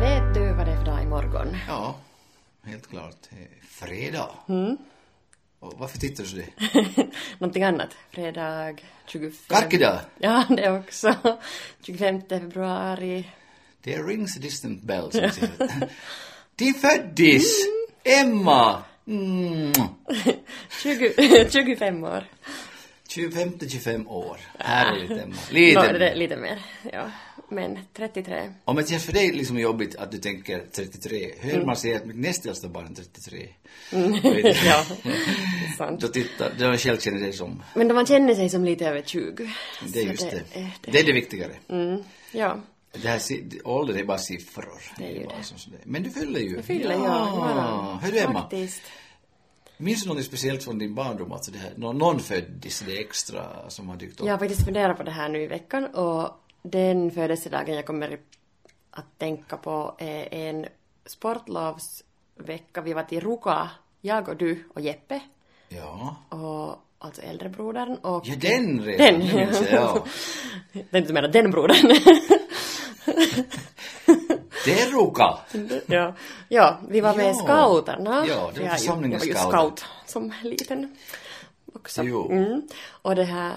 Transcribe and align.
Vet 0.00 0.34
du 0.34 0.52
vad 0.52 0.66
det 0.66 0.72
är 0.72 0.76
för 0.76 0.84
dag 0.84 1.02
imorgon? 1.02 1.56
Ja, 1.68 1.94
helt 2.62 2.86
klart. 2.90 3.28
Fredag. 3.68 4.30
Och 4.46 4.76
varför 5.78 5.98
tittar 5.98 6.24
du 6.24 6.28
så 6.28 6.36
det? 6.36 6.46
Någonting 7.38 7.62
annat. 7.62 7.88
Fredag 8.10 8.76
25... 9.06 9.32
Karkidag! 9.48 10.00
Ja, 10.18 10.44
det 10.48 10.70
också. 10.70 11.14
25 11.82 12.22
februari. 12.28 13.24
Det 13.82 13.98
rings 13.98 14.36
a 14.36 14.40
distant 14.40 14.82
bell 14.82 15.12
som 15.12 15.30
säger. 15.30 15.88
Din 16.56 16.74
föddis! 16.80 17.66
Emma! 18.04 18.82
Mm. 19.06 19.72
20, 20.82 21.50
25 21.50 22.04
år. 22.04 22.24
25-25 23.08 24.08
år. 24.08 24.40
Härligt 24.58 25.10
Emma. 25.10 25.36
Lite. 25.50 25.92
det 25.92 26.10
är 26.10 26.14
lite 26.14 26.36
mer. 26.36 26.58
Ja. 26.92 27.10
Men 27.48 27.78
33. 27.92 28.52
Om 28.64 28.76
det 28.76 28.88
känns 28.88 29.04
för 29.04 29.12
dig 29.12 29.32
liksom 29.32 29.58
jobbigt 29.58 29.96
att 29.96 30.10
du 30.10 30.18
tänker 30.18 30.64
33, 30.72 31.34
hör 31.40 31.64
man 31.64 31.76
säga 31.76 31.96
att 31.96 32.06
mitt 32.06 32.16
näst 32.16 32.46
äldsta 32.46 32.68
barn 32.68 32.86
är 32.86 32.94
33. 32.94 33.48
Vet 33.90 34.22
du? 34.22 34.48
ja, 34.48 34.84
det 35.02 35.08
är 35.08 35.35
sant. 35.76 36.00
Då 36.00 36.08
tittar, 36.08 36.52
då 36.58 36.76
själv 36.76 36.98
känner 36.98 37.18
sig 37.18 37.32
som, 37.32 37.62
Men 37.74 37.88
då 37.88 37.94
man 37.94 38.06
känner 38.06 38.34
sig 38.34 38.48
som 38.48 38.64
lite 38.64 38.88
över 38.88 39.02
20. 39.02 39.50
det 39.92 40.00
är 40.00 40.04
just 40.04 40.30
det. 40.30 40.60
är 40.60 40.70
Det 40.80 40.98
är 41.00 41.06
det 41.06 41.12
viktigare. 41.12 41.52
Mm, 41.68 42.02
ja. 42.32 42.56
Det 43.02 43.08
här, 43.08 43.20
ålder 43.64 43.98
är 43.98 44.04
bara 44.04 44.18
siffror. 44.18 44.82
Det 44.98 45.04
är 45.04 45.10
ju 45.10 45.26
det. 45.26 45.84
Men 45.84 46.02
du 46.02 46.10
fyller 46.10 46.40
ju. 46.40 46.54
Jag 46.56 46.64
fyller 46.64 46.92
ja. 46.92 47.28
imorgon. 47.28 47.98
Hör 47.98 48.12
du 48.12 48.18
Emma, 48.18 48.40
Faktiskt. 48.40 48.82
minns 49.76 50.02
du 50.02 50.08
något 50.08 50.24
speciellt 50.24 50.64
från 50.64 50.78
din 50.78 50.94
barndom? 50.94 51.32
Alltså 51.32 51.50
det 51.50 51.58
här, 51.58 51.72
någon, 51.76 52.20
föddis, 52.20 52.80
det 52.86 53.00
extra 53.00 53.70
som 53.70 53.88
har 53.88 53.96
dykt 53.96 54.20
upp? 54.20 54.26
Jag 54.26 54.32
har 54.32 54.38
faktiskt 54.38 54.64
funderat 54.64 54.96
på 54.96 55.02
det 55.02 55.10
här 55.10 55.28
nu 55.28 55.42
i 55.42 55.46
veckan 55.46 55.86
och 55.86 56.30
den 56.62 57.10
födelsedagen 57.10 57.74
jag 57.74 57.86
kommer 57.86 58.18
att 58.90 59.18
tänka 59.18 59.56
på 59.56 59.96
är 59.98 60.34
en 60.34 60.66
sportlovsvecka. 61.06 62.80
Vi 62.80 62.92
var 62.92 63.02
till 63.02 63.20
Ruka, 63.20 63.70
jag 64.00 64.28
och 64.28 64.36
du 64.36 64.64
och 64.74 64.80
Jeppe 64.80 65.20
Ja. 65.68 66.16
och 66.28 66.82
alltså 66.98 67.22
äldrebrodern 67.22 67.94
och... 67.96 68.22
Ja, 68.28 68.34
den 68.40 68.80
redan. 68.84 69.06
Den, 69.20 69.36
minns 69.36 69.60
jag, 69.60 69.72
ja. 69.72 70.04
Den 70.90 71.04
du 71.04 71.12
menar 71.12 71.28
den 71.28 71.50
brodern? 71.50 71.88
Det 74.64 74.80
är 74.80 74.90
Ruka. 74.90 75.38
ja. 75.86 76.14
ja, 76.48 76.78
vi 76.88 77.00
var 77.00 77.14
med 77.16 77.24
i 77.26 77.28
Ja. 77.28 77.34
scouterna. 77.34 78.26
Ja, 78.28 78.50
det 78.54 78.60
var 78.62 78.68
församlingens 78.68 79.26
Jag 79.26 79.34
var 79.34 79.42
ju 79.42 79.48
scouter. 79.48 79.58
scout 79.68 79.84
som 80.06 80.32
liten 80.42 80.96
också. 81.74 82.02
Jo. 82.02 82.30
Mm. 82.32 82.62
Och 82.88 83.14
det 83.16 83.24
här, 83.24 83.52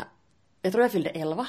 jag 0.61 0.71
tror 0.71 0.83
jag 0.83 0.91
fyllde 0.91 1.09
11, 1.09 1.47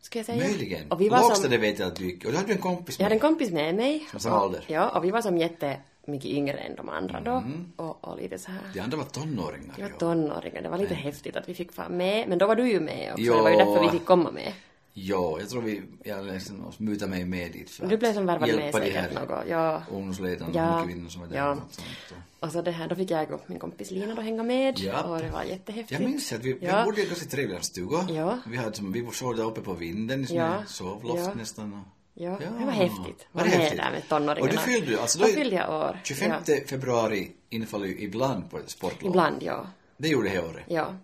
ska 0.00 0.18
jag 0.18 0.26
säga. 0.26 0.44
Möjligen. 0.44 0.90
Och 0.92 1.00
vi 1.00 1.08
var 1.08 1.18
som, 1.18 1.28
lågstadiet 1.28 1.60
vet 1.60 1.78
jag 1.78 1.88
att 1.88 1.96
du 1.96 2.04
gick. 2.04 2.24
Och 2.24 2.30
du 2.32 2.36
hade 2.36 2.52
en 2.52 2.58
kompis 2.58 2.98
jag 2.98 3.04
hade 3.04 3.14
en 3.14 3.16
med. 3.16 3.22
kompis 3.22 3.50
med 3.50 3.74
mig. 3.74 4.08
Som 4.18 4.32
och, 4.32 4.42
ålder. 4.44 4.64
Ja, 4.66 4.88
och 4.88 5.04
vi 5.04 5.10
var 5.10 5.22
som 5.22 5.38
jätte 5.38 5.76
mycket 6.06 6.30
yngre 6.30 6.56
än 6.58 6.76
de 6.76 6.88
andra 6.88 7.20
då. 7.20 7.30
Mm. 7.30 7.72
Och, 7.76 8.04
och 8.08 8.16
lite 8.18 8.38
så 8.38 8.50
här. 8.50 8.60
De 8.74 8.80
andra 8.80 8.96
var 8.96 9.04
tonåringar. 9.04 9.74
Vi 9.76 9.82
var 9.82 9.90
tonåringar, 9.90 10.62
det 10.62 10.68
var 10.68 10.78
lite 10.78 10.94
häftigt 10.94 11.36
att 11.36 11.48
vi 11.48 11.54
fick 11.54 11.76
vara 11.76 11.88
med. 11.88 12.28
Men 12.28 12.38
då 12.38 12.46
var 12.46 12.56
du 12.56 12.70
ju 12.70 12.80
med 12.80 13.12
också, 13.12 13.24
Ja. 13.24 13.36
det 13.36 13.42
var 13.42 13.50
ju 13.50 13.56
därför 13.56 13.80
vi 13.82 13.88
fick 13.88 14.04
komma 14.04 14.30
med. 14.30 14.52
Ja, 14.94 15.36
jag 15.40 15.48
tror 15.48 15.62
vi, 15.62 15.82
jag 16.04 16.24
liksom 16.26 16.72
mutar 16.78 17.06
mig 17.08 17.24
med 17.24 17.52
dit 17.52 17.70
för 17.70 17.86
Du 17.86 17.94
att 17.94 18.00
blev 18.00 18.12
som 18.14 18.26
värvad 18.26 18.48
med 18.48 18.58
de 18.58 18.72
säkert 18.72 18.94
här 18.94 19.26
något. 19.26 19.44
Ja. 19.48 19.82
ungdomsledarna 19.90 20.50
Ja. 20.54 20.80
och 20.80 20.86
kvinnor 20.86 21.08
som 21.08 21.20
var 21.20 21.28
där. 21.28 21.36
Ja. 21.36 21.52
och 21.52 21.58
sånt. 22.40 22.52
Så 22.52 22.62
det 22.62 22.70
här, 22.70 22.88
då 22.88 22.94
fick 22.94 23.10
jag 23.10 23.30
och 23.32 23.40
min 23.46 23.58
kompis 23.58 23.90
Lina 23.90 24.14
då 24.14 24.22
hänga 24.22 24.42
med. 24.42 24.78
Ja. 24.78 25.02
Och 25.02 25.18
det 25.18 25.30
var 25.30 25.42
jättehäftigt. 25.42 26.00
Jag 26.00 26.08
minns 26.10 26.32
att 26.32 26.44
vi, 26.44 26.52
vi 26.52 26.66
Ja. 26.66 26.84
bodde 26.84 27.00
i 27.00 27.02
en 27.04 27.08
ganska 27.08 27.26
trevlig 27.30 27.64
stuga. 27.64 28.06
Ja. 28.10 28.38
Vi 28.46 28.56
hade 28.56 28.76
som, 28.76 28.92
vi 28.92 29.08
sov 29.12 29.36
där 29.36 29.44
uppe 29.44 29.60
på 29.60 29.72
vinden 29.74 30.22
i 30.22 30.26
sån 30.26 30.36
Ja. 30.36 30.64
sovloft 30.66 31.24
Ja. 31.24 31.34
nästan. 31.34 31.72
Och, 31.72 32.01
Ja, 32.14 32.38
det 32.58 32.64
var 32.64 32.72
häftigt. 32.72 33.26
Var 33.32 33.42
Var 33.42 33.44
det 33.44 33.50
med 33.50 33.58
häftigt? 33.60 33.78
där 33.80 33.90
med 33.90 34.08
tonåringarna. 34.08 34.40
Och 34.60 34.66
du 34.66 34.72
fyllde, 34.72 35.00
alltså 35.00 35.18
då 35.18 35.24
Då 35.24 35.30
fyllde 35.32 35.56
jag 35.56 35.70
år. 35.70 36.00
25 36.04 36.32
Ja. 36.46 36.54
februari 36.68 37.30
infaller 37.50 37.86
ju 37.86 37.98
ibland 37.98 38.50
på 38.50 38.58
sportlov. 38.66 39.10
Ibland, 39.10 39.42
ja. 39.42 39.66
Det 39.96 40.08
gjorde 40.08 40.28
det 40.28 40.34
här 40.34 40.44
året. 40.44 40.64
Ja. 40.66 40.94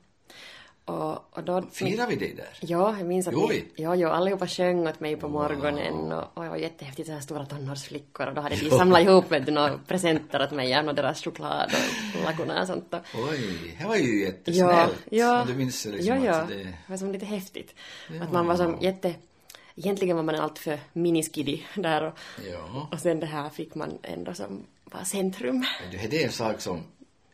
Och, 0.85 1.37
och 1.39 1.45
då... 1.45 1.63
Firar 1.73 2.07
vi 2.07 2.17
det 2.17 2.37
där? 2.37 2.49
Ja, 2.61 2.95
jag 2.99 3.07
minns 3.07 3.29
att 3.29 3.35
vi? 3.35 3.65
ja, 3.77 3.97
ja, 3.97 4.09
allihopa 4.09 4.47
sjöng 4.47 4.87
åt 4.89 5.01
mig 5.01 5.17
på 5.17 5.29
morgonen 5.29 6.13
och, 6.13 6.25
och 6.35 6.43
det 6.45 6.49
var 6.51 6.57
jättehäftigt, 6.57 7.07
så 7.09 7.13
här 7.15 7.21
stora 7.21 7.47
tonårsflickor 7.47 8.27
och 8.27 8.35
då 8.35 8.41
hade 8.41 8.57
de 8.57 8.71
samlat 8.79 9.03
ihop 9.03 9.25
du, 9.29 9.53
några 9.53 9.79
presenter 9.87 10.43
åt 10.43 10.51
mig, 10.51 10.69
gärna 10.71 10.93
deras 10.93 11.25
choklad 11.25 11.71
och 12.19 12.25
laguna 12.25 12.61
och 12.61 12.67
sånt. 12.67 12.95
Och, 12.95 13.01
Oj, 13.31 13.77
det 13.81 13.87
var 13.87 13.97
ju 13.97 14.21
ja, 14.21 14.27
jättesnällt. 14.27 14.95
ja, 15.11 15.41
Och 15.41 15.47
du 15.47 15.55
minns 15.55 15.85
liksom 15.85 16.17
ja, 16.17 16.25
ja, 16.25 16.33
att 16.35 16.49
det... 16.49 16.55
det 16.55 16.75
var 16.87 16.97
som 16.97 17.13
lite 17.13 17.27
häftigt. 17.27 17.75
Att 18.23 18.33
man 18.33 18.47
var 18.47 18.57
som 18.57 18.79
jätte, 18.81 19.15
egentligen 19.79 20.17
var 20.17 20.23
man 20.23 20.35
alltför 20.35 20.79
miniskiddy 20.93 21.63
där 21.75 22.03
och, 22.03 22.19
Ja. 22.53 22.89
och 22.93 22.99
sen 22.99 23.21
det 23.21 23.27
här 23.27 23.49
fick 23.51 23.75
man 23.75 23.99
ändå 24.03 24.35
som 24.35 24.63
var 24.85 25.05
centrum. 25.05 25.65
Det, 25.91 26.07
det 26.11 26.23
är 26.23 26.27
en 26.27 26.33
sak 26.33 26.61
som, 26.61 26.81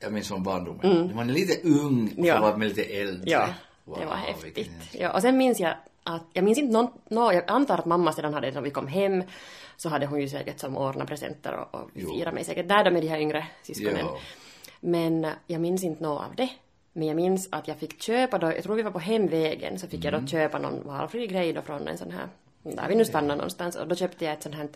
jag 0.00 0.12
minns 0.12 0.28
från 0.28 0.42
barndomen. 0.42 1.06
När 1.06 1.14
man 1.14 1.30
är 1.30 1.34
lite 1.34 1.68
ung 1.68 2.06
och 2.06 2.12
Mm. 2.12 2.24
Ja. 2.24 2.40
vara 2.40 2.56
med 2.56 2.68
lite 2.68 2.82
äldre. 2.84 3.30
Ja, 3.30 3.48
Wow, 3.84 3.98
det 4.00 4.06
var 4.06 4.16
häftigt. 4.16 4.56
vilken- 4.58 4.74
Ja, 4.92 5.12
och 5.12 5.22
sen 5.22 5.36
minns 5.36 5.60
jag 5.60 5.74
att, 6.02 6.22
jag 6.32 6.44
minns 6.44 6.58
inte 6.58 6.72
någon, 6.72 6.88
nå, 7.08 7.32
jag 7.32 7.44
antar 7.50 7.78
att 7.78 7.84
mamma 7.86 8.12
sedan 8.12 8.34
hade, 8.34 8.50
när 8.50 8.60
vi 8.60 8.70
kom 8.70 8.86
hem, 8.86 9.22
så 9.76 9.88
hade 9.88 10.06
hon 10.06 10.20
ju 10.20 10.28
säkert 10.28 10.60
som 10.60 10.76
ordnat 10.76 11.08
presenter 11.08 11.52
och, 11.54 11.74
och 11.80 11.90
firat 11.94 12.34
mig 12.34 12.44
säkert 12.44 12.68
där 12.68 12.84
då 12.84 12.90
med 12.90 13.02
de 13.02 13.08
här 13.08 13.18
yngre 13.18 13.46
syskonen. 13.62 13.96
Ja. 14.00 14.18
Men 14.80 15.26
jag 15.46 15.60
minns 15.60 15.84
inte 15.84 16.02
något 16.02 16.22
av 16.22 16.34
det. 16.36 16.48
Men 16.96 17.06
jag 17.08 17.16
minns 17.16 17.48
att 17.52 17.68
jag 17.68 17.76
fick 17.78 18.02
köpa 18.02 18.38
då, 18.38 18.46
jag 18.46 18.62
tror 18.62 18.74
vi 18.76 18.82
var 18.82 18.90
på 18.90 18.98
hemvägen, 18.98 19.78
så 19.78 19.86
fick 19.86 20.04
jag 20.04 20.14
Mm. 20.14 20.24
då 20.24 20.30
köpa 20.30 20.58
någon 20.58 20.86
valfri 20.86 21.26
grej 21.26 21.52
då 21.52 21.62
från 21.62 21.88
en 21.88 21.98
sån 21.98 22.10
här, 22.10 22.28
där 22.62 22.88
vi 22.88 22.94
nu 22.94 23.04
stannade 23.04 23.34
någonstans, 23.36 23.76
och 23.76 23.88
då 23.88 23.94
köpte 23.94 24.24
jag 24.24 24.34
ett 24.34 24.42
sånt 24.42 24.54
här 24.54 24.68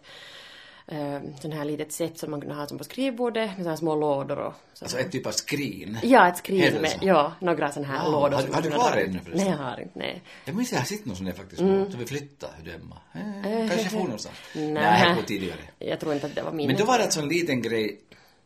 Uh, 0.92 1.20
sån 1.40 1.52
här 1.52 1.64
litet 1.64 1.92
set 1.92 2.18
som 2.18 2.30
man 2.30 2.40
kunde 2.40 2.54
ha 2.56 2.66
som 2.66 2.78
på 2.78 2.84
skrivbordet 2.84 3.46
med 3.48 3.56
såna 3.56 3.68
här 3.70 3.76
små 3.76 3.94
lådor 3.96 4.38
och 4.38 4.54
så. 4.74 4.84
Alltså 4.84 4.98
ett 4.98 5.12
typ 5.12 5.26
av 5.26 5.30
skrin. 5.30 5.98
Ja, 6.02 6.28
ett 6.28 6.36
skrin 6.36 6.74
med, 6.80 6.98
ja, 7.02 7.32
några 7.40 7.72
såna 7.72 7.86
här 7.86 7.96
Ja, 8.04 8.10
lådor. 8.10 8.30
har 8.34 8.40
som 8.42 8.50
du- 8.50 8.54
har 8.54 8.62
du 8.62 8.70
kvar 8.70 8.96
ännu 8.96 9.18
förresten? 9.18 9.34
Nej, 9.34 9.48
jag 9.58 9.64
har 9.64 9.80
inte, 9.80 9.98
nej. 9.98 10.22
Jag 10.44 10.54
minns 10.56 10.72
jag 10.72 10.78
har 10.78 10.84
sett 10.84 11.04
någon 11.04 11.16
sån 11.16 11.26
där 11.26 11.32
faktiskt. 11.32 11.60
Mm. 11.60 11.92
Så 11.92 11.98
vi 11.98 12.06
flyttade, 12.06 12.52
hur 12.62 12.72
det 12.72 12.78
var. 12.78 13.60
Eh, 13.62 13.68
kanske 13.68 13.88
for 13.88 13.98
någonstans. 13.98 14.36
Nej. 14.54 14.72
Nej, 14.74 15.14
på 15.16 15.22
tidigare. 15.22 15.58
Jag 15.78 16.00
tror 16.00 16.14
inte 16.14 16.26
att 16.26 16.34
det 16.34 16.42
var 16.42 16.52
min. 16.52 16.66
Men 16.66 16.76
då 16.76 16.84
var 16.84 16.98
det 16.98 17.04
alltså 17.04 17.20
en 17.20 17.28
liten 17.28 17.62
grej, 17.62 18.00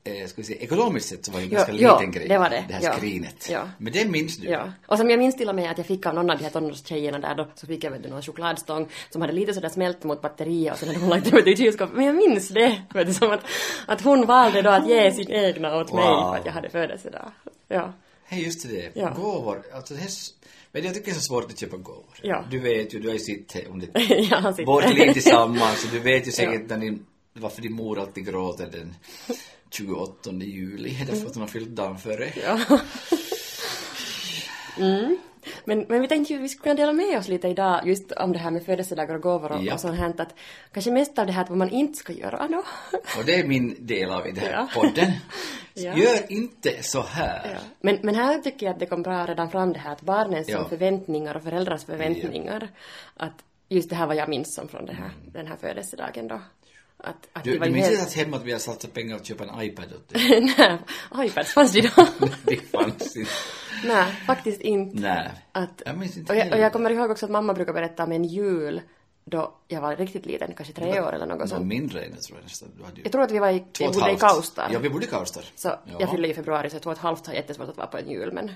eh, 0.04 0.26
ska 0.26 0.34
vi 0.36 0.42
säga, 0.44 0.60
ekonomiskt 0.60 1.08
sett 1.08 1.24
så 1.24 1.32
var 1.32 1.38
det 1.40 1.44
en 1.46 1.50
Ja, 1.50 1.56
ganska 1.58 1.72
ja, 1.74 1.98
liten 2.00 2.12
grej. 2.12 2.28
det 2.28 2.38
var 2.38 2.50
det. 2.50 2.64
Det 2.68 2.74
här 2.74 2.82
Ja. 2.82 2.92
skrinet. 2.96 3.48
Ja. 3.50 3.68
Men 3.78 3.92
det 3.92 4.04
minns 4.08 4.36
du? 4.36 4.48
Ja. 4.48 4.72
Och 4.86 4.98
som 4.98 5.10
jag 5.10 5.18
minns 5.18 5.36
till 5.36 5.48
och 5.48 5.54
med 5.54 5.70
att 5.70 5.78
jag 5.78 5.86
fick 5.86 6.06
av 6.06 6.14
någon 6.14 6.30
av 6.30 6.38
de 6.38 6.44
här 6.44 6.50
tonårstjejerna 6.50 7.18
där 7.18 7.34
då, 7.34 7.48
så 7.54 7.66
fick 7.66 7.84
jag 7.84 7.90
vet 7.90 8.02
du, 8.02 8.08
någon 8.08 8.22
chokladstång 8.22 8.88
som 9.10 9.20
hade 9.20 9.32
lite 9.32 9.54
sådär 9.54 9.68
smält 9.68 10.04
mot 10.04 10.22
batteriet 10.22 10.72
och 10.72 10.78
sen 10.78 10.88
hade 10.88 11.00
hon 11.00 11.08
lagt 11.08 11.30
det 11.44 11.50
i 11.50 11.56
kylskåpet. 11.56 11.96
Men 11.96 12.04
jag 12.06 12.14
minns 12.16 12.48
det! 12.48 12.82
Vet 12.94 13.06
du, 13.06 13.14
som 13.14 13.30
att, 13.30 13.40
att 13.86 14.00
hon 14.00 14.26
valde 14.26 14.62
då 14.62 14.70
att 14.70 14.88
ge 14.88 15.12
sin 15.12 15.30
egna 15.30 15.76
åt 15.76 15.92
mig 15.92 16.04
Wow. 16.04 16.30
för 16.32 16.38
att 16.38 16.46
jag 16.46 16.52
hade 16.52 16.68
födelsedag. 16.70 17.30
Ja. 17.68 17.92
Hej, 18.24 18.44
just 18.44 18.68
det. 18.68 18.90
Ja. 18.94 19.10
Gåvor. 19.16 19.62
Alltså 19.74 19.94
det 19.94 20.00
men 20.74 20.84
jag 20.84 20.94
tycker 20.94 21.06
det 21.06 21.12
är 21.12 21.14
så 21.14 21.20
svårt 21.20 21.44
att 21.52 21.58
köpa 21.58 21.76
gåvor. 21.76 22.04
Ja. 22.22 22.44
Du 22.50 22.58
vet 22.58 22.94
ju, 22.94 22.98
du 23.00 23.08
har 23.08 23.14
ju 23.14 23.20
sett 23.20 23.68
om 23.68 23.78
det 23.80 23.86
ja, 24.30 24.36
han 24.36 24.54
sitter. 24.54 24.66
vårt 24.66 24.94
liv 24.94 25.12
tillsammans 25.12 25.80
så 25.82 25.88
du 25.92 25.98
vet 25.98 26.26
ju 26.28 26.30
säkert 26.32 26.68
när 26.68 26.78
din, 26.78 27.06
varför 27.32 27.62
din 27.62 27.72
mor 27.72 27.98
alltid 28.00 28.26
gråter 28.26 28.66
den 28.72 28.94
28 29.72 30.30
juli. 30.32 30.96
Därför 31.06 31.26
att 31.26 31.34
hon 31.34 31.40
har 31.40 31.48
fyllt 31.48 31.68
dagen 31.68 31.98
före. 31.98 32.32
Ja. 32.44 32.58
Mm. 34.78 35.18
Men, 35.64 35.86
men 35.88 36.00
vi 36.00 36.08
tänkte 36.08 36.32
ju 36.32 36.38
vi 36.38 36.48
skulle 36.48 36.62
kunna 36.62 36.74
dela 36.74 36.92
med 36.92 37.18
oss 37.18 37.28
lite 37.28 37.48
idag 37.48 37.86
just 37.86 38.12
om 38.12 38.32
det 38.32 38.38
här 38.38 38.50
med 38.50 38.64
födelsedagar 38.64 39.14
och 39.14 39.22
gåvor 39.22 39.52
och, 39.52 39.62
Ja. 39.64 39.74
och 39.74 39.80
sånt 39.80 39.98
här. 39.98 40.14
Att 40.18 40.34
kanske 40.72 40.90
mest 40.90 41.18
av 41.18 41.26
det 41.26 41.32
här 41.32 41.42
att 41.42 41.48
vad 41.48 41.58
man 41.58 41.70
inte 41.70 41.98
ska 41.98 42.12
göra 42.12 42.48
då. 42.48 42.62
Och 43.18 43.24
det 43.26 43.34
är 43.40 43.44
min 43.46 43.86
del 43.86 44.10
av 44.10 44.24
den 44.24 44.36
här 44.36 44.50
Ja. 44.52 44.68
podden. 44.74 45.12
Ja. 45.74 45.96
Gör 45.96 46.32
inte 46.32 46.82
så 46.82 47.00
här. 47.02 47.58
Men, 47.80 47.98
men 48.02 48.14
här 48.14 48.38
tycker 48.38 48.66
jag 48.66 48.72
att 48.72 48.78
det 48.80 48.86
kom 48.86 49.02
bra 49.02 49.26
redan 49.26 49.50
fram 49.50 49.72
det 49.72 49.78
här 49.78 49.92
att 49.92 50.00
barnens 50.02 50.46
förväntningar 50.68 51.36
och 51.36 51.42
föräldrars 51.42 51.84
förväntningar. 51.84 52.68
Att 53.16 53.44
just 53.68 53.90
det 53.90 53.96
här 53.96 54.06
vad 54.06 54.16
jag 54.16 54.28
minns 54.28 54.54
som 54.54 54.68
från 54.68 54.86
det 54.86 54.92
här, 54.92 55.10
den 55.32 55.46
här 55.46 55.56
födelsedagen 55.56 56.28
då. 56.28 56.40
Att, 57.02 57.28
att 57.32 57.44
Du, 57.44 57.52
det 57.52 57.58
var 57.58 57.66
du 57.66 57.72
minns 57.72 57.90
inte 57.90 58.02
att 58.02 58.12
hemma 58.12 58.36
att 58.36 58.44
vi 58.44 58.52
har 58.52 58.58
satsat 58.58 58.92
pengar 58.94 59.16
att 59.16 59.26
köpa 59.26 59.44
en 59.44 59.62
iPad 59.62 59.92
åt 59.92 60.08
dig? 60.08 60.40
Nej, 60.58 61.28
iPads 61.28 61.52
fanns 61.52 61.72
det 61.72 61.80
då? 61.96 62.06
det 62.42 62.56
fanns 62.56 63.16
inte. 63.16 63.30
Nej, 63.84 64.12
faktiskt 64.26 64.60
inte. 64.60 65.00
Nej. 65.00 65.30
Att, 65.52 65.82
Jag 65.86 65.98
minns 65.98 66.16
inte 66.16 66.32
och, 66.32 66.38
jag, 66.38 66.52
och 66.52 66.58
jag 66.58 66.72
kommer 66.72 66.90
ihåg 66.90 67.10
också 67.10 67.26
att 67.26 67.32
mamma 67.32 67.54
brukar 67.54 67.72
berätta 67.72 68.04
om 68.04 68.12
en 68.12 68.24
jul 68.24 68.80
då 69.24 69.54
jag 69.68 69.80
var 69.80 69.96
riktigt 69.96 70.26
liten, 70.26 70.54
kanske 70.56 70.74
tre 70.74 71.00
år 71.00 71.12
eller 71.14 71.26
något 71.26 71.48
sånt. 71.48 71.66
mindre 71.66 72.04
än 72.04 72.10
jag 72.12 72.22
tror 72.22 72.38
jag 72.38 72.42
nästan. 72.44 72.68
Du 72.76 72.84
hade 72.84 72.96
ju 72.96 73.02
Jag 73.02 73.12
tror 73.12 73.22
att 73.22 73.30
vi 73.30 73.38
var 73.38 73.50
i, 73.50 73.64
vi 73.78 73.86
bodde 73.86 73.98
i 73.98 74.02
halvt. 74.02 74.20
Kaustar. 74.20 74.68
Ja, 74.72 74.78
vi 74.78 74.90
bodde 74.90 75.04
i 75.04 75.08
Kaustar. 75.08 75.44
Så 75.56 75.68
Ja. 75.68 75.78
jag 75.98 76.10
fyllde 76.10 76.28
i 76.28 76.34
februari 76.34 76.70
så 76.70 76.78
två 76.78 76.90
och 76.90 76.96
ett 76.96 77.02
halvt 77.02 77.26
har 77.26 77.34
jättesvårt 77.34 77.68
att 77.68 77.76
vara 77.76 77.86
på 77.86 77.98
en 77.98 78.10
jul 78.10 78.32
men... 78.32 78.50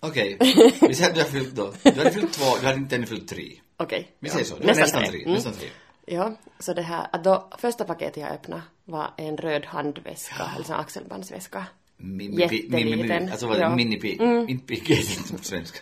Okej, 0.00 0.36
vi 0.80 0.94
säger 0.94 1.08
att 1.10 1.14
du 1.14 1.20
har 1.22 1.28
fyllt 1.28 1.54
då. 1.54 1.72
Du 1.82 1.90
hade 1.90 2.10
fyllt 2.12 2.32
två, 2.32 2.56
du 2.60 2.66
hade 2.66 2.78
inte 2.78 2.96
ännu 2.96 3.06
fyllt 3.06 3.28
tre. 3.28 3.52
Okej. 3.76 4.16
Vi 4.18 4.28
ja. 4.28 4.32
säger 4.32 4.44
så, 4.46 4.56
du 4.58 4.66
var 4.66 4.74
nästan 4.74 5.04
tre. 5.04 5.22
Mm. 5.22 5.32
Nästan 5.34 5.52
tre. 5.52 5.68
Ja, 6.06 6.32
så 6.58 6.72
det 6.74 6.82
här, 6.82 7.06
att 7.12 7.24
då, 7.24 7.48
första 7.58 7.84
paketet 7.84 8.16
jag 8.16 8.30
öppnade 8.30 8.62
var 8.84 9.10
en 9.16 9.36
röd 9.36 9.64
handväska, 9.66 10.50
eller 10.54 10.64
sån 10.64 10.76
axelbandsväska. 10.76 11.66
Mini, 11.96 12.40
Jätteliten. 12.40 13.28
alltså 13.30 13.46
vad 13.46 13.56
är 13.56 13.58
det? 13.60 13.64
Ja. 13.64 13.72
Mm. 13.72 13.76
Mini, 13.76 13.98
pig, 13.98 14.90
inte 14.90 15.32
på 15.38 15.44
svenska. 15.44 15.78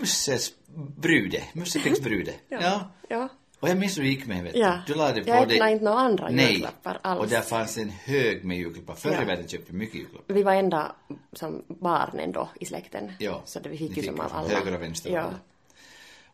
Musses 0.00 0.52
brude, 0.96 1.42
Mussepigs 1.52 2.00
brude. 2.00 2.32
Ja. 2.48 2.90
Ja. 3.08 3.28
Och 3.60 3.68
jag 3.68 3.76
minns 3.78 3.98
hur 3.98 4.02
det 4.02 4.08
gick 4.08 4.26
med 4.26 4.44
vet 4.44 4.52
du. 4.52 4.58
Ja. 4.60 4.78
Du 4.86 4.94
lade 4.94 5.20
på 5.22 5.28
Jag 5.30 5.38
öppnade 5.42 5.72
inte 5.72 5.84
några 5.84 5.98
andra 5.98 6.28
Nej. 6.28 6.52
julklappar 6.52 6.98
alls. 7.02 7.20
Och 7.20 7.28
där 7.28 7.40
fanns 7.40 7.78
en 7.78 7.90
hög 7.90 8.44
med 8.44 8.56
julklappar. 8.56 8.94
Förr 8.94 9.10
Ja. 9.12 9.22
i 9.22 9.24
världen 9.24 9.48
köpte 9.48 9.72
vi 9.72 9.78
mycket 9.78 9.94
julklappar. 9.94 10.34
Vi 10.34 10.42
var 10.42 10.54
enda 10.54 10.92
som 11.32 11.62
barnen 11.68 12.32
då 12.32 12.48
i 12.60 12.64
släkten. 12.64 13.12
Ja. 13.18 13.42
Så 13.44 13.60
det 13.60 13.68
vi 13.68 13.78
Ni 13.80 13.88
fick 13.88 13.96
ju 13.96 14.02
som 14.02 14.20
av 14.20 14.32
alla. 14.34 14.48
höger 14.48 14.74
och 14.74 14.82
vänster. 14.82 15.10
Ja. 15.10 15.30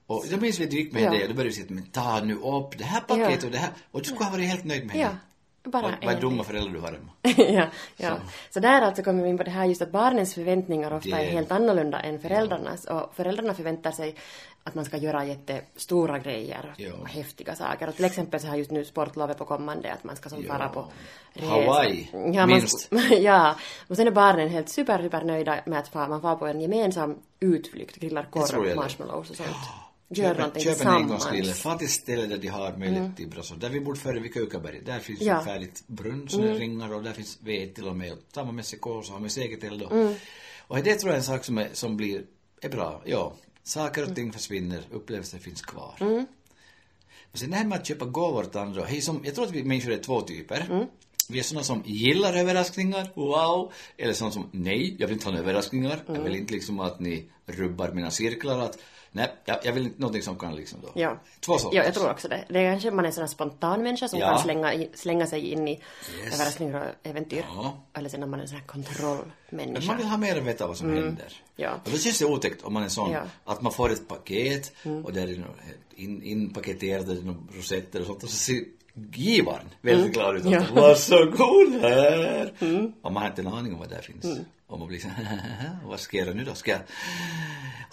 Och 0.07 0.25
jag 0.31 0.43
minns 0.43 0.61
att 0.61 0.71
du 0.71 0.77
gick 0.77 0.93
med 0.93 1.03
Ja. 1.03 1.11
det 1.11 1.23
och 1.23 1.29
då 1.29 1.35
började 1.35 1.51
du 1.51 1.55
säga 1.55 1.67
men 1.69 1.85
ta 1.87 2.21
nu 2.21 2.35
upp 2.35 2.79
det 2.79 2.85
här 2.85 3.01
paketet 3.01 3.45
och 3.45 3.51
det 3.51 3.59
här. 3.59 3.71
Och 3.91 3.99
du 4.01 4.05
skulle 4.05 4.25
ha 4.25 4.31
varit 4.33 4.49
helt 4.49 4.65
nöjd 4.65 4.87
med 4.87 4.97
Ja. 4.97 5.09
det. 5.09 5.71
Bara 5.71 5.83
Vad, 5.83 6.05
vad 6.05 6.21
dumma 6.21 6.45
föräldrar 6.45 6.73
du 6.73 6.81
har 6.81 6.89
Emma. 6.93 7.13
ja, 7.53 7.67
ja. 7.97 8.17
Så. 8.51 8.61
där 8.61 8.83
alltså 8.83 9.03
kommer 9.03 9.23
vi 9.23 9.29
in 9.29 9.37
på 9.39 9.43
det 9.45 9.51
här 9.51 9.65
just 9.65 9.83
att 9.83 9.91
barnens 9.93 10.35
förväntningar 10.35 10.93
ofta 10.93 11.09
Det- 11.17 11.23
är 11.23 11.31
helt 11.31 11.53
annorlunda 11.53 12.01
än 12.01 12.19
föräldrarnas. 12.21 12.85
Och 12.85 13.13
föräldrarna 13.15 13.55
förväntar 13.55 13.91
sig 13.91 14.15
att 14.65 14.75
man 14.75 14.85
ska 14.85 14.97
göra 14.97 15.25
jättestora 15.25 16.19
grejer 16.19 16.75
Ja. 16.77 16.93
och 17.01 17.09
häftiga 17.09 17.55
saker. 17.55 17.89
Och 17.89 17.97
till 17.97 18.05
exempel 18.05 18.41
så 18.41 18.47
här 18.47 18.57
just 18.57 18.71
nu 18.71 18.85
sportlovet 18.85 19.39
på 19.39 19.45
kommande 19.45 19.93
att 19.93 20.05
man 20.05 20.17
ska 20.17 20.29
som 20.29 20.43
Ja. 20.43 20.53
fara 20.53 20.69
på 20.69 20.87
Hawaii, 21.41 22.11
ja, 22.35 22.47
minst. 22.47 22.89
ja, 23.21 23.57
och 23.89 23.97
sen 23.97 24.07
är 24.07 24.11
barnen 24.11 24.49
helt 24.49 24.69
super, 24.69 25.03
super 25.03 25.25
nöjda 25.25 25.59
med 25.67 25.79
att 25.79 25.95
man 25.95 26.21
far 26.23 26.37
på 26.37 26.47
en 26.47 26.61
gemensam 26.61 27.19
utflykt, 27.41 27.97
grillar 27.97 28.25
korv, 28.31 28.77
marshmallows 28.77 29.31
och 29.31 29.37
sånt. 29.37 29.49
Gör 30.09 30.35
någonting 30.35 30.63
köp 30.63 30.71
en 30.73 30.77
tillsammans. 30.77 31.03
engångsgrill. 31.03 31.55
Far 31.55 31.77
till 31.79 31.89
stället 31.89 32.31
där 32.31 32.39
de 32.39 32.49
har 32.49 32.77
möjlighet 32.77 33.17
till 33.17 33.29
brasa. 33.29 33.55
Där 33.55 33.71
vi 33.71 33.81
bodde 33.81 33.99
förr 34.01 34.15
vid 34.15 34.35
Keukaberg. 34.35 34.81
Där 34.85 34.99
finns 34.99 35.21
Ja. 35.21 35.45
färdigt 35.45 35.83
brunn, 35.87 36.29
såna 36.29 36.53
ringar 36.53 36.95
och 36.95 37.03
där 37.03 37.13
finns 37.13 37.39
ved 37.43 37.75
till 37.75 37.89
och 37.89 37.97
med. 37.97 38.13
Och 38.13 38.19
tar 38.33 38.45
man 38.45 38.55
med 38.55 38.67
sig 38.67 38.79
kol 38.79 39.05
så 39.05 39.13
har 39.13 39.21
man 39.21 39.31
säkert 39.31 39.65
eld 39.65 39.81
då. 39.81 39.91
Mm. 39.91 40.15
Och 40.59 40.77
det 40.77 40.95
tror 40.95 41.09
jag 41.11 41.15
är 41.15 41.19
en 41.19 41.25
sak 41.25 41.45
som, 41.45 41.59
är, 41.59 41.69
som 41.73 41.97
blir, 41.97 42.23
är 42.63 42.69
bra. 42.69 43.03
Ja, 43.05 43.35
saker 43.63 44.03
och 44.11 44.15
ting 44.15 44.33
försvinner, 44.33 44.83
upplevelser 44.93 45.39
finns 45.39 45.63
kvar. 45.63 45.95
Mm. 46.01 46.27
Och 47.33 47.39
sen 47.39 47.51
det 47.51 47.57
här 47.57 47.65
med 47.65 47.79
att 47.79 47.87
köpa 47.87 48.05
gåvor 48.05 48.45
till 48.45 48.61
andra. 48.61 48.85
Hej, 48.85 49.01
som, 49.01 49.21
jag 49.25 49.35
tror 49.35 49.45
att 49.45 49.51
vi 49.53 49.63
människor 49.65 49.93
är 49.93 49.99
två 49.99 50.21
typer. 50.21 50.67
Mm. 50.71 50.87
Vi 51.29 51.39
är 51.39 51.43
sådana 51.43 51.65
som 51.65 51.83
gillar 51.87 52.35
överraskningar, 52.35 53.11
wow! 53.15 53.73
Eller 53.97 54.13
sådana 54.13 54.33
som, 54.33 54.49
nej, 54.53 54.97
jag 54.99 55.07
vill 55.07 55.15
inte 55.15 55.27
ha 55.27 55.31
några 55.33 55.43
överraskningar. 55.45 56.03
Jag 56.07 56.17
Mm. 56.17 56.25
vill 56.25 56.37
inte 56.41 56.55
liksom 56.55 56.81
att 56.81 57.01
ni 57.01 57.31
rubbar 57.47 57.93
mina 57.93 58.11
cirklar. 58.11 58.59
Att, 58.59 58.79
nej, 59.17 59.33
jag, 59.45 59.59
jag 59.65 59.73
vill 59.73 59.91
någonting 59.97 60.23
som 60.23 60.39
kan 60.39 60.55
liksom 60.57 60.79
då. 60.83 60.89
Ja. 60.95 61.19
Två 61.41 61.59
sorter. 61.59 61.77
Ja, 61.79 61.85
jag 61.85 61.95
tror 61.95 62.11
också 62.11 62.29
det. 62.29 62.45
Det 62.49 62.59
är 62.61 62.73
kanske 62.73 62.91
man 62.91 63.05
är 63.05 63.07
en 63.07 63.13
sån 63.15 63.23
här 63.23 63.29
spontan 63.29 63.83
människa 63.83 64.09
som 64.09 64.19
Ja. 64.19 64.29
kan 64.29 64.39
slänga, 64.39 64.75
i, 64.75 64.91
slänga 64.95 65.27
sig 65.27 65.41
in 65.53 65.69
i 65.69 65.71
Yes. 65.73 66.35
överraskningar 66.35 66.81
och 67.03 67.07
äventyr. 67.09 67.45
Ja. 67.55 67.79
Eller 67.95 68.09
sen 68.09 68.23
är 68.23 68.27
man 68.27 68.41
en 68.41 68.49
sån 68.49 68.57
här 68.57 68.65
Men 68.75 68.85
kontrollmänniska. 68.85 69.87
man 69.87 69.97
vill 69.97 70.07
ha 70.07 70.17
mer 70.17 70.39
veta 70.47 70.67
vad 70.67 70.77
som 70.77 70.95
händer. 70.95 71.43
Ja. 71.57 71.71
Och 71.85 71.91
då 71.91 71.99
känns 71.99 72.19
det 72.19 72.25
otäckt 72.25 72.63
om 72.65 72.73
man 72.73 72.83
är 72.83 72.89
sån, 72.89 73.11
Ja. 73.11 73.17
Mm. 73.19 73.29
att 73.45 73.63
man 73.63 73.73
får 73.73 73.93
ett 73.93 74.09
paket 74.09 74.73
och 75.05 75.13
där 75.13 75.29
är 75.33 75.37
något 75.39 75.57
in, 75.95 76.23
är 76.23 77.17
rosetter 77.57 78.01
och 78.01 78.07
sånt 78.07 78.23
och 78.23 78.29
så 78.31 78.37
givaren 79.13 79.67
väldigt 79.81 80.13
glad 80.13 80.37
ut. 80.37 80.45
Mm. 80.45 80.53
Ja. 80.53 80.65
Varsågod 80.75 81.81
här! 81.83 82.53
Och 83.03 83.13
man 83.13 83.23
har 83.23 83.31
inte 83.31 83.43
en 83.43 83.47
aning 83.47 83.73
om 83.73 83.79
vad 83.79 83.89
där 83.89 84.03
finns. 84.03 84.25
Mm. 84.25 84.39
Och 84.67 84.79
man 84.79 84.89
blir 84.89 84.99
så 84.99 85.09
vad 85.85 86.01
ska 86.01 86.17
jag 86.17 86.27
göra 86.27 86.37
nu 86.37 86.45
då? 86.45 86.55
Ska 86.55 86.71
jag, 86.71 86.81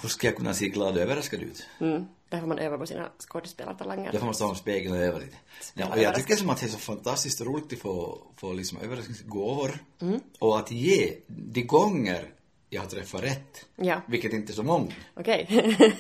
hur 0.02 0.10
ska 0.10 0.28
jag 0.28 0.36
kunna 0.36 0.54
se 0.54 0.68
glad 0.70 0.96
och 0.96 1.02
överraskad 1.02 1.42
ut? 1.42 1.66
Mm. 1.80 2.06
Där 2.30 2.40
får 2.40 2.48
man 2.48 2.60
öva 2.60 2.78
på 2.78 2.86
sina 2.88 3.10
skådespelartalanger. 3.20 4.12
Då 4.12 4.18
får 4.18 4.26
man 4.26 4.36
stå 4.36 4.50
och 4.50 4.58
spegla 4.58 4.96
och 4.96 5.02
öva 5.02 5.20
lite. 5.20 5.36
Ja, 5.74 5.88
och 5.92 5.98
jag 6.00 6.16
tycker 6.16 6.36
som 6.36 6.50
att 6.50 6.60
det 6.60 6.66
är 6.66 6.70
så 6.70 6.78
fantastiskt 6.78 7.42
roligt 7.42 7.74
att 7.74 7.80
få, 7.80 8.22
få 8.38 8.54
liksom 8.54 8.78
överraskningsgåvor. 8.84 9.80
Mm. 10.02 10.20
Och 10.40 10.60
att 10.60 10.72
ge 10.72 11.14
de 11.28 11.62
gånger 11.64 12.26
jag 12.70 12.82
har 12.82 12.90
träffat 12.90 13.24
rätt. 13.24 13.66
Ja. 13.76 14.02
Vilket 14.08 14.34
inte 14.34 14.52
är 14.52 14.56
så 14.56 14.64
många. 14.64 14.92
Okej. 15.14 15.48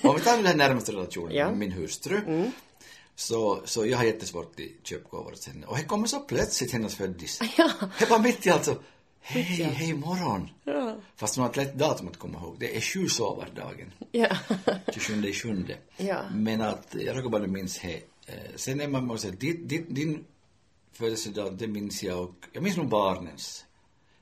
Om 0.03 0.15
vi 0.15 0.21
tar 0.21 0.43
den 0.43 0.57
närmaste 0.57 0.91
relationen, 0.91 1.35
Ja. 1.35 1.45
Mm. 1.45 1.59
min 1.59 1.71
hustru. 1.71 2.21
Så, 3.15 3.61
så 3.65 3.85
jag 3.85 3.97
har 3.97 4.05
jättesvårt 4.05 4.59
i 4.59 4.75
köpgåvor 4.83 5.31
till 5.31 5.51
henne. 5.53 5.65
Och 5.67 5.77
det 5.77 5.83
kommer 5.83 6.07
så 6.07 6.19
plötsligt 6.19 6.71
hennes 6.71 6.95
föddis. 6.95 7.39
Ja. 7.57 7.71
Det 7.99 8.09
var 8.09 8.19
mitt 8.19 8.45
i 8.47 8.49
alltså. 8.49 8.75
Hej, 9.21 9.63
allt. 9.65 9.73
hej 9.73 9.93
morgon. 9.93 10.49
Ja. 10.63 10.95
Fast 11.15 11.35
hon 11.35 11.43
har 11.43 11.49
ett 11.49 11.57
lätt 11.57 11.73
datum 11.73 12.07
att 12.07 12.17
komma 12.17 12.39
ihåg. 12.39 12.55
Det 12.59 12.77
är 12.77 12.81
sju 12.81 13.07
sovardagen. 13.09 13.93
ja. 14.11 14.37
27 14.93 15.27
i 15.27 15.33
sjunde. 15.33 15.77
Ja. 15.97 16.21
Men 16.33 16.61
att, 16.61 16.95
jag 16.99 17.17
råkar 17.17 17.29
bara 17.29 17.47
minns 17.47 17.79
det. 17.79 17.95
Eh, 18.27 18.33
Sen 18.55 18.81
är 18.81 18.87
man 18.87 19.05
måste 19.05 19.31
din, 19.31 19.67
din, 19.67 19.85
din 19.93 20.25
födelsedag, 20.93 21.57
det 21.57 21.67
minns 21.67 22.03
jag 22.03 22.19
och 22.23 22.35
jag 22.51 22.63
minns 22.63 22.77
nog 22.77 22.87
barnens. 22.87 23.65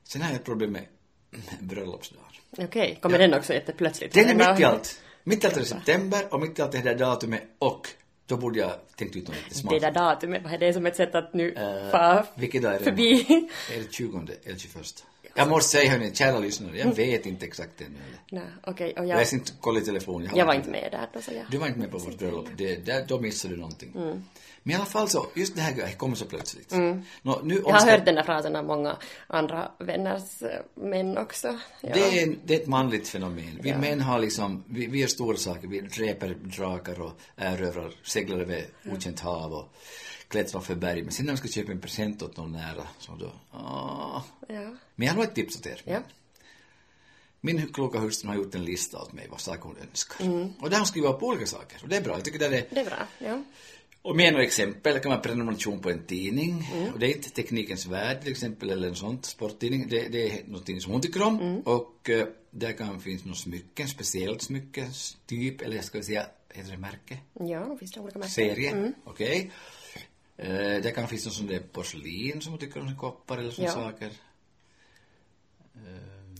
Sen 0.04 0.22
har 0.22 0.28
jag 0.28 0.36
ett 0.36 0.44
problem 0.44 0.72
med 0.72 0.86
bröllopsdagen. 1.60 2.26
Okej, 2.58 2.98
kommer 3.02 3.18
Ja. 3.20 3.26
den 3.26 3.38
också 3.38 3.54
jätteplötsligt? 3.54 4.14
Den 4.14 4.28
är 4.40 4.50
mitt 4.50 4.60
i 4.60 4.64
allt. 4.64 5.00
Mitt 5.24 5.44
i 5.44 5.46
allt 5.46 5.56
är 5.56 5.64
september 5.64 6.34
och 6.34 6.40
mitt 6.40 6.58
i 6.58 6.62
allt 6.62 6.74
är 6.74 6.82
det 6.82 6.90
där 6.92 6.98
datumet 6.98 7.42
och 7.58 7.88
då 8.32 8.38
borde 8.38 8.58
jag 8.58 8.72
tänkt 8.96 9.16
ut 9.16 9.28
något 9.28 9.36
lite 9.36 9.54
smart. 9.54 9.70
Det 9.74 9.78
där 9.78 9.90
datumet, 9.90 10.42
vad 10.44 10.52
är 10.52 10.58
det 10.58 10.72
som 10.72 10.86
ett 10.86 10.96
sätt 10.96 11.14
att 11.14 11.34
nu 11.34 11.52
Eh, 11.52 11.90
fara 11.90 12.26
vilken 12.34 12.62
dag 12.62 12.74
är 12.74 12.78
det? 12.78 12.84
förbi? 12.84 13.20
Är 13.74 13.78
det 13.78 13.92
20 13.92 14.18
eller 14.44 14.58
21? 14.58 15.04
Jag 15.34 15.48
måste 15.48 15.76
säga 15.78 15.90
hörni, 15.90 16.14
kära 16.14 16.38
lyssnare, 16.38 16.78
jag 16.78 16.94
vet 16.94 17.26
inte 17.26 17.46
exakt 17.46 17.80
ännu. 17.80 17.98
Nej, 18.30 18.42
okej, 18.64 18.92
och 18.92 18.98
Jag 18.98 19.08
jag, 19.08 19.16
har 19.16 19.34
inte 19.34 19.52
kollat 19.60 19.82
i 19.82 19.86
telefonen. 19.86 20.28
har 20.28 20.38
jag 20.38 20.46
var 20.46 20.54
inte 20.54 20.70
med 20.70 20.88
där 20.92 21.08
då 21.12 21.20
så 21.20 21.32
jag... 21.32 21.44
Du 21.50 21.58
var 21.58 21.66
inte 21.66 21.78
med 21.78 21.90
på 21.90 21.98
vårt 21.98 22.18
bröllop. 22.18 22.48
Det, 22.56 22.76
där, 22.86 23.04
då 23.08 23.20
missade 23.20 23.54
du 23.54 23.60
någonting. 23.60 23.92
Mm. 23.96 24.24
Men 24.62 24.72
i 24.72 24.76
alla 24.76 24.84
fall 24.84 25.08
så, 25.08 25.26
just 25.34 25.54
det 25.56 25.60
här 25.60 25.74
det 25.74 25.92
kommer 25.92 26.16
så 26.16 26.24
plötsligt. 26.24 26.70
Nå, 27.22 27.40
nu 27.42 27.62
Jag 27.66 27.72
har 27.72 27.90
hört 27.90 28.04
den 28.04 28.14
där 28.14 28.22
frasen 28.22 28.56
av 28.56 28.64
många 28.64 28.96
andra 29.26 29.70
vänners 29.78 30.42
eh, 30.42 30.48
män 30.74 31.18
också. 31.18 31.58
Ja. 31.80 31.94
Det 31.94 32.18
är, 32.18 32.22
en, 32.22 32.38
det 32.44 32.54
är 32.54 32.60
ett 32.60 32.66
manligt 32.66 33.08
fenomen. 33.08 33.58
Vi 33.62 33.70
Ja. 33.70 33.78
män 33.78 34.00
har 34.00 34.18
liksom, 34.18 34.64
vi, 34.66 34.86
vi 34.86 35.08
stora 35.08 35.36
saker. 35.36 35.68
Vi 35.68 35.80
dräper 35.80 36.28
drakar 36.28 37.00
och 37.00 37.12
erövrar, 37.36 37.92
seglar 38.04 38.38
över 38.38 38.64
okänt 38.92 39.20
hav 39.20 39.52
och 39.52 39.74
klättrar 40.28 40.60
för 40.60 40.74
berg. 40.74 41.02
Men 41.02 41.12
sen 41.12 41.26
när 41.26 41.32
man 41.32 41.38
ska 41.38 41.48
köpa 41.48 41.72
en 41.72 41.80
present 41.80 42.22
åt 42.22 42.36
någon 42.36 42.52
nära, 42.52 42.86
så 42.98 43.12
då. 43.12 43.32
Ja. 43.52 44.22
Men 44.94 45.06
jag 45.06 45.14
har 45.14 45.24
ett 45.24 45.34
tips 45.34 45.56
åt 45.56 45.66
er. 45.66 45.82
Ja. 45.84 45.98
Min 47.40 47.72
kloka 47.72 47.98
hustru 47.98 48.28
har 48.28 48.34
gjort 48.36 48.54
en 48.54 48.64
lista 48.64 48.98
åt 49.02 49.12
mig 49.12 49.26
vad 49.30 49.40
saker 49.40 49.62
hon 49.62 49.76
önskar. 49.90 50.24
Mm. 50.24 50.52
Och 50.60 50.70
där 50.70 50.76
har 50.76 50.78
hon 50.78 50.86
skrivit 50.86 51.10
upp 51.10 51.22
olika 51.22 51.46
saker. 51.46 51.80
Och 51.82 51.88
det 51.88 51.96
är 51.96 52.00
bra. 52.02 52.14
Jag 52.14 52.24
tycker 52.24 52.38
det 52.38 52.46
är 52.46 52.66
Det 52.70 52.80
är 52.80 52.84
bra. 52.84 53.06
Ja. 53.18 53.42
Och 54.02 54.16
med 54.16 54.32
några 54.32 54.44
exempel 54.44 54.98
kan 55.00 55.12
man 55.12 55.22
prenumeration 55.22 55.80
på 55.80 55.90
en 55.90 56.06
tidning. 56.06 56.68
Mm. 56.74 56.92
Och 56.92 56.98
det 56.98 57.06
är 57.06 57.16
inte 57.16 57.30
Teknikens 57.30 57.86
Värld 57.86 58.20
till 58.22 58.30
exempel 58.30 58.70
eller 58.70 58.88
en 58.88 58.94
sån 58.94 59.22
sporttidning. 59.22 59.88
Det, 59.88 60.08
det 60.08 60.30
är 60.38 60.44
någonting 60.46 60.80
som 60.80 60.92
hon 60.92 61.00
tycker 61.00 61.22
om. 61.22 61.40
Mm. 61.40 61.60
Och 61.60 62.10
eh, 62.10 62.26
där 62.50 62.72
kan 62.72 63.00
finnas 63.00 63.24
något 63.24 63.38
smycken, 63.38 63.88
speciellt 63.88 64.42
smyckestyp, 64.42 65.60
eller 65.60 65.80
ska 65.82 65.98
vi 65.98 66.04
säga, 66.04 66.26
heter 66.54 66.70
det 66.70 66.76
märke? 66.78 67.18
Ja, 67.32 67.76
finns 67.78 67.92
det 67.92 68.00
olika 68.00 68.18
märken? 68.18 68.32
Serie, 68.32 68.70
Mm. 68.70 68.92
okej. 69.04 69.50
Eh, 70.36 70.48
där 70.54 70.90
kan 70.94 71.08
finnas 71.08 71.24
något 71.24 71.34
som 71.34 71.46
det 71.46 71.56
är 71.56 71.60
porslin 71.60 72.40
som 72.40 72.52
hon 72.52 72.58
tycker 72.60 72.80
om, 72.80 72.96
koppar 72.96 73.38
eller 73.38 73.50
såna 73.50 73.68
Ja. 73.68 73.72
saker. 73.74 74.10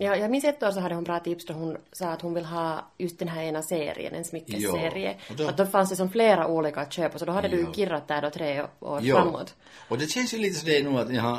Ja, 0.02 0.16
jag 0.16 0.30
minns 0.30 0.44
ett 0.44 0.62
år 0.62 0.70
så 0.70 0.80
hade 0.80 0.94
hon 0.94 1.04
bra 1.04 1.18
tips 1.20 1.46
då 1.46 1.54
hon 1.54 1.76
sa 1.92 2.06
att 2.06 2.22
hon 2.22 2.34
vill 2.34 2.44
ha 2.44 2.86
just 2.98 3.18
den 3.18 3.28
här 3.28 3.42
ena 3.42 3.62
serien, 3.62 4.14
en 4.14 4.24
smyckesserie. 4.24 5.14
Då- 5.36 5.48
Att 5.48 5.56
då 5.56 5.66
fanns 5.66 5.90
det 5.90 5.96
som 5.96 6.10
flera 6.10 6.46
olika 6.46 6.80
att 6.80 6.92
köpa, 6.92 7.18
så 7.18 7.24
då 7.24 7.32
hade 7.32 7.48
du 7.48 7.60
Ja. 7.60 7.72
kirrat 7.72 8.08
där 8.08 8.22
då 8.22 8.30
tre 8.30 8.62
år 8.80 9.00
Ja. 9.02 9.16
framåt. 9.16 9.54
Och 9.88 9.98
det 9.98 10.06
känns 10.06 10.34
ju 10.34 10.38
lite 10.38 10.60
sådär 10.60 10.82
nog 10.82 10.98
att, 10.98 11.14
ja, 11.14 11.38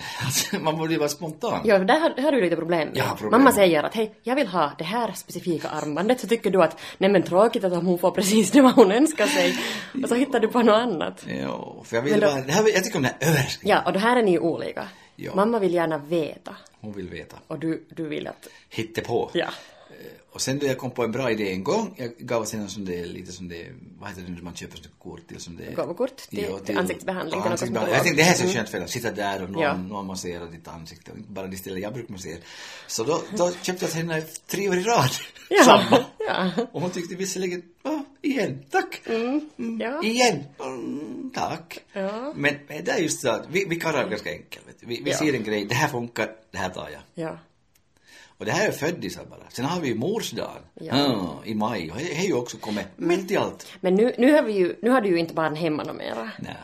alltså, 0.24 0.56
man 0.56 0.76
borde 0.78 0.92
ju 0.92 0.98
vara 0.98 1.08
spontan. 1.08 1.60
Ja, 1.64 1.78
där 1.78 2.00
har, 2.00 2.22
har 2.22 2.32
du 2.32 2.40
lite 2.40 2.56
problem. 2.56 2.88
Jag 2.94 3.04
har 3.04 3.16
problem. 3.16 3.40
Mamma 3.42 3.52
säger 3.52 3.82
att 3.82 3.94
hej, 3.94 4.14
jag 4.22 4.36
vill 4.36 4.46
ha 4.46 4.72
det 4.78 4.84
här 4.84 5.12
specifika 5.12 5.68
armbandet, 5.68 6.20
så 6.20 6.26
tycker 6.26 6.50
du 6.50 6.62
att 6.62 6.80
nej 6.98 7.10
men 7.10 7.22
tråkigt 7.22 7.64
att 7.64 7.72
hon 7.72 7.98
får 7.98 8.10
precis 8.10 8.50
det 8.50 8.60
vad 8.62 8.72
hon 8.74 8.92
önskar 8.92 9.26
sig. 9.26 9.58
Och 10.02 10.08
så 10.08 10.14
hittar 10.14 10.40
du 10.40 10.48
på 10.48 10.62
något 10.62 10.74
annat. 10.74 11.26
Ja, 11.40 11.82
för 11.84 11.96
jag 11.96 12.02
vill 12.02 12.12
Men 12.12 12.20
då- 12.20 12.26
bara, 12.26 12.40
det 12.40 12.52
här, 12.52 12.74
jag 12.74 12.84
tycker 12.84 12.96
om 12.98 13.02
den 13.02 13.12
här 13.20 13.28
överraskningen. 13.30 13.76
Ja, 13.76 13.86
och 13.86 13.92
det 13.92 13.98
här 13.98 14.16
är 14.16 14.22
ni 14.22 14.30
ju 14.30 14.38
olika. 14.38 14.88
Ja. 15.22 15.34
Mamma 15.34 15.58
vill 15.58 15.74
gärna 15.74 15.98
veta. 15.98 16.56
Hon 16.80 16.92
vill 16.92 17.08
veta. 17.08 17.36
Och 17.46 17.58
du, 17.58 17.84
du 17.96 18.06
vill 18.08 18.26
att... 18.26 18.48
Hittepå. 18.68 19.30
Ja. 19.34 19.48
Och 20.32 20.40
sen 20.40 20.58
då 20.58 20.66
jag 20.66 20.78
kom 20.78 20.90
på 20.90 21.04
en 21.04 21.12
bra 21.12 21.30
idé 21.30 21.52
en 21.52 21.64
gång, 21.64 21.94
jag 21.96 22.10
gav 22.18 22.44
sen 22.44 22.60
en 22.60 22.68
sån 22.68 22.84
där, 22.84 23.04
lite 23.06 23.32
sån 23.32 23.48
där, 23.48 23.72
vad 23.98 24.08
heter 24.08 24.22
det 24.22 24.28
när 24.32 24.42
man 24.42 24.54
köper 24.54 24.76
sånt 24.76 24.88
kort 24.98 25.28
till 25.28 25.40
sån 25.40 25.56
där... 25.56 25.72
Gåvokort 25.72 26.16
till- 26.16 26.58
till 26.64 26.78
ansiktsbehandling, 26.78 27.40
Ja, 27.44 27.50
ansiktsbehandling. 27.50 27.86
som 27.86 27.94
Jag 27.94 28.02
tänkte 28.04 28.22
det 28.22 28.26
här 28.26 28.44
är 28.44 28.48
så 28.48 28.54
skönt 28.56 28.68
för 28.68 28.80
att 28.80 28.90
sitta 28.90 29.10
där 29.12 29.42
och 29.42 29.50
någon, 29.50 29.62
Ja. 29.62 29.76
någon 29.76 30.06
masserar 30.06 30.46
ditt 30.46 30.68
ansikte 30.68 31.10
bara 31.28 31.46
det 31.46 31.56
stället 31.56 31.82
jag 31.82 31.92
brukar 31.94 32.12
massera. 32.12 32.38
Så 32.86 33.04
då, 33.04 33.22
då 33.36 33.52
köpte 33.62 33.84
jag 33.84 33.90
till 33.92 34.00
henne 34.00 34.22
tre 34.46 34.68
år 34.68 34.76
i 34.76 34.82
rad. 34.82 35.10
Ja. 35.50 35.64
Samma. 35.64 36.04
Ja. 36.18 36.50
Och 36.72 36.80
hon 36.80 36.90
tyckte 36.90 37.14
visserligen, 37.14 37.62
ja, 37.82 37.99
igen, 38.22 38.64
tack. 38.70 39.00
Mm, 39.06 39.50
ja. 39.80 40.02
Igen, 40.04 40.44
mm, 40.60 41.30
tack. 41.34 41.78
Ja. 41.92 42.32
Men, 42.36 42.54
men 42.68 42.84
det 42.84 42.90
är 42.90 42.98
just 42.98 43.20
så 43.20 43.28
att 43.28 43.46
vi, 43.50 43.64
vi 43.64 43.76
karlar 43.76 44.04
är 44.04 44.08
ganska 44.08 44.30
enkelt. 44.30 44.66
Vi, 44.80 45.00
vi 45.04 45.10
Ja. 45.10 45.16
ser 45.16 45.34
en 45.34 45.44
grej, 45.44 45.64
det 45.64 45.74
här 45.74 45.88
funkar, 45.88 46.30
det 46.50 46.58
här 46.58 46.68
tar 46.68 46.88
jag. 46.90 47.00
Ja. 47.26 47.38
Och 48.38 48.44
det 48.46 48.52
här 48.52 48.68
är 48.68 48.72
föddisar 48.72 49.24
bara. 49.24 49.50
Sen 49.50 49.64
har 49.64 49.80
vi 49.80 49.88
ju 49.88 49.94
morsdagen 49.94 50.62
Ja. 50.74 50.96
Ja, 50.98 51.40
i 51.44 51.54
maj. 51.54 51.90
Och 51.90 51.96
det 51.96 52.14
har 52.16 52.24
ju 52.24 52.34
också 52.34 52.56
kommit 52.56 52.86
mitt 52.96 53.30
i 53.30 53.36
allt. 53.36 53.66
Men 53.80 53.94
nu, 53.94 54.14
nu, 54.18 54.32
har 54.32 54.42
vi 54.42 54.52
ju, 54.52 54.76
nu 54.82 54.90
har 54.90 55.00
du 55.00 55.08
ju 55.08 55.18
inte 55.18 55.34
barn 55.34 55.56
hemma 55.56 55.82
något 55.82 55.96
mera. 55.96 56.30
Nej. 56.38 56.56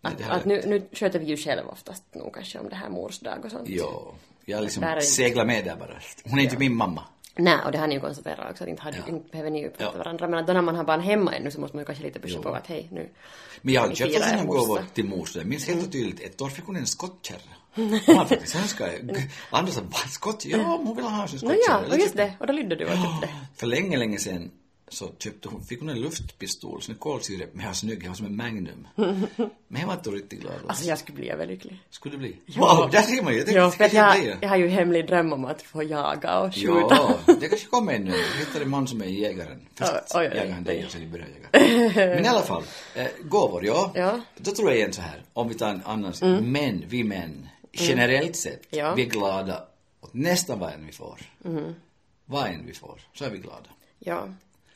Nej, 0.00 0.12
Att, 0.24 0.30
att 0.30 0.44
nu, 0.44 0.62
nu 0.66 0.88
sköter 0.92 1.18
vi 1.18 1.24
ju 1.26 1.36
själv 1.36 1.68
oftast 1.68 2.04
nog 2.14 2.34
kanske 2.34 2.58
om 2.58 2.68
det 2.68 2.74
här 2.76 2.88
morsdag 2.88 3.38
och 3.44 3.50
sånt. 3.50 3.64
Jo. 3.68 4.14
Jag 4.44 4.62
liksom 4.62 5.00
seglar 5.02 5.44
med 5.44 5.64
där 5.64 5.76
bara. 5.76 5.98
Hon 6.24 6.38
är 6.38 6.42
inte 6.42 6.58
min 6.58 6.74
mamma. 6.74 7.02
Nej, 7.38 7.58
och 7.64 7.72
det 7.72 7.78
har 7.78 7.86
ni 7.86 7.94
ju 7.94 8.00
konstaterat 8.00 8.50
också 8.50 8.64
att 8.64 8.70
inte, 8.70 8.82
har, 8.82 8.92
Ja. 8.92 9.08
inte 9.08 9.30
behöver 9.30 9.50
ni 9.50 9.60
ju 9.62 9.70
prata 9.70 9.84
Ja. 9.94 9.98
varandra. 9.98 10.28
Men 10.28 10.38
att 10.40 10.46
då 10.46 10.52
när 10.52 10.62
man 10.62 10.76
har 10.76 10.84
barn 10.84 11.00
hemma 11.00 11.34
ännu 11.34 11.50
så 11.50 11.60
måste 11.60 11.76
man 11.76 11.82
ju 11.82 11.86
kanske 11.86 12.04
lite 12.04 12.20
pusha 12.20 12.42
på 12.42 12.48
att 12.48 12.66
hej 12.66 12.88
nu. 12.92 13.08
Men 13.62 13.74
jag 13.74 13.80
har 13.80 13.94
köpt 13.94 14.14
sådana 14.14 14.44
gåvor 14.44 14.80
till 14.94 15.04
mors. 15.04 15.36
Jag 15.36 15.46
minns 15.46 15.68
helt 15.68 15.92
tydligt, 15.92 16.20
ett 16.20 16.40
år 16.40 16.48
fick 16.48 16.64
hon 16.64 16.76
en 16.76 16.86
skottkärra. 16.86 17.38
Hon 17.76 17.92
har 18.16 18.24
faktiskt 18.24 18.56
önskat, 18.56 18.90
andra 19.50 19.72
sa, 19.72 19.80
skott? 20.08 20.44
Ja, 20.46 20.58
hon 20.84 20.96
vill 20.96 21.04
ha 21.04 21.20
Nå 21.20 21.26
skottkärra. 21.28 21.56
ja, 21.68 21.78
Eller 21.78 21.92
och 21.94 21.98
just 21.98 22.08
typ- 22.08 22.16
det. 22.16 22.32
Och 22.40 22.46
då 22.46 22.52
lydde 22.52 22.76
du 22.76 22.84
och 22.84 22.90
köpte. 22.90 23.28
För 23.56 23.66
länge, 23.66 23.96
länge 23.96 24.18
sedan 24.18 24.50
så 24.88 25.10
köpte 25.18 25.48
hon, 25.48 25.64
fick 25.64 25.80
hon 25.80 25.88
en 25.88 26.00
luftpistol, 26.00 26.82
sån 26.82 26.94
kolsyre, 26.94 27.46
men 27.52 27.66
var 27.66 27.72
snygg, 27.72 28.02
jag 28.02 28.08
var 28.08 28.14
som 28.14 28.26
en 28.26 28.36
Magnum. 28.36 28.88
Men 29.68 29.80
jag 29.80 29.86
var 29.86 29.94
inte 29.94 30.10
riktigt 30.10 30.40
glad. 30.40 30.54
Alltså 30.66 30.88
jag 30.88 30.98
skulle 30.98 31.16
bli 31.16 31.30
överlycklig. 31.30 31.78
Skulle 31.90 32.14
det 32.14 32.18
bli? 32.18 32.36
Wow, 32.56 32.90
där 32.92 33.02
ser 33.02 33.22
man 33.22 33.34
ju. 33.34 33.44
Det 33.44 33.52
Ja, 33.52 33.70
för 33.70 33.94
jag, 33.94 34.36
jag 34.40 34.48
har 34.48 34.56
ju 34.56 34.68
hemlig 34.68 35.06
dröm 35.06 35.32
om 35.32 35.44
att 35.44 35.62
få 35.62 35.82
jaga 35.82 36.38
och 36.38 36.54
skjuta. 36.54 36.74
Ja, 37.26 37.34
det 37.40 37.48
kanske 37.48 37.66
kommer 37.66 37.92
ännu. 37.94 38.10
Jag 38.10 38.46
hittade 38.46 38.64
en 38.64 38.70
man 38.70 38.86
som 38.88 39.00
är 39.00 39.06
jägaren. 39.06 39.68
Först 39.74 39.92
oj. 40.14 40.24
jagar 40.24 40.50
han 40.50 40.64
dig 40.64 40.84
och 40.84 40.90
sen 40.90 41.10
börjar 41.10 41.26
jaga. 41.26 41.48
Men 42.14 42.24
i 42.24 42.28
alla 42.28 42.42
fall, 42.42 42.62
eh, 42.94 43.06
gåvor, 43.24 43.64
ja. 43.66 43.92
Ja. 43.94 44.20
Då 44.36 44.50
tror 44.50 44.68
jag 44.68 44.78
igen 44.78 44.92
så 44.92 45.02
här, 45.02 45.22
om 45.32 45.48
vi 45.48 45.54
tar 45.54 45.68
en 45.68 45.82
annan, 45.84 46.12
män, 46.52 46.84
vi 46.88 47.04
män, 47.04 47.48
generellt 47.72 48.36
sett, 48.36 48.62
Ja. 48.70 48.94
vi 48.94 49.02
är 49.02 49.06
glada 49.06 49.64
åt 50.00 50.14
nästan 50.14 50.58
vad 50.58 50.72
än 50.72 50.86
vi 50.86 50.92
får. 50.92 51.20
Vad 52.24 52.46
än 52.46 52.66
vi 52.66 52.72
får, 52.74 53.00
så 53.14 53.24
är 53.24 53.30
vi 53.30 53.38
glada. 53.38 53.68
Ja. 53.98 54.28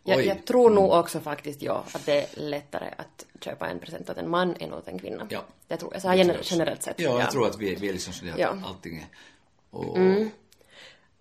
Jag, 0.04 0.26
jag 0.26 0.44
tror 0.46 0.70
nog 0.70 0.92
också 0.92 1.20
faktiskt, 1.20 1.62
ja, 1.62 1.84
att 1.92 2.06
det 2.06 2.20
är 2.20 2.26
lättare 2.40 2.88
att 2.96 3.26
köpa 3.40 3.68
en 3.68 3.78
present 3.78 4.10
åt 4.10 4.18
en 4.18 4.30
man 4.30 4.54
än 4.60 4.72
åt 4.74 4.88
en 4.88 4.98
kvinna. 4.98 5.26
Ja. 5.30 5.40
Det 5.68 5.76
tror 5.76 5.92
jag. 5.92 6.02
Så 6.02 6.08
här 6.08 6.16
Det 6.16 6.24
tror 6.24 6.26
gener- 6.26 6.34
jag 6.34 6.40
också. 6.40 6.54
generellt 6.54 6.82
sett. 6.82 7.00
Ja, 7.00 7.20
jag 7.20 7.30
tror 7.30 7.46
att 7.46 7.58
vi, 7.58 7.74
vi 7.74 7.88
är 7.88 7.92
liksom 7.92 8.12
sådär 8.12 8.34
Ja. 8.38 8.48
att 8.48 8.64
allting 8.66 8.96
är... 8.98 9.06
Och, 9.70 9.98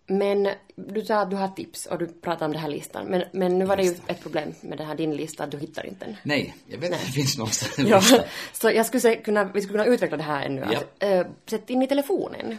Men 0.07 0.49
du 0.75 1.05
sa 1.05 1.15
att 1.19 1.29
du 1.29 1.35
har 1.35 1.47
tips 1.47 1.85
och 1.85 1.97
du 1.97 2.07
pratade 2.07 2.45
om 2.45 2.51
den 2.51 2.61
här 2.61 2.69
listan. 2.69 3.05
Men, 3.05 3.23
men 3.31 3.59
nu 3.59 3.65
var 3.65 3.77
det 3.77 3.83
ju 3.83 3.95
ett 4.07 4.21
problem 4.21 4.53
med 4.61 4.77
den 4.77 4.87
här 4.87 4.95
din 4.95 5.15
lista, 5.15 5.43
att 5.43 5.51
du 5.51 5.57
hittar 5.57 5.85
inte 5.85 6.05
den. 6.05 6.15
Nej, 6.23 6.55
jag 6.67 6.77
vet 6.77 6.93
att 6.93 6.99
det 7.05 7.11
finns 7.11 7.37
någonstans 7.37 7.79
en 7.79 7.87
Ja, 7.87 7.97
lista. 7.97 8.23
så 8.53 8.71
jag 8.71 8.85
skulle 8.85 9.15
kunna, 9.15 9.43
vi 9.43 9.61
skulle 9.61 9.79
kunna 9.83 9.93
utveckla 9.95 10.17
det 10.17 10.23
här 10.23 10.45
ännu. 10.45 10.65
Ja. 10.71 10.77
Att, 10.79 11.03
äh, 11.03 11.27
sätt 11.49 11.69
in 11.69 11.81
i 11.81 11.87
telefonen. 11.87 12.57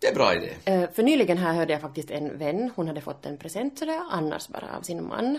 Det 0.00 0.06
är 0.06 0.14
bra 0.14 0.34
idé. 0.34 0.50
Eh, 0.64 0.90
för 0.90 1.02
nyligen 1.02 1.38
här 1.38 1.52
hörde 1.52 1.72
jag 1.72 1.82
faktiskt 1.82 2.10
en 2.10 2.38
vän, 2.38 2.70
hon 2.76 2.88
hade 2.88 3.00
fått 3.00 3.26
en 3.26 3.36
present 3.38 3.78
sådär, 3.78 4.02
annars 4.10 4.48
bara 4.48 4.76
av 4.78 4.82
sin 4.82 5.08
man. 5.08 5.38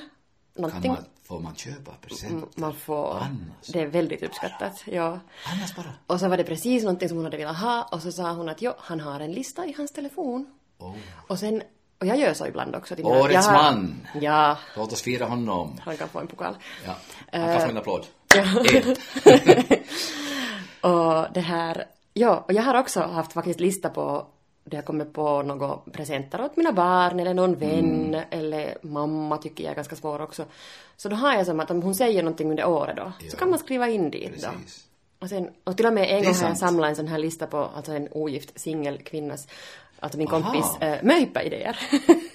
Kan 0.55 0.61
Någonting 0.63 0.91
man, 0.91 1.05
får 1.23 1.39
man 1.39 1.55
köpa 1.55 1.91
present? 2.01 2.57
man 2.57 2.73
får, 2.73 3.15
Annars? 3.17 3.67
det 3.67 3.81
är 3.81 3.87
väldigt 3.87 4.23
uppskattat, 4.23 4.83
ja. 4.85 5.19
Annars 5.53 5.75
bara? 5.75 5.93
Och 6.07 6.19
så 6.19 6.27
var 6.29 6.37
det 6.37 6.43
precis 6.43 6.83
någonting 6.83 7.09
som 7.09 7.17
hon 7.17 7.25
hade 7.25 7.37
velat 7.37 7.57
ha 7.57 7.89
och 7.91 8.01
så 8.01 8.11
sa 8.11 8.31
hon 8.31 8.49
att 8.49 8.61
jo, 8.61 8.73
han 8.77 8.99
har 8.99 9.19
en 9.19 9.31
lista 9.31 9.65
i 9.65 9.73
hans 9.77 9.91
telefon. 9.91 10.45
Oh. 10.79 10.95
Och 11.27 11.39
sen, 11.39 11.61
och 11.99 12.05
jag 12.07 12.17
gör 12.17 12.33
så 12.33 12.47
ibland 12.47 12.75
också. 12.75 12.95
Till 12.95 13.05
Årets 13.05 13.33
jag 13.33 13.41
har- 13.41 13.53
man. 13.71 14.07
Ja, 14.21 14.57
Låt 14.75 14.93
oss 14.93 15.01
fira 15.01 15.25
honom. 15.25 15.79
han 15.85 15.97
kan 15.97 16.09
få 16.09 16.19
en 16.19 16.27
pokal. 16.27 16.55
Ja, 16.85 16.95
han 17.31 17.41
kan 17.57 17.61
få 17.61 17.69
en 17.69 17.77
applåd. 17.77 18.05
Och 20.81 21.25
det 21.33 21.39
här, 21.39 21.85
ja, 22.13 22.43
och 22.47 22.53
jag 22.53 22.63
har 22.63 22.75
också 22.79 23.01
haft 23.01 23.33
faktiskt 23.33 23.59
lista 23.59 23.89
på 23.89 24.27
där 24.69 24.77
jag 24.77 24.85
kommer 24.85 25.05
på 25.05 25.43
några 25.43 25.77
presenter 25.77 26.41
åt 26.41 26.57
mina 26.57 26.71
barn 26.71 27.19
eller 27.19 27.33
någon 27.33 27.55
vän 27.55 27.79
Mm. 28.15 28.21
eller 28.29 28.77
mamma 28.81 29.37
tycker 29.37 29.63
jag 29.63 29.71
är 29.71 29.75
ganska 29.75 29.95
svår 29.95 30.21
också. 30.21 30.45
Så 30.97 31.09
då 31.09 31.15
har 31.15 31.33
jag 31.33 31.45
som 31.45 31.59
att 31.59 31.71
om 31.71 31.81
hon 31.81 31.95
säger 31.95 32.23
någonting 32.23 32.49
under 32.49 32.65
året 32.65 32.97
då, 32.97 33.11
så 33.19 33.25
Ja. 33.31 33.37
kan 33.39 33.49
man 33.49 33.59
skriva 33.59 33.87
in 33.89 34.09
dit 34.11 34.41
då. 34.41 34.47
Precis. 34.63 34.85
Och, 35.19 35.29
sen, 35.29 35.49
och 35.63 35.77
till 35.77 35.85
och 35.85 35.93
med 35.93 36.09
en 36.09 36.23
gång 36.23 36.33
har 36.35 36.47
jag 36.47 36.57
samlat 36.57 36.89
en 36.89 36.95
sån 36.95 37.07
här 37.07 37.17
lista 37.17 37.47
på 37.47 37.57
alltså 37.57 37.91
en 37.91 38.07
ogift 38.11 38.59
singelkvinnas, 38.59 39.47
alltså 39.99 40.17
min 40.17 40.27
Aha. 40.27 40.41
kompis 40.41 40.81
äh, 40.81 41.03
möhippa-idéer. 41.03 41.77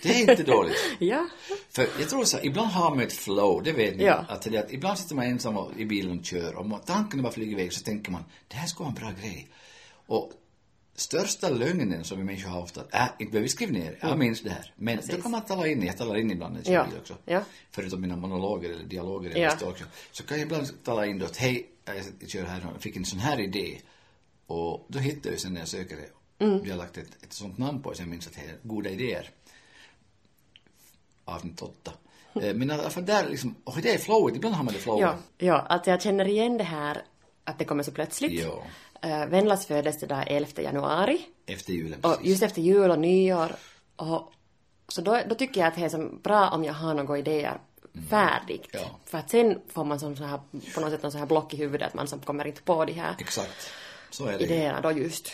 Det 0.03 0.09
är 0.09 0.31
inte 0.31 0.43
dåligt. 0.43 0.77
ja. 0.99 1.27
För 1.71 1.87
jag 2.01 2.09
tror 2.09 2.25
så 2.25 2.37
här, 2.37 2.47
ibland 2.47 2.69
har 2.71 2.91
man 2.91 3.01
ett 3.01 3.13
flow, 3.13 3.63
det 3.63 3.73
vet 3.73 3.97
ni. 3.97 4.05
Ja. 4.05 4.25
Att, 4.29 4.43
det, 4.43 4.59
att 4.59 4.73
ibland 4.73 4.99
sitter 4.99 5.15
man 5.15 5.25
ensam 5.25 5.57
och, 5.57 5.71
i 5.77 5.85
bilen 5.85 6.19
och 6.19 6.25
kör 6.25 6.55
och 6.59 6.67
man- 6.67 6.81
tankarna 6.81 7.23
bara 7.23 7.33
flyger 7.33 7.53
iväg 7.53 7.73
så 7.73 7.85
tänker 7.85 8.13
man, 8.13 8.25
det 8.49 8.57
här 8.57 8.67
ska 8.67 8.79
vara 8.85 8.89
en 8.89 8.95
bra 8.95 9.11
grej. 9.23 9.49
Och 10.07 10.33
största 10.95 11.49
lögnen 11.49 12.05
som 12.05 12.19
vi 12.19 12.25
människor 12.25 12.49
har 12.51 12.63
ofta, 12.63 12.81
äh, 12.93 13.09
inte 13.19 13.31
behöver 13.33 13.43
vi 13.43 13.49
skriva 13.49 13.73
ner, 13.73 13.99
jag 14.01 14.19
minns 14.19 14.41
det 14.41 14.51
här. 14.51 14.73
Men 14.77 14.99
då 15.11 15.17
kan 15.23 15.31
man 15.31 15.43
tala 15.45 15.67
in, 15.67 15.83
jag 15.83 15.97
talar 15.97 16.17
in 16.17 16.31
ibland 16.31 16.55
när 16.55 16.73
jag 16.73 16.87
Ja. 16.93 16.99
också. 17.01 17.17
Ja. 17.25 17.43
Förutom 17.71 18.01
mina 18.01 18.17
monologer 18.17 18.71
eller 18.71 18.85
dialoger 18.85 19.31
eller 19.31 19.41
ja. 19.43 19.67
också. 19.69 19.85
Så 20.13 20.23
kan 20.23 20.39
jag 20.39 20.47
ibland 20.47 20.85
tala 20.85 21.07
in 21.07 21.19
då 21.19 21.27
att 21.27 21.37
hej, 21.37 21.69
jag 22.21 22.31
kör 22.31 22.45
här 22.45 22.67
och 22.77 22.83
fick 22.83 22.97
en 22.97 23.05
sån 23.05 23.19
här 23.19 23.41
idé. 23.41 23.81
Och 24.47 24.87
då 24.89 24.99
hittar 24.99 25.31
jag 25.31 25.41
sen 25.41 25.53
när 25.53 25.61
jag 25.61 25.69
söker 25.69 25.97
det. 25.97 26.45
Mm. 26.45 26.63
Vi 26.63 26.71
har 26.71 26.79
lagt 26.79 26.99
ett, 26.99 27.23
ett 27.23 27.33
sånt 27.33 27.59
namn 27.59 27.83
på 27.83 27.91
det 27.91 27.97
så 27.97 28.03
jag 28.03 28.09
minns 28.09 28.27
att 28.27 28.33
det 28.35 28.41
är 28.41 28.57
goda 28.63 28.91
idéer 28.91 29.31
avsnitt 31.25 31.63
åtta. 31.63 31.93
Eh, 32.43 32.55
Men 32.55 32.71
i 32.71 32.75
alla 32.75 32.91
fall 32.91 33.07
där 33.07 33.29
liksom, 33.29 33.55
och 33.65 33.77
det 33.83 33.95
är 33.95 33.99
flowet, 33.99 34.37
ibland 34.37 34.55
har 34.55 34.65
man 34.65 34.75
det 34.75 34.81
flowet. 34.81 35.01
Ja, 35.01 35.17
ja, 35.39 35.55
alltså 35.61 35.91
jag 35.91 36.03
känner 36.03 36.29
igen 36.29 36.59
det 36.59 36.65
här 36.65 37.03
att 37.45 37.59
det 37.59 37.65
kommer 37.65 37.83
så 37.83 37.93
plötsligt. 37.93 38.33
Ja. 38.43 38.63
Uh, 39.05 39.27
Venlas 39.27 39.67
födelsedag 39.67 40.19
är 40.19 40.37
11 40.37 40.63
januari. 40.63 41.21
Efter 41.47 41.73
julen 41.73 42.01
Och 42.03 42.11
precis. 42.11 42.27
just 42.27 42.43
efter 42.43 42.63
jul 42.63 42.91
och 42.91 42.99
nyår. 42.99 43.53
Och, 43.97 44.33
så 44.89 45.01
då, 45.01 45.21
då 45.29 45.35
tycker 45.35 45.61
jag 45.61 45.69
att 45.69 45.75
det 45.75 45.85
är 45.85 45.89
som 45.89 46.21
bra 46.23 46.49
om 46.49 46.65
jag 46.65 46.75
har 46.75 46.95
några 46.95 47.19
idéer 47.19 47.59
färdigt. 48.11 48.69
Ja. 48.73 48.81
För 49.05 49.19
att 49.19 49.31
sen 49.31 49.61
får 49.69 49.85
man 49.85 50.01
som 50.01 50.17
så 50.17 50.25
här, 50.25 50.41
på 50.75 50.81
något 50.81 50.91
sätt 50.91 51.03
någon 51.03 51.13
så 51.13 51.19
här 51.19 51.27
block 51.27 51.55
i 51.55 51.57
huvudet 51.57 51.89
att 51.89 51.95
man 51.95 52.09
som 52.09 52.21
kommer 52.21 52.47
inte 52.47 52.63
på 52.63 52.85
de 52.85 52.93
här 52.93 53.15
Exakt. 53.19 53.71
Så 54.11 54.27
är 54.27 54.39
det. 54.39 54.45
idéerna 54.45 54.81
då 54.81 54.93
just. 54.93 55.33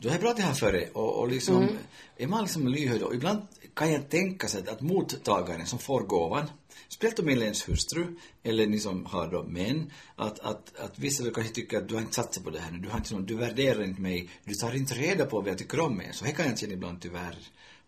Du 0.00 0.08
har 0.08 0.18
pratat 0.18 0.44
här 0.44 0.54
före 0.54 0.88
och, 0.92 1.18
och 1.20 1.28
liksom, 1.28 1.62
Mm. 1.62 1.76
är 2.16 2.26
man 2.26 2.42
liksom 2.42 2.68
lyhörd 2.68 3.02
och 3.02 3.14
ibland 3.14 3.42
kan 3.74 3.92
jag 3.92 4.08
tänka 4.08 4.48
sig 4.48 4.68
att 4.68 4.80
mottagaren 4.80 5.66
som 5.66 5.78
får 5.78 6.00
gåvan, 6.00 6.50
speciellt 6.88 7.18
om 7.18 7.28
är 7.28 7.42
ens 7.42 7.68
hustru 7.68 8.16
eller 8.42 8.66
ni 8.66 8.78
som 8.78 9.06
har 9.06 9.30
då 9.30 9.42
män, 9.42 9.92
att, 10.16 10.38
att, 10.38 10.76
att 10.76 10.98
vissa 10.98 11.30
kanske 11.30 11.52
tycker 11.52 11.78
att 11.78 11.88
du 11.88 11.94
har 11.94 12.00
inte 12.00 12.14
satsat 12.14 12.44
på 12.44 12.50
det 12.50 12.58
här 12.58 12.70
nu, 12.70 12.78
du 12.78 12.88
har 12.88 12.98
inte 12.98 13.14
du 13.14 13.34
värderar 13.34 13.82
inte 13.82 14.00
mig, 14.00 14.28
du 14.44 14.54
tar 14.54 14.76
inte 14.76 14.94
reda 14.94 15.26
på 15.26 15.40
vad 15.40 15.48
jag 15.48 15.58
tycker 15.58 15.80
om 15.80 15.96
mig, 15.96 16.08
så 16.12 16.24
det 16.24 16.32
kan 16.32 16.46
jag 16.46 16.58
känna 16.58 16.72
ibland 16.72 17.00
tyvärr. 17.00 17.38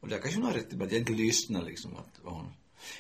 Och 0.01 0.09
där 0.09 0.19
kanske 0.19 0.41
hon 0.41 0.47
har 0.47 0.53
rätt 0.53 0.73
i 0.73 0.77
att 0.83 0.93
jag 0.93 1.01
inte 1.01 1.13
lyssnar 1.13 1.63
liksom. 1.63 1.97
Att, 1.97 2.21
vad 2.23 2.35
hon, 2.35 2.47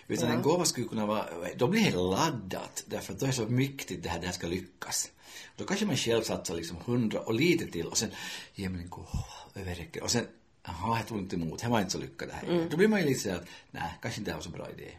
utan 0.08 0.28
Ja. 0.28 0.34
en 0.34 0.42
gåva 0.42 0.64
skulle 0.64 0.88
kunna 0.88 1.06
vara, 1.06 1.26
då 1.56 1.68
blir 1.68 1.84
det 1.84 1.96
laddat, 1.96 2.84
därför 2.86 3.12
att 3.12 3.18
då 3.20 3.26
är 3.26 3.30
det 3.30 3.36
så 3.36 3.44
viktigt 3.44 4.02
det 4.02 4.08
här, 4.08 4.20
det 4.20 4.26
här 4.26 4.32
ska 4.32 4.46
lyckas. 4.46 5.10
Då 5.56 5.64
kanske 5.64 5.86
man 5.86 5.96
själv 5.96 6.22
satsar 6.22 6.54
liksom 6.54 6.76
hundra 6.84 7.20
och 7.20 7.34
lite 7.34 7.66
till 7.66 7.86
och 7.86 7.98
sen, 7.98 8.10
ge 8.54 8.68
mig 8.68 8.82
en 8.82 8.88
gåva, 8.90 9.24
överräcker. 9.54 10.02
Och 10.02 10.10
sen, 10.10 10.26
jaha, 10.64 10.98
jag 10.98 11.06
tog 11.06 11.18
inte 11.18 11.36
emot, 11.36 11.60
det 11.62 11.68
var 11.68 11.78
inte 11.80 11.92
så 11.92 11.98
lyckat 11.98 12.28
det 12.28 12.34
här. 12.34 12.68
Då 12.70 12.76
blir 12.76 12.88
man 12.88 13.00
ju 13.00 13.06
lite 13.06 13.20
såhär 13.20 13.36
att, 13.36 13.46
nej, 13.70 13.98
kanske 14.02 14.20
inte 14.20 14.30
det 14.30 14.34
var 14.34 14.42
så 14.42 14.50
bra 14.50 14.70
idé. 14.70 14.90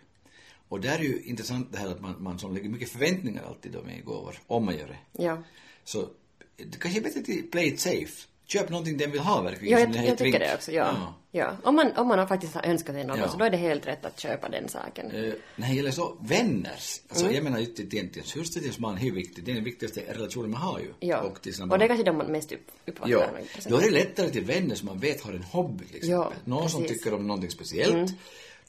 Och 0.70 0.82
där 0.82 1.00
är 1.00 1.04
ju 1.04 1.22
intressant 1.24 1.72
det 1.72 1.78
här 1.78 1.88
att 1.88 2.02
man, 2.02 2.24
man 2.24 2.40
som 2.40 2.54
lägger 2.54 2.70
mycket 2.70 2.90
förväntningar 2.90 3.44
alltid 3.44 3.72
då 3.72 3.82
med 3.84 4.06
gåvor, 4.06 4.36
om 4.48 4.66
man 4.66 4.78
gör 4.78 4.88
det. 4.88 5.24
Ja. 5.24 5.44
Så 5.84 6.10
det 6.58 6.80
kanske 6.80 7.00
är 7.00 7.04
bättre 7.04 7.20
att 7.44 7.52
play 7.52 7.68
it 7.68 7.80
safe. 7.80 8.28
Köp 8.54 8.70
någonting 8.70 8.98
den 8.98 9.12
vill 9.12 9.20
ha 9.20 9.42
verkligen. 9.42 9.80
Ja, 9.80 9.86
som 9.86 9.94
jag, 9.94 10.06
jag 10.08 10.18
tycker 10.18 10.40
det 10.40 10.54
också, 10.56 10.72
ja. 10.72 11.14
ja. 11.32 11.58
Om, 11.64 11.76
man, 11.76 11.92
om 11.98 12.08
man 12.08 12.20
har 12.20 12.26
faktiskt 12.26 12.54
har 12.56 12.64
önskat 12.64 12.96
sig 12.96 13.04
något 13.06 13.18
Ja. 13.18 13.28
så 13.30 13.38
då 13.38 13.46
är 13.46 13.50
det 13.50 13.58
helt 13.58 13.88
rätt 13.88 14.06
att 14.06 14.20
köpa 14.20 14.50
den 14.50 14.70
saken. 14.70 15.12
Eh, 15.12 15.34
när 15.56 15.68
det 15.68 15.74
gäller 15.74 15.92
så 15.92 16.18
vänners, 16.22 17.02
alltså 17.10 17.24
Mm. 17.26 17.36
jag 17.36 17.44
menar 17.44 17.60
inte 17.60 17.86
till 17.86 18.00
ens 18.00 18.36
hustru, 18.38 18.44
till 18.44 18.64
ens 18.64 18.80
man, 18.80 18.98
är 18.98 19.12
viktigt. 19.12 19.46
Det 19.46 19.52
är 19.52 19.56
den 19.56 19.64
viktigaste 19.64 20.02
relationen 20.10 20.52
man 20.52 20.62
har 20.62 20.80
ju. 20.80 20.94
Ja. 21.00 21.22
Och, 21.22 21.42
till 21.42 21.54
sina 21.54 21.74
och 21.74 21.80
det 21.80 21.86
är 21.86 21.88
kanske 21.88 22.04
de 22.06 22.18
man 22.18 22.28
mest 22.28 22.52
upp, 22.52 22.68
uppvaktar 22.86 23.10
Ja, 23.12 23.28
med 23.34 23.44
då 23.70 23.78
är 23.78 23.82
det 23.82 23.92
lättare 23.92 24.30
till 24.30 24.44
vänner 24.46 24.76
som 24.76 24.86
man 24.86 25.00
vet 25.00 25.22
har 25.22 25.34
en 25.34 25.44
hobby 25.44 25.86
till 25.86 25.96
exempel. 25.96 26.12
Ja, 26.22 26.32
Någon 26.46 26.70
som 26.70 26.82
precis. 26.82 26.98
tycker 26.98 27.14
om 27.16 27.28
någonting 27.28 27.50
speciellt. 27.52 28.12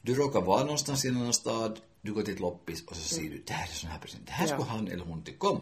Du 0.03 0.15
råkar 0.15 0.41
vara 0.41 0.61
någonstans 0.61 1.05
i 1.05 1.09
en 1.09 1.17
annan 1.17 1.33
stad, 1.33 1.79
du 2.05 2.13
går 2.13 2.23
till 2.23 2.35
ett 2.35 2.41
loppis 2.41 2.85
och 2.87 2.97
så 2.97 3.15
säger 3.15 3.31
du 3.31 3.43
det 3.47 3.53
här 3.53 3.69
är 3.69 3.73
sån 3.73 3.91
här 3.91 3.99
present, 3.99 4.27
det 4.27 4.33
här 4.33 4.47
Ja. 4.47 4.53
skulle 4.53 4.71
han 4.71 4.89
eller 4.89 5.05
hon 5.05 5.23
tycka 5.23 5.49
om. 5.49 5.61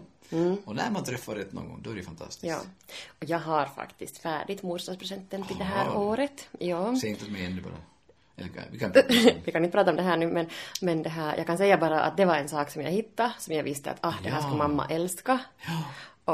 Och 0.65 0.75
när 0.77 0.91
man 0.91 1.05
träffar 1.05 1.35
rätt 1.35 1.53
någon 1.53 1.69
gång, 1.69 1.81
då 1.83 1.91
är 1.91 1.95
det 1.95 2.03
fantastiskt. 2.03 2.45
Ja. 2.45 2.61
Och 3.19 3.25
jag 3.25 3.39
har 3.39 3.67
faktiskt 3.67 4.19
färdigt 4.19 4.63
morsdagspresenten 4.63 5.43
till 5.45 5.59
det 5.59 5.65
här 5.65 5.97
året. 5.97 6.49
Ja. 6.59 6.97
Säg 7.01 7.11
inte 7.11 7.25
åt 7.25 7.31
mig 7.31 7.45
ännu 7.47 7.61
bara. 7.63 7.73
Eller 8.37 8.51
vi 8.71 8.79
kan 8.79 8.93
Vi 9.45 9.53
kan 9.53 9.65
inte 9.65 9.77
prata 9.77 9.91
om 9.91 9.97
det 9.97 10.03
här 10.03 10.17
nu 10.17 10.27
men, 10.27 10.47
men 10.81 11.03
det 11.03 11.09
här, 11.11 11.37
jag 11.37 11.47
kan 11.47 11.59
säga 11.59 11.79
bara 11.79 12.01
att 12.03 12.17
det 12.17 12.25
var 12.25 12.37
en 12.37 12.49
sak 12.49 12.71
som 12.71 12.83
jag 12.83 12.91
hittade, 12.91 13.33
som 13.39 13.55
jag 13.55 13.63
visste 13.63 13.91
att 13.91 13.99
ah, 14.01 14.15
det 14.23 14.29
här 14.29 14.37
Ja. 14.37 14.43
ska 14.49 14.57
mamma 14.57 14.87
älska. 14.91 15.39
Ja, 15.67 15.85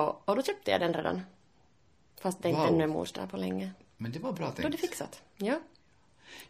Och, 0.00 0.28
och 0.28 0.36
då 0.36 0.42
köpte 0.42 0.70
jag 0.70 0.80
den 0.80 0.94
redan. 0.94 1.20
Fast 2.20 2.42
det 2.42 2.48
inte 2.48 2.60
Wow. 2.60 2.68
ännu 2.68 2.82
är 2.84 2.88
mors 2.88 3.12
dag 3.12 3.30
på 3.30 3.36
länge. 3.36 3.70
men 3.96 4.12
det 4.12 4.18
var 4.18 4.32
bra 4.32 4.46
Då 4.46 4.52
är 4.52 4.56
det 4.56 4.62
tänkt. 4.62 4.80
fixat. 4.80 5.22
Ja. 5.36 5.60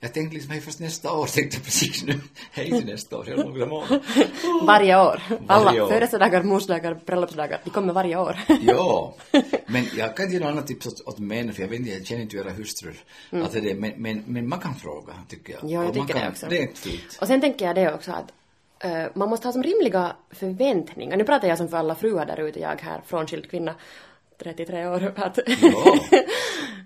Jag 0.00 0.14
tänkte 0.14 0.34
liksom, 0.34 0.52
hej 0.52 0.60
fast 0.60 0.80
nästa 0.80 1.12
år, 1.12 1.26
tänkte 1.34 1.56
jag 1.56 1.64
precis 1.64 2.04
nu. 2.04 2.20
Hej 2.52 2.70
till 2.70 2.86
nästa 2.86 3.18
år, 3.18 3.28
jag 3.28 3.36
har 3.36 3.44
några 3.44 3.66
månader. 3.66 4.00
Varje 4.66 5.00
år. 5.00 5.22
Alla 5.46 5.64
Varje 5.64 5.80
år. 5.80 5.88
födelsedagar, 5.88 6.42
morsdagar, 6.42 7.00
bröllopsdagar, 7.06 7.60
de 7.64 7.70
kommer 7.70 7.92
varje 7.92 8.16
år. 8.16 8.38
Ja, 8.62 9.14
men 9.66 9.84
jag 9.96 10.16
kan 10.16 10.30
ge 10.30 10.38
något 10.38 10.48
annat 10.48 10.66
tips 10.66 10.86
åt, 10.86 11.00
åt 11.06 11.18
män, 11.18 11.52
för 11.52 11.62
jag 11.62 11.68
vet 11.68 11.80
inte, 11.80 11.90
jag 11.90 12.06
känner 12.06 12.22
inte 12.22 12.36
era 12.36 12.50
hustrur. 12.50 12.96
Att 13.30 13.52
det 13.52 13.60
det, 13.60 13.74
men, 13.74 13.92
men, 13.96 14.24
men 14.26 14.48
man 14.48 14.60
kan 14.60 14.74
fråga, 14.74 15.12
tycker 15.28 15.52
jag. 15.52 15.62
Mm. 15.62 15.74
Ja, 15.74 15.84
jag 15.84 15.94
tycker 15.94 16.14
det 16.14 16.20
kan, 16.20 16.30
också. 16.32 16.46
Det 16.46 16.58
är 16.58 16.62
inte 16.62 16.80
fult. 16.80 17.18
Och 17.20 17.26
sen 17.26 17.40
tänker 17.40 17.66
jag 17.66 17.74
det 17.74 17.94
också 17.94 18.12
att 18.12 18.32
eh, 18.84 19.06
man 19.14 19.28
måste 19.28 19.48
ha 19.48 19.52
som 19.52 19.62
rimliga 19.62 20.16
förväntningar. 20.30 21.16
Nu 21.16 21.24
pratar 21.24 21.48
jag 21.48 21.58
som 21.58 21.68
för 21.68 21.76
alla 21.76 21.94
fruar 21.94 22.26
där 22.26 22.40
ute, 22.40 22.60
jag 22.60 22.80
här, 22.80 23.00
frånskild 23.06 23.50
kvinna, 23.50 23.74
33 24.38 24.86
år, 24.86 25.12
att, 25.16 25.38
Ja. 25.46 25.98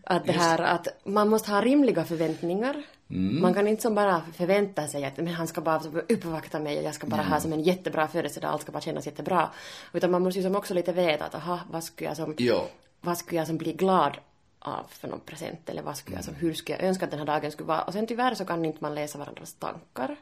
att 0.05 0.27
det 0.27 0.33
här 0.33 0.59
att 0.59 0.89
man 1.05 1.29
måste 1.29 1.51
ha 1.51 1.61
rimliga 1.61 2.05
förväntningar. 2.05 2.83
Mm. 3.11 3.43
Man 3.43 3.55
kan 3.55 3.69
inte 3.69 3.83
som 3.83 3.95
bara 3.95 4.23
förvänta 4.37 4.89
sig 4.89 5.05
att 5.05 5.17
men 5.17 5.29
han 5.29 5.47
ska 5.47 5.61
bara 5.61 5.81
uppvakta 6.09 6.59
mig 6.61 6.79
och 6.79 6.85
jag 6.85 6.95
ska 6.95 7.07
bara 7.07 7.21
Mm. 7.21 7.33
ha 7.33 7.41
som 7.41 7.53
en 7.53 7.63
jättebra 7.63 8.09
födelsedag, 8.09 8.49
allt 8.51 8.63
ska 8.63 8.73
bara 8.73 8.81
kännas 8.81 9.07
jättebra. 9.07 9.51
Utan 9.93 10.11
man 10.11 10.23
måste 10.23 10.39
ju 10.41 10.45
som 10.45 10.57
också 10.57 10.75
lite 10.75 10.93
veta 10.93 11.25
att 11.25 11.35
aha, 11.35 11.61
vad 11.71 11.85
skulle 11.85 12.11
jag 12.11 12.17
som 12.17 12.35
Ja. 12.39 12.67
vad 13.01 13.19
skulle 13.19 13.39
jag 13.41 13.47
som 13.47 13.59
bli 13.59 13.73
glad 13.73 14.17
av 14.59 14.87
för 14.89 15.09
någon 15.09 15.21
present 15.21 15.69
eller 15.69 15.83
vad 15.83 15.97
skulle 15.97 16.17
jag 16.17 16.25
som, 16.25 16.35
hur 16.35 16.55
skulle 16.55 16.79
jag 16.79 16.89
önska 16.89 17.05
att 17.05 17.11
den 17.11 17.21
här 17.21 17.27
dagen 17.27 17.53
skulle 17.53 17.67
vara. 17.67 17.83
Och 17.83 17.93
sen 17.93 18.07
tyvärr 18.07 18.35
så 18.35 18.45
kan 18.45 18.65
inte 18.65 18.79
man 18.81 18.95
läsa 18.95 19.19
varandras 19.19 19.55
tankar. 19.55 20.17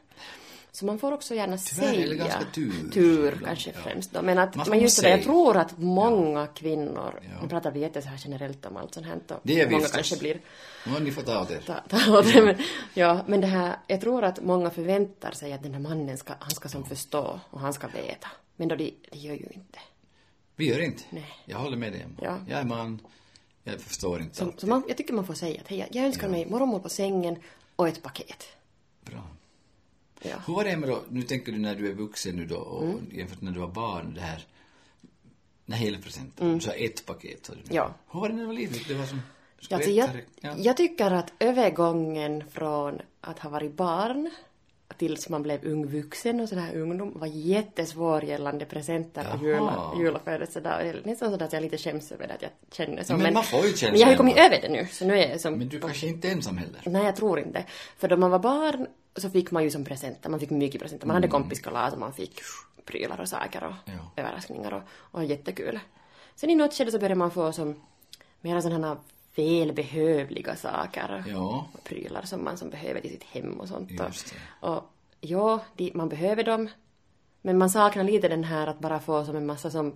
Så 0.73 0.85
man 0.85 0.99
får 0.99 1.11
också 1.11 1.35
gärna 1.35 1.57
Tyvärr 1.57 1.87
är 1.87 1.93
säga... 1.93 2.09
det 2.09 2.15
ganska 2.15 2.45
tur. 2.53 2.89
Tur 2.93 3.41
kanske 3.45 3.71
ja. 3.75 3.79
främst 3.83 4.11
då. 4.13 4.21
Men, 4.21 4.37
att, 4.37 4.67
men 4.69 4.79
just 4.79 5.01
det, 5.01 5.09
jag 5.09 5.23
tror 5.23 5.57
att 5.57 5.77
många 5.77 6.47
kvinnor, 6.47 7.19
Ja. 7.21 7.41
nu 7.41 7.47
pratar 7.49 7.71
vi 7.71 7.79
jätte 7.79 8.01
så 8.01 8.07
här 8.07 8.19
generellt 8.23 8.65
om 8.65 8.77
allt 8.77 8.93
sånt 8.93 9.05
här 9.05 9.15
och 9.27 9.39
Det 9.43 9.61
är 9.61 9.65
många 9.69 9.79
förstås. 9.83 9.95
kanske 9.95 10.17
blir 10.17 10.39
Ja, 10.85 10.99
ni 10.99 11.11
får 11.11 11.21
ta 11.21 11.41
åt 11.41 11.51
er. 11.51 11.61
ta, 11.65 11.79
ta 11.89 12.17
åt 12.19 12.33
det. 12.33 12.41
Men, 12.41 12.55
ja, 12.93 13.21
men 13.27 13.41
det 13.41 13.47
här, 13.47 13.75
jag 13.87 14.01
tror 14.01 14.23
att 14.23 14.41
många 14.43 14.69
förväntar 14.69 15.31
sig 15.31 15.53
att 15.53 15.63
den 15.63 15.73
här 15.73 15.81
mannen 15.81 16.17
ska, 16.17 16.33
han 16.39 16.49
ska 16.51 16.69
som 16.69 16.85
förstå 16.85 17.39
och 17.49 17.59
han 17.59 17.73
ska 17.73 17.87
veta. 17.87 18.27
Men 18.55 18.67
då 18.67 18.75
det, 18.75 18.91
det 19.11 19.17
gör 19.19 19.33
ju 19.33 19.47
inte. 19.53 19.79
Vi 20.55 20.69
gör 20.69 20.79
inte. 20.79 21.03
Nej. 21.09 21.25
Jag 21.45 21.57
håller 21.57 21.77
med 21.77 21.91
dig. 21.91 22.05
Ja. 22.21 22.37
Jag 22.49 22.59
är 22.59 22.63
man, 22.65 22.99
jag 23.63 23.81
förstår 23.81 24.21
inte 24.21 24.35
Så, 24.37 24.43
alltid. 24.45 24.59
så 24.59 24.67
man, 24.67 24.83
jag 24.87 24.97
tycker 24.97 25.13
man 25.13 25.25
får 25.25 25.33
säga 25.33 25.61
att 25.61 25.67
hej, 25.67 25.87
jag 25.91 26.05
önskar 26.05 26.27
mig 26.29 26.45
morgonmål 26.45 26.79
på 26.81 26.89
sängen 26.89 27.35
och 27.75 27.87
ett 27.87 28.03
paket. 28.03 28.43
Bra. 29.05 29.19
Ja. 30.21 30.35
Hur 30.47 30.53
var 30.53 30.63
det 30.63 30.77
med 30.77 30.89
då, 30.89 31.01
nu 31.09 31.21
tänker 31.21 31.51
du 31.51 31.57
när 31.59 31.75
du 31.75 31.89
är 31.89 31.93
vuxen 31.93 32.35
nu 32.35 32.45
då 32.45 32.55
och 32.57 32.83
Mm. 32.83 33.05
jämfört 33.11 33.41
när 33.41 33.51
du 33.51 33.59
var 33.59 33.67
barn, 33.67 34.13
det 34.15 34.21
här, 34.21 34.45
den 35.65 35.75
här 35.77 35.85
hela 35.85 35.97
presenten, 35.97 36.53
du 36.53 36.59
sa 36.59 36.71
ett 36.71 37.05
paket 37.05 37.45
sa 37.45 37.53
du 37.53 37.59
nu. 37.59 37.65
Mm. 37.65 37.75
Ja. 37.75 37.93
Hur 38.11 38.19
var 38.19 38.29
det 38.29 38.35
när 38.35 38.41
du 38.41 38.47
var 38.47 38.53
liten? 38.53 38.77
Det 38.87 38.93
var 38.93 39.05
som, 39.05 39.21
Alltså, 39.71 39.89
jag, 39.89 40.09
ja. 40.41 40.53
jag 40.57 40.77
tycker 40.77 41.11
att 41.11 41.33
övergången 41.39 42.43
från 42.51 43.01
att 43.21 43.39
ha 43.39 43.49
varit 43.49 43.73
barn 43.73 44.29
tills 44.97 45.29
man 45.29 45.43
blev 45.43 45.65
ung 45.65 45.87
vuxen 45.87 46.39
och 46.39 46.49
sådär 46.49 46.75
ungdom 46.75 47.11
var 47.19 47.27
jättesvår 47.27 48.23
gällande 48.23 48.65
presenter 48.65 49.25
och 49.33 49.43
jul, 49.43 49.55
Jaha. 49.55 49.99
jul 49.99 50.15
och 50.15 50.21
födelsedag. 50.23 50.95
Nästan 51.05 51.31
sådär 51.31 51.45
att 51.45 51.53
jag 51.53 51.63
lite 51.63 51.77
skäms 51.77 52.11
över 52.11 52.27
det 52.27 52.33
att 52.33 52.41
jag 52.41 52.51
känner 52.71 53.03
så. 53.03 53.17
Men 53.17 53.33
man 53.33 53.43
får 53.43 53.65
ju 53.65 53.73
känna 53.73 53.91
Men 53.91 53.99
jag 53.99 54.07
har 54.07 54.11
ju 54.11 54.17
kommit 54.17 54.37
över 54.37 54.61
det 54.61 54.69
nu, 54.69 54.87
så 54.91 55.05
nu 55.05 55.19
är 55.19 55.29
jag 55.29 55.41
som... 55.41 55.53
Men 55.53 55.69
du 55.69 55.79
kanske 55.79 56.07
inte 56.07 56.27
är 56.27 56.31
ensam 56.31 56.57
heller? 56.57 56.81
Nej, 56.85 57.05
jag 57.05 57.15
tror 57.15 57.39
inte. 57.39 57.65
För 57.97 58.07
då 58.07 58.17
man 58.17 58.31
var 58.31 58.39
barn 58.39 58.87
så 59.15 59.29
fick 59.29 59.51
man 59.51 59.63
ju 59.63 59.71
som 59.71 59.85
presenter, 59.85 60.29
man 60.29 60.39
fick 60.39 60.49
mycket 60.49 60.81
presenter. 60.81 61.07
Man 61.07 61.13
hade 61.15 61.27
Mm. 61.27 61.41
kompiskalas 61.41 61.93
och 61.93 61.99
man 61.99 62.13
fick 62.13 62.41
prylar 62.85 63.19
och 63.21 63.29
saker 63.29 63.63
och 63.63 63.73
Ja. 63.85 63.93
överraskningar 64.23 64.71
och, 64.73 64.81
och 64.91 65.25
jättekul. 65.25 65.79
Sen 66.35 66.49
i 66.49 66.55
något 66.55 66.73
skede 66.73 66.91
så 66.91 66.97
började 66.99 67.15
man 67.15 67.31
få 67.31 67.51
som 67.51 67.81
mera 68.41 68.61
sådana 68.61 68.87
här 68.87 68.97
välbehövliga 69.35 70.55
saker. 70.55 71.23
Ja. 71.27 71.67
Och 71.73 71.83
prylar 71.83 72.21
som 72.21 72.43
man 72.43 72.57
som 72.57 72.69
behöver 72.69 73.01
till 73.01 73.09
sitt 73.11 73.23
hem 73.23 73.59
och 73.59 73.67
sånt. 73.67 73.91
Och-. 74.01 74.69
Och 74.69 74.83
ja, 75.21 75.59
de, 75.75 75.91
man 75.93 76.09
behöver 76.09 76.43
dem. 76.43 76.69
Men 77.41 77.57
man 77.57 77.69
saknar 77.69 78.03
lite 78.03 78.27
den 78.27 78.43
här 78.43 78.67
att 78.67 78.79
bara 78.79 78.99
få 78.99 79.25
som 79.25 79.35
en 79.35 79.45
massa 79.45 79.71
som 79.71 79.95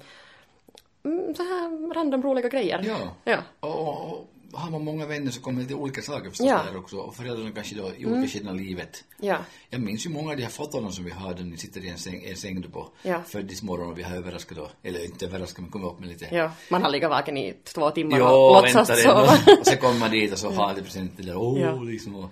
mm, 1.04 1.36
så 1.36 1.44
här 1.44 1.94
random 1.94 2.24
roliga 2.24 2.50
grejer. 2.50 2.84
Ja. 2.84 2.98
Ja. 3.24 3.38
Och, 3.60 4.12
och 4.12 4.30
har 4.56 4.72
man 4.72 4.84
många 4.84 5.06
vänner 5.06 5.32
så 5.32 5.42
kommer 5.42 5.62
lite 5.62 5.74
olika 5.76 6.02
saker 6.02 6.30
förstås 6.30 6.48
Ja. 6.48 6.60
Mm. 6.62 6.74
där 6.74 6.80
också. 6.80 6.98
Och 6.98 7.16
föräldrarna 7.16 7.52
kanske 7.52 7.76
då 7.76 7.92
i 7.98 8.06
olika 8.06 8.28
skeden 8.28 8.48
av 8.50 8.56
livet. 8.56 9.04
Ja. 9.22 9.38
Jag 9.70 9.82
minns 9.82 10.06
ju 10.06 10.10
många 10.10 10.30
av 10.32 10.38
de 10.38 10.44
här 10.44 10.50
fotona 10.50 10.92
som 10.92 11.04
vi 11.06 11.12
har 11.12 11.34
där 11.34 11.44
ni 11.44 11.58
sitter 11.58 11.86
i 11.86 11.90
en 11.90 11.98
säng, 11.98 12.24
en 12.26 12.36
säng 12.36 12.62
då 12.62 12.70
på 12.70 12.88
Ja. 13.04 13.22
födelsedagsmorgon 13.28 13.90
och 13.92 13.98
vi 14.00 14.04
har 14.04 14.16
överraskat 14.16 14.58
då, 14.58 14.70
eller 14.84 15.06
inte 15.06 15.26
överraskat 15.26 15.60
men 15.62 15.70
kommit 15.72 15.88
upp 15.92 16.00
med 16.00 16.10
lite 16.10 16.28
Ja, 16.36 16.52
man 16.70 16.82
har 16.84 16.90
legat 16.90 17.10
vaken 17.10 17.38
i 17.38 17.54
två 17.64 17.90
timmar 17.92 18.18
Jo, 18.20 18.26
och 18.26 18.62
låtsas 18.62 18.90
väntar 18.90 18.96
sova. 19.04 19.56
Och 19.60 19.68
så 19.68 19.76
kommer 19.78 20.00
man 20.00 20.12
dit 20.12 20.32
och 20.32 20.38
så 20.40 20.50
har 20.52 20.70
lite 20.74 20.84
presenter 20.84 21.24
där. 21.24 21.38
Åh, 21.38 21.60
Ja. 21.62 21.82
liksom. 21.82 22.16
Och, 22.16 22.30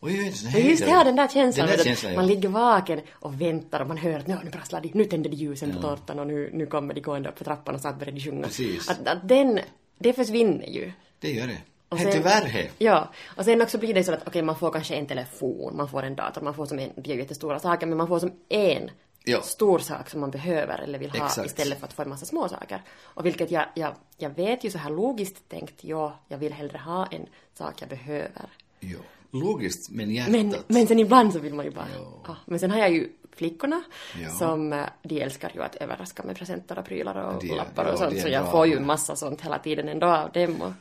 så 0.00 0.06
Men 0.06 0.66
just 0.68 0.84
det, 0.84 0.90
ja, 0.90 1.04
den 1.04 1.16
där 1.16 1.28
känslan. 1.28 1.66
Den 1.68 1.76
där 1.76 1.84
känslan, 1.84 2.14
Man 2.14 2.24
ja. 2.24 2.28
ligger 2.34 2.48
vaken 2.48 3.00
och 3.12 3.40
väntar 3.40 3.80
och 3.80 3.88
man 3.88 3.96
hör 3.96 4.18
att 4.18 4.26
"Nå, 4.26 4.36
nu 4.44 4.50
prasslar 4.50 4.80
de, 4.80 4.90
nu 4.94 5.04
tänder 5.04 5.30
de 5.30 5.36
ljusen 5.36 5.72
på 5.76 5.82
tårtan 5.82 6.18
och 6.18 6.26
nu, 6.26 6.50
nu 6.52 6.66
kommer 6.66 6.94
de 6.94 7.00
gående 7.00 7.28
upp 7.28 7.38
för 7.38 7.44
trappan 7.44 7.74
och 7.74 7.80
snart 7.80 7.98
börjar 7.98 8.12
de 8.12 8.20
sjunga. 8.20 8.42
Precis. 8.46 8.88
Att, 8.90 9.06
att 9.08 9.28
den, 9.28 9.60
det 9.98 10.12
försvinner 10.12 10.66
ju. 10.66 10.92
Det 11.20 11.30
gör 11.32 11.46
det. 11.46 11.58
Och 11.88 11.98
sen- 11.98 12.12
tyvärr 12.12 12.44
he. 12.46 12.68
Ja, 12.78 13.08
och 13.36 13.44
sen 13.44 13.62
också 13.62 13.78
blir 13.78 13.94
det 13.94 14.04
så 14.04 14.12
att 14.12 14.26
okej, 14.28 14.42
man 14.42 14.56
får 14.58 14.70
kanske 14.72 14.94
en 14.94 15.06
telefon, 15.06 15.76
man 15.76 15.88
får 15.88 16.02
en 16.02 16.14
dator, 16.16 16.40
man 16.42 16.54
får 16.54 16.66
som 16.66 16.78
en, 16.78 16.90
det 16.96 17.10
är 17.10 17.14
ju 17.14 17.20
jättestora 17.20 17.58
saker, 17.58 17.86
men 17.86 17.98
man 17.98 18.08
får 18.08 18.18
som 18.18 18.32
en 18.48 18.90
Ja. 19.24 19.40
stor 19.42 19.78
sak 19.78 20.10
som 20.10 20.20
man 20.20 20.30
behöver 20.30 20.78
eller 20.78 20.98
vill 20.98 21.10
ha 21.10 21.26
Exakt. 21.26 21.46
istället 21.46 21.78
för 21.78 21.86
att 21.86 21.92
få 21.92 22.02
en 22.02 22.08
massa 22.08 22.26
små 22.26 22.48
saker. 22.48 22.82
Och 23.00 23.26
vilket 23.26 23.50
jag, 23.50 23.64
jag, 23.74 23.94
jag 24.18 24.30
vet 24.30 24.64
ju 24.64 24.70
så 24.70 24.78
här 24.78 24.90
logiskt 24.90 25.48
tänkt, 25.48 25.84
ja, 25.84 26.18
jag 26.28 26.38
vill 26.38 26.52
hellre 26.52 26.78
ha 26.78 27.06
en 27.06 27.26
sak 27.54 27.74
jag 27.80 27.88
behöver. 27.88 28.48
Jo. 28.80 28.98
Logiskt, 29.32 29.90
men 29.90 30.10
hjärtat. 30.10 30.32
Men, 30.32 30.54
men 30.66 30.86
sen 30.86 30.98
ibland 30.98 31.32
så 31.32 31.38
vill 31.38 31.54
man 31.54 31.64
ju 31.64 31.70
bara... 31.70 31.86
Ja. 31.98 32.22
Ja. 32.26 32.36
Men 32.44 32.58
sen 32.58 32.70
har 32.70 32.78
jag 32.78 32.90
ju 32.92 33.08
flickorna 33.32 33.82
Ja. 34.22 34.28
som 34.28 34.72
eh, 34.72 34.84
de 35.02 35.20
älskar 35.22 35.50
ju 35.54 35.62
att 35.62 35.74
överraska 35.76 36.22
med 36.22 36.36
presenter 36.36 36.78
och 36.78 36.84
prylar 36.84 37.14
och 37.24 37.42
Det 37.42 37.56
lappar 37.56 37.86
ja, 37.86 37.92
och 37.92 37.98
sånt. 37.98 38.10
det 38.10 38.18
är 38.18 38.22
Så 38.22 38.28
jag 38.28 38.50
får 38.50 38.66
ju 38.66 38.80
massa 38.80 39.16
sånt 39.16 39.40
hela 39.40 39.58
tiden 39.58 39.88
ändå 39.88 40.06
av 40.06 40.32
dem. 40.32 40.62
Och 40.62 40.72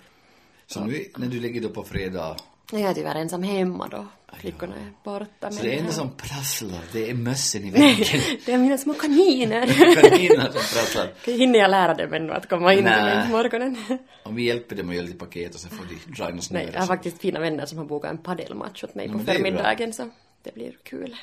Så 0.73 0.85
nu 0.85 1.05
när 1.17 1.27
du 1.27 1.39
ligger 1.39 1.61
då 1.61 1.69
på 1.69 1.83
fredag, 1.83 2.35
jag 2.71 2.81
är 2.81 2.93
tyvärr 2.93 3.15
ensam 3.15 3.43
hemma 3.43 3.87
då. 3.87 4.05
Flickorna 4.33 4.75
är 4.75 4.91
borta. 5.03 5.51
så 5.51 5.63
det 5.63 5.77
enda 5.77 5.91
som 5.91 6.11
prasslar, 6.17 6.79
det 6.93 7.09
är 7.09 7.13
mössen 7.13 7.65
i 7.65 7.71
väggen. 7.71 8.21
det 8.45 8.51
är 8.51 8.57
mina 8.57 8.77
små 8.77 8.93
kaniner. 8.93 9.67
Kaninerna 10.01 10.43
som 10.43 10.53
prasslar. 10.53 11.11
Hinner 11.37 11.59
jag 11.59 11.71
lära 11.71 11.93
dem 11.93 12.13
ännu 12.13 12.33
att 12.33 12.49
komma 12.49 12.73
in 12.73 12.83
mig 12.83 13.25
på 13.25 13.31
morgonen? 13.31 13.77
Om 14.23 14.35
vi 14.35 14.43
hjälper 14.43 14.75
dem 14.75 14.89
att 14.89 14.95
göra 14.95 15.05
lite 15.05 15.17
paket 15.17 15.53
och 15.55 15.59
så 15.59 15.69
får 15.69 15.85
de 15.85 16.13
dra 16.13 16.29
in 16.29 16.37
och 16.37 16.43
snurra. 16.43 16.63
Nej, 16.63 16.71
jag 16.73 16.79
har 16.79 16.87
faktiskt 16.87 17.21
fina 17.21 17.39
vänner 17.39 17.65
som 17.65 17.77
har 17.77 17.85
bokat 17.85 18.11
en 18.11 18.17
paddelmatch 18.17 18.83
åt 18.83 18.95
mig 18.95 19.05
Ja, 19.05 19.13
på 19.13 19.19
förmiddagen 19.19 19.93
så 19.93 20.09
det 20.43 20.53
blir 20.53 20.77
kul. 20.83 21.15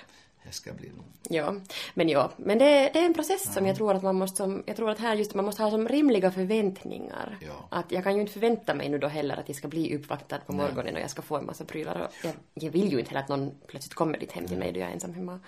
Det 0.46 0.52
ska 0.52 0.72
bli 0.72 0.88
nog. 0.88 1.04
Ja, 1.28 1.54
men 1.94 2.08
ja, 2.08 2.32
men 2.36 2.58
det, 2.58 2.64
det 2.92 2.98
är 2.98 3.06
en 3.06 3.14
process 3.14 3.54
som 3.54 3.66
jag 3.66 3.76
tror 3.76 3.94
att 3.94 4.02
man 4.02 4.16
måste, 4.16 4.36
som, 4.36 4.62
jag 4.66 4.76
tror 4.76 4.90
att 4.90 4.98
här 4.98 5.14
just 5.16 5.34
man 5.34 5.44
måste 5.44 5.62
ha 5.62 5.70
som 5.70 5.88
rimliga 5.88 6.30
förväntningar. 6.30 7.38
Ja. 7.40 7.66
Att 7.70 7.92
jag 7.92 8.04
kan 8.04 8.14
ju 8.14 8.20
inte 8.20 8.32
förvänta 8.32 8.74
mig 8.74 8.88
nu 8.88 8.98
då 8.98 9.06
heller 9.06 9.36
att 9.36 9.48
jag 9.48 9.56
ska 9.56 9.68
bli 9.68 9.96
uppvaktad 9.96 10.38
på 10.46 10.52
morgonen 10.52 10.94
och 10.94 11.00
jag 11.00 11.10
ska 11.10 11.22
få 11.22 11.36
en 11.36 11.46
massa 11.46 11.64
prylar 11.64 12.08
jag, 12.22 12.32
jag 12.54 12.70
vill 12.70 12.92
ju 12.92 12.98
inte 12.98 13.10
heller 13.10 13.20
att 13.22 13.28
någon 13.28 13.50
plötsligt 13.66 13.94
kommer 13.94 14.18
dit 14.18 14.32
hem 14.32 14.46
till 14.46 14.58
mig 14.58 14.72
då 14.72 14.80
jag 14.80 14.88
är 14.88 14.92
ensam 14.92 15.14
hemma. 15.14 15.40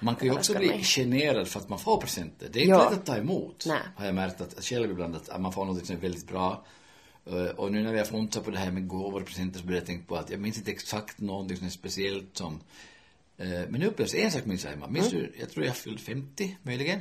Man 0.00 0.14
kan 0.16 0.28
ju 0.28 0.34
också 0.34 0.54
bli 0.58 0.68
mig. 0.68 0.82
generad 0.82 1.48
för 1.48 1.60
att 1.60 1.68
man 1.68 1.78
får 1.78 2.00
presenter. 2.00 2.48
Det 2.52 2.62
är 2.62 2.66
Ja. 2.68 2.76
inte 2.82 2.90
lätt 2.90 2.98
att 3.00 3.06
ta 3.06 3.16
emot. 3.16 3.64
Nej. 3.68 3.78
Har 3.96 4.06
jag 4.06 4.14
märkt 4.14 4.40
att, 4.40 4.64
själv 4.64 4.90
ibland 4.90 5.16
att, 5.16 5.40
man 5.40 5.52
får 5.52 5.64
något 5.64 5.86
som 5.86 5.96
är 5.96 6.00
väldigt 6.00 6.28
bra. 6.28 6.64
Eh, 7.26 7.34
Och 7.56 7.72
nu 7.72 7.82
när 7.82 7.92
vi 7.92 7.98
har 7.98 8.04
funtat 8.04 8.44
på 8.44 8.50
det 8.50 8.58
här 8.58 8.70
med 8.70 8.88
gåvor 8.88 9.20
och 9.20 9.26
presenter 9.26 9.60
så 9.60 9.66
börjar 9.66 9.80
jag 9.80 9.86
tänka 9.86 10.04
på 10.08 10.16
att 10.16 10.30
jag 10.30 10.40
minns 10.40 10.58
inte 10.58 10.70
exakt 10.70 11.20
någonting 11.20 11.56
som 11.56 11.66
är 11.66 11.70
speciellt 11.70 12.36
som 12.36 12.60
men 13.46 13.80
nu 13.80 13.86
upplevs 13.86 14.14
en 14.14 14.30
sak 14.30 14.44
minns 14.44 14.64
jag 14.64 14.70
hemma. 14.70 14.88
Minns 14.88 15.12
Mm. 15.12 15.22
du, 15.24 15.32
jag 15.40 15.50
tror 15.50 15.66
jag 15.66 15.76
fyllde 15.76 16.00
50 16.00 16.56
möjligen. 16.62 17.00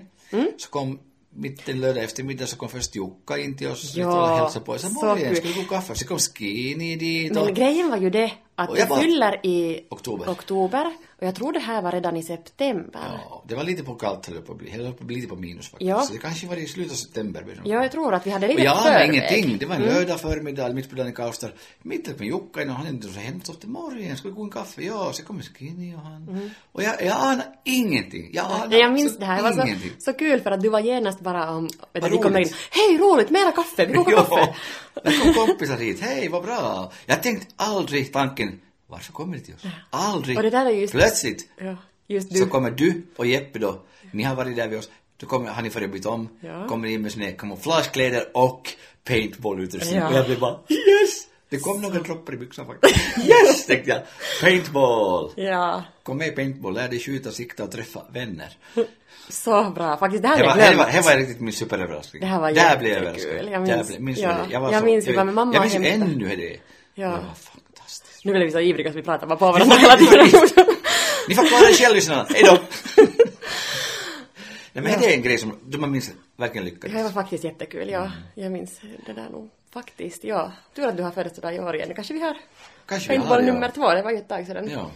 Så 0.57 0.69
kom 0.69 0.99
mitt 1.29 1.69
en 1.69 1.81
lördag 1.81 2.03
eftermiddag 2.03 2.47
så 2.47 2.55
kom 2.57 2.69
först 2.69 2.95
Jukka 2.95 3.37
in 3.37 3.57
till 3.57 3.67
oss 3.67 3.95
Ja, 3.95 4.31
och 4.31 4.37
hälsade 4.37 4.65
på. 4.65 4.73
Jag 4.73 4.81
sa 4.81 4.87
så 4.87 4.93
morgon, 4.93 5.35
ska 5.35 5.47
vi 5.47 5.53
gå 5.53 5.61
kaffe? 5.69 5.95
Så 5.95 6.07
kom 6.07 6.19
Skinny 6.19 6.95
dit 6.95 7.33
Men 7.33 7.43
och... 7.43 7.55
grejen 7.55 7.89
var 7.89 7.97
ju 7.97 8.09
det 8.09 8.31
att 8.57 8.69
Och 8.69 8.75
jag 8.75 8.81
jag 8.81 8.89
bara- 8.89 8.99
fyller 9.01 9.45
i 9.45 9.85
Oktober. 9.89 10.29
oktober 10.31 10.85
och 11.19 11.27
jag 11.27 11.35
tror 11.35 11.53
det 11.53 11.59
här 11.59 11.81
var 11.81 11.91
redan 11.91 12.17
i 12.17 12.23
september. 12.23 13.01
Ja, 13.29 13.43
det 13.47 13.55
var 13.55 13.63
lite 13.63 13.83
på 13.83 13.95
kallt 13.95 14.25
höll 14.27 14.41
på 14.41 14.51
att 14.51 14.57
bli. 14.57 14.69
Höll 14.71 14.81
på 14.83 14.89
att 14.89 14.99
bli 15.07 15.15
lite 15.15 15.27
på 15.27 15.35
minus 15.35 15.69
faktiskt. 15.69 15.89
Ja. 15.89 16.01
Så 16.01 16.13
det 16.13 16.19
kanske 16.19 16.47
var 16.47 16.55
i 16.55 16.65
slutet 16.67 16.91
av 16.91 16.95
september. 16.95 17.61
Ja, 17.65 17.81
jag 17.83 17.91
tror 17.91 18.13
att 18.13 18.27
vi 18.27 18.31
hade 18.31 18.45
Och 18.47 18.51
lite 18.53 18.63
jag 18.65 18.83
förväg. 18.83 19.09
anade 19.09 19.17
ingenting. 19.17 19.57
Det 19.57 19.65
var 19.65 19.75
en 19.75 19.81
lördag 19.81 20.21
förmiddag, 20.21 20.73
mitt 20.73 20.89
på 20.89 20.95
dagen 20.95 21.07
i 21.07 21.11
Karlstad. 21.13 21.49
Mitt 21.81 22.07
uppe 22.07 22.19
med 22.19 22.27
Jukka 22.27 22.61
och 22.61 22.67
han 22.69 22.87
inte 22.87 23.07
så 23.07 23.19
hemskt 23.19 23.49
ofta 23.49 23.67
morgon. 23.67 24.17
Ska 24.17 24.27
vi 24.27 24.33
gå 24.35 24.43
en 24.43 24.49
kaffe? 24.49 24.81
Ja, 24.81 25.09
så 25.13 25.23
kommer 25.23 25.41
Skinny 25.43 25.95
och 25.95 25.99
han. 26.01 26.51
Och 26.71 26.83
jag, 26.83 27.01
jag 27.01 27.17
anade 27.19 27.43
ingenting. 27.63 28.29
Jag 28.33 28.45
anade 28.45 28.67
Nej, 28.69 28.79
jag 28.79 28.93
minns 28.93 29.17
det 29.17 29.25
här. 29.25 29.37
Det 29.37 29.43
var 29.43 29.51
så, 29.67 29.73
så 29.99 30.13
kul 30.13 30.39
för 30.41 30.51
att 30.51 30.61
du 30.61 30.69
var 30.69 30.79
genast 30.79 31.19
bara 31.19 31.51
om... 31.51 31.63
Vet 31.65 31.73
du, 31.93 31.99
Vad 31.99 32.11
vi 32.11 32.17
kommer 32.17 32.39
in. 32.39 32.49
Hej, 32.71 32.97
roligt! 32.97 33.29
Mera 33.29 33.51
kaffe! 33.51 33.85
Vi 33.85 33.93
kokar 33.93 34.11
kaffe! 34.15 34.55
det 35.03 35.17
kom 35.23 35.33
kompisar 35.47 35.77
hit. 35.77 36.01
Hej, 36.01 36.29
vad 36.29 36.43
bra. 36.43 36.91
Jag 37.05 37.23
tänkte 37.23 37.47
aldrig 37.55 38.13
tanken, 38.13 38.46
varför 38.87 39.13
kommer 39.13 39.37
de 39.37 39.43
till 39.43 39.53
oss? 39.55 39.61
Aldrig. 39.89 40.37
Och 40.37 40.43
det 40.43 40.49
där 40.49 40.65
är 40.65 40.69
just- 40.69 40.93
Plötsligt 40.93 41.49
Ja, 41.57 41.75
just 42.07 42.29
du. 42.31 42.37
så 42.39 42.45
kommer 42.47 42.71
du 42.71 43.05
och 43.17 43.25
Jeppe 43.25 43.59
då, 43.59 43.79
ni 44.11 44.23
har 44.23 44.35
varit 44.35 44.55
där 44.55 44.67
vid 44.67 44.79
oss, 44.79 44.89
då 45.17 45.25
kommer, 45.27 45.49
har 45.51 45.61
ni 45.61 45.69
fått 45.69 45.91
byta 45.91 46.09
om, 46.09 46.29
Ja. 46.41 46.67
kommer 46.67 46.87
in 46.87 47.01
med 47.01 47.11
sina 47.11 47.31
kamouflagekläder 47.31 48.25
och 48.33 48.69
paintballutrustning. 49.03 49.99
Ja. 49.99 50.07
Och 50.07 50.13
jag 50.13 50.25
blev 50.25 50.39
bara 50.39 50.51
yes! 50.69 51.27
Det 51.49 51.57
kom 51.59 51.81
några 51.81 51.99
droppar 51.99 52.33
i 52.33 52.37
byxan 52.37 52.65
faktiskt. 52.65 53.17
Yes, 53.27 53.65
tänkte 53.65 53.89
jag. 53.89 54.01
Paintball. 54.41 55.31
Ja, 55.35 55.83
Kom 56.03 56.17
med 56.17 56.27
i 56.27 56.31
paintball, 56.31 56.73
lär 56.73 56.89
dig 56.89 56.99
skjuta, 56.99 57.31
sikta 57.31 57.63
och 57.63 57.71
träffa 57.71 58.01
vänner. 58.13 58.57
så 59.29 59.69
bra. 59.75 59.97
Faktiskt, 59.97 60.21
det 60.23 60.27
här 60.29 60.37
Det 60.37 60.43
var, 60.43 60.49
jag 60.49 60.57
det 60.57 60.75
var, 60.77 60.85
glömt. 60.91 61.05
det 61.05 61.11
var 61.11 61.17
riktigt 61.17 61.39
min 61.39 61.53
superöverraskning. 61.53 62.19
Det 62.21 62.25
här 62.27 62.39
var 62.39 62.51
Där 62.51 62.77
blev 62.77 62.91
jag 62.93 63.03
jättekul. 63.03 63.29
överraskad. 63.31 63.53
Jag 63.53 63.61
minns- 63.77 63.87
blev- 63.87 64.01
minns 64.01 64.19
ja, 64.19 64.27
det? 64.29 64.53
Jag, 64.53 64.59
var 64.59 64.71
jag 64.71 64.79
så, 64.79 64.85
minns, 64.85 65.07
mamma 65.07 65.41
Jag 65.53 65.65
och 65.65 65.71
minns 65.71 65.85
ju 65.87 65.89
ännu 65.89 66.35
det. 66.35 66.57
Ja. 66.93 67.07
Det 67.09 67.13
fantastiskt. 67.17 67.51
Nu 68.23 68.31
blev 68.31 68.45
vi 68.45 68.51
så 68.51 68.59
ivriga 68.59 68.91
så 68.91 68.95
vi 68.95 69.03
pratade 69.03 69.27
bara 69.27 69.39
på 69.39 69.51
varandra 69.51 69.75
hela 69.75 69.97
tiden. 69.97 70.27
Ni 71.27 71.35
får 71.35 71.45
klara 71.47 71.69
er 71.69 71.73
själv 71.73 71.95
lyssnarna. 71.95 72.27
Hejdå! 72.33 72.57
Nej 74.73 74.83
men 74.83 74.99
det 75.01 75.05
är 75.05 75.13
en 75.13 75.21
grej 75.21 75.37
som 75.37 75.57
du 75.65 75.77
man 75.77 75.91
minns 75.91 76.11
verkligen 76.37 76.65
lyckades. 76.65 76.97
Det 76.97 77.03
var 77.03 77.09
faktiskt 77.09 77.43
jättekul, 77.43 77.89
ja. 77.89 78.11
Jag 78.35 78.51
minns 78.51 78.79
det 79.05 79.13
där 79.13 79.29
nog 79.29 79.49
faktiskt, 79.73 80.23
ja. 80.23 80.51
Tur 80.75 80.87
att 80.87 80.97
du 80.97 81.03
har 81.03 81.11
födelsedag 81.11 81.55
i 81.55 81.59
år 81.59 81.75
igen. 81.75 81.91
Kanske 81.95 82.13
vi 82.13 82.19
har 82.19 82.37
Kanske 82.85 83.11
vi 83.11 83.17
har 83.17 83.39
ja. 83.39 83.45
nummer 83.45 83.69
två, 83.69 83.93
det 83.93 84.01
var 84.01 84.11
ju 84.11 84.17
ett 84.17 84.29
tag 84.29 84.47
sedan. 84.47 84.69
Ja. 84.69 84.91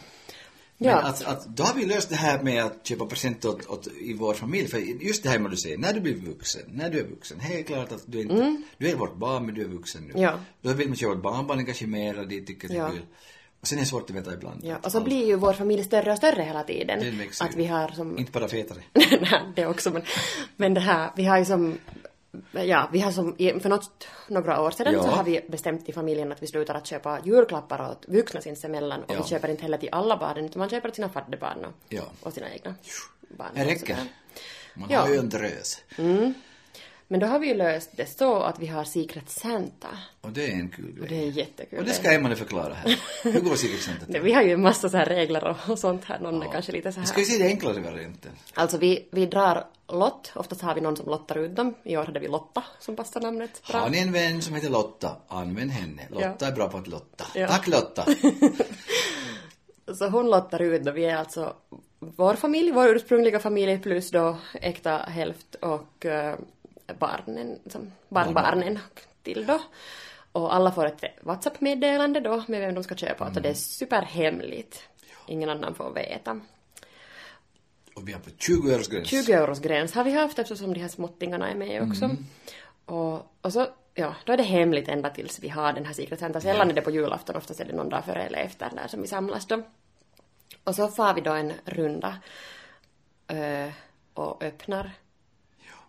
Men 0.82 0.90
Ja. 0.90 0.98
att, 1.02 1.24
att, 1.26 1.46
då 1.48 1.64
har 1.64 1.74
vi 1.76 1.86
löst 1.86 2.10
det 2.10 2.16
här 2.16 2.44
med 2.44 2.64
att 2.64 2.88
köpa 2.88 3.06
presenter 3.06 3.50
åt, 3.50 3.66
åt, 3.70 3.88
i 3.88 4.14
vår 4.14 4.34
familj. 4.34 4.68
För 4.68 4.78
just 4.78 5.24
det 5.24 5.30
här 5.30 5.40
med 5.40 5.52
du 5.52 5.58
säger, 5.58 5.78
när 5.78 5.94
du 5.94 6.00
blir 6.00 6.16
vuxen, 6.16 6.62
när 6.74 6.90
du 6.90 7.00
är 7.00 7.04
vuxen. 7.04 7.38
Är 7.42 7.64
klart 7.64 7.92
att 7.92 8.04
du 8.06 8.22
inte, 8.22 8.62
du 8.78 8.90
är 8.90 8.96
vårt 8.96 9.16
barn 9.16 9.46
men 9.46 9.56
du 9.56 9.62
är 9.62 9.68
vuxen 9.68 10.02
nu. 10.04 10.10
Mm. 10.10 10.22
Ja. 10.22 10.40
Då 10.62 10.74
vill 10.74 10.88
man 10.88 10.98
köpa 10.98 11.14
åt 11.14 11.22
barnbarnen 11.24 11.66
kanske 11.66 11.88
mera, 11.88 12.24
de 12.26 12.42
tycker 12.46 12.68
det 12.68 12.74
är 12.74 12.78
Ja. 12.78 12.90
kul. 12.90 13.02
Och 13.62 13.68
sen 13.68 13.78
är 13.78 13.82
det 13.82 13.88
svårt 13.88 14.10
att 14.10 14.16
veta 14.16 14.34
ibland. 14.34 14.62
Ja, 14.64 14.76
och 14.84 14.92
så 14.92 15.02
blir 15.02 15.26
ju 15.28 15.36
vår 15.36 15.54
familj 15.54 15.84
större 15.84 16.12
och 16.12 16.18
större 16.18 16.42
hela 16.42 16.64
tiden. 16.64 17.00
Den 17.00 17.18
växer 17.18 17.46
Att 17.46 17.56
vi 17.56 17.66
har 17.66 17.88
som... 17.90 18.18
Inte 18.18 18.32
bara 18.32 18.48
fetare. 18.48 18.80
Nej, 18.94 19.42
det 19.56 19.66
också, 19.66 19.92
men, 19.92 20.02
men 20.56 20.74
det 20.74 20.80
här, 20.80 21.12
vi 21.16 21.24
har 21.26 21.38
ju 21.38 21.46
som... 21.46 21.78
Ja, 22.52 22.90
vi 22.92 23.00
har 23.00 23.12
som, 23.12 23.36
för 23.38 23.70
något, 23.70 24.08
några 24.28 24.62
år 24.62 24.72
sedan 24.72 24.94
Ja. 24.94 25.04
så 25.04 25.10
har 25.10 25.24
vi 25.24 25.42
bestämt 25.50 25.90
i 25.90 25.94
familjen 25.94 26.32
att 26.32 26.44
vi 26.44 26.48
slutar 26.48 26.76
att 26.76 26.88
köpa 26.88 27.20
julklappar 27.24 27.92
åt 27.92 28.06
vuxna 28.08 28.42
sinsemellan 28.42 29.04
och 29.04 29.12
Ja. 29.14 29.22
vi 29.24 29.30
köper 29.30 29.48
inte 29.48 29.62
heller 29.64 29.78
till 29.78 29.90
alla 29.92 30.18
barnen 30.18 30.46
utan 30.46 30.60
man 30.60 30.70
köper 30.70 30.90
till 30.90 30.96
sina 30.96 31.10
fadderbarn 31.10 31.66
och, 31.66 31.74
Ja. 31.90 32.02
och 32.22 32.34
sina 32.34 32.50
egna 32.54 32.76
barn. 33.38 33.50
Det 33.56 33.66
räcker. 33.66 33.98
Man 34.74 34.94
har 34.94 35.10
ju 35.10 35.16
en 35.18 35.30
drös. 35.30 35.82
Men 37.12 37.20
då 37.20 37.28
har 37.28 37.40
vi 37.40 37.48
ju 37.48 37.54
löst 37.54 37.90
det 37.96 38.06
så 38.18 38.36
att 38.44 38.60
vi 38.60 38.68
har 38.68 38.84
Secret 38.84 39.30
Santa. 39.30 39.88
Och 40.22 40.30
det 40.32 40.46
är 40.52 40.52
en 40.52 40.70
kul 40.70 41.00
Och 41.02 41.08
grej. 41.08 41.20
det 41.20 41.28
är 41.28 41.32
jättekul. 41.32 41.80
Och 41.80 41.86
det 41.86 41.94
ska 41.94 42.12
Emma 42.12 42.30
nu 42.30 42.36
förklara 42.36 42.74
här. 42.74 43.00
Hur 43.24 43.40
går 43.42 43.56
Secret 43.56 44.00
Det- 44.08 44.14
till? 44.14 44.22
Vi 44.22 44.34
har 44.34 44.42
ju 44.42 44.52
en 44.52 44.62
massa 44.62 44.90
så 44.90 44.98
här 44.98 45.06
regler 45.06 45.44
och, 45.44 45.56
och 45.70 45.80
sånt 45.80 46.06
här. 46.06 46.20
Någon 46.20 46.44
är 46.44 46.52
kanske 46.52 46.72
lite 46.72 46.92
så 46.92 47.00
här. 47.00 47.08
Ska 47.08 47.20
vi 47.20 47.26
se 47.26 47.38
det 47.44 47.46
enklare 47.50 47.80
varianten? 47.80 48.32
Alltså 48.54 48.78
vi, 48.78 49.08
vi 49.12 49.26
drar 49.26 49.64
lott. 49.88 50.32
Oftast 50.36 50.62
har 50.62 50.76
vi 50.76 50.82
någon 50.82 50.98
som 50.98 51.06
lottar 51.10 51.38
ut 51.38 51.56
dem. 51.56 51.74
I 51.84 51.98
år 51.98 52.04
hade 52.06 52.20
vi 52.20 52.28
Lotta 52.28 52.64
som 52.80 52.96
passar 52.96 53.22
namnet 53.22 53.62
bra. 53.68 53.80
Har 53.80 53.90
ni 53.90 54.00
en 54.00 54.12
vän 54.12 54.42
som 54.42 54.56
heter 54.56 54.70
Lotta, 54.70 55.16
använd 55.28 55.72
henne. 55.72 56.02
Lotta 56.10 56.36
Ja. 56.40 56.48
är 56.48 56.52
bra 56.52 56.70
på 56.70 56.78
att 56.78 56.88
lotta. 56.88 57.26
Ja. 57.36 57.48
Tack 57.48 57.68
Lotta! 57.68 58.06
Så 59.98 60.08
hon 60.10 60.30
lottar 60.30 60.62
ut 60.62 60.88
och 60.88 60.98
vi 60.98 61.06
är 61.06 61.16
alltså 61.16 61.54
vår 62.00 62.34
familj, 62.36 62.72
vår 62.72 62.88
ursprungliga 62.96 63.40
familj 63.40 63.80
plus 63.80 64.12
då 64.12 64.38
äkta 64.54 64.98
hälft 64.98 65.56
och 65.56 66.06
eh, 66.06 66.36
barnen, 67.00 67.60
som, 67.66 67.92
barnbarnen 68.10 68.80
till 69.24 69.46
då. 69.46 69.62
Och 70.32 70.56
alla 70.56 70.72
får 70.72 70.86
ett 70.86 71.04
WhatsApp-meddelande 71.22 72.20
då 72.20 72.44
med 72.48 72.62
vem 72.62 72.76
de 72.76 72.84
ska 72.84 72.96
köpa 72.96 73.28
åt 73.28 73.36
och 73.36 73.42
det 73.42 73.50
är 73.50 73.54
superhemligt. 73.54 74.84
Ingen 75.28 75.50
annan 75.50 75.76
får 75.76 75.94
veta. 75.94 76.40
Och 77.96 78.08
vi 78.08 78.14
är 78.14 78.20
på 78.20 78.30
20 78.38 78.72
euros 78.72 78.88
gräns. 78.88 79.08
20 79.08 79.34
euros 79.34 79.60
gräns 79.60 79.94
har 79.94 80.04
vi 80.04 80.12
haft 80.12 80.40
eftersom 80.40 80.74
de 80.74 80.80
här 80.80 80.88
småttingarna 80.88 81.50
är 81.50 81.56
med 81.56 81.90
också. 81.90 82.10
Och, 82.86 83.36
och 83.42 83.54
så, 83.54 83.68
ja, 83.94 84.16
då 84.26 84.34
är 84.34 84.38
det 84.38 84.44
hemligt 84.44 84.88
ända 84.88 85.10
tills 85.10 85.40
vi 85.40 85.50
har 85.50 85.74
den 85.74 85.86
här 85.86 85.94
Secret 85.94 86.20
Santa. 86.20 86.42
Sällan 86.42 86.70
är 86.70 86.74
det 86.74 86.82
på 86.82 86.92
julafton, 86.92 87.36
oftast 87.36 87.60
är 87.60 87.66
det 87.66 87.74
någon 87.74 87.90
dag 87.90 88.06
före 88.06 88.24
eller 88.24 88.40
efter 88.40 88.70
där 88.76 88.88
som 88.88 89.02
vi 89.02 89.08
samlas 89.08 89.46
då. 89.46 89.64
Och 90.64 90.76
så 90.76 90.88
far 90.88 91.14
vi 91.14 91.22
då 91.22 91.32
en 91.32 91.54
runda 91.66 92.18
eh, 93.28 93.74
och 94.14 94.44
öppnar 94.44 94.92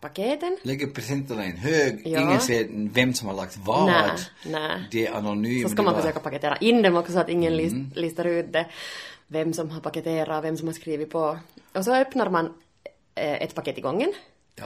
paketen. 0.03 0.57
Lägger 0.63 0.87
presenterna 0.87 1.47
i 1.47 1.51
en 1.51 1.57
hög, 1.57 2.03
Ja. 2.05 2.21
ingen 2.21 2.41
ser 2.41 2.67
vem 2.93 3.15
som 3.15 3.29
har 3.29 3.35
lagt 3.35 3.57
vad. 3.57 3.87
Nej, 3.87 4.11
nej. 4.47 4.89
Det 4.91 5.07
är 5.07 5.13
anonymt. 5.15 5.63
Så 5.63 5.69
ska 5.69 5.83
man 5.83 5.95
var- 5.95 6.01
försöka 6.01 6.21
paketera 6.21 6.57
in 6.57 6.83
dem 6.83 6.97
också 6.97 7.13
så 7.13 7.19
att 7.19 7.29
ingen 7.29 7.57
list, 7.57 7.77
listar 7.95 8.25
ut 8.25 8.53
det. 8.53 8.67
Vem 9.27 9.53
som 9.53 9.71
har 9.71 9.81
paketerat, 9.81 10.45
vem 10.45 10.57
som 10.57 10.69
har 10.69 10.75
skrivit 10.75 11.11
på. 11.11 11.39
Och 11.75 11.85
så 11.85 11.95
öppnar 11.95 12.31
man 12.31 12.47
eh, 13.15 13.43
ett 13.43 13.55
paket 13.55 13.79
i 13.79 13.81
gången. 13.81 14.13
Ja. 14.57 14.65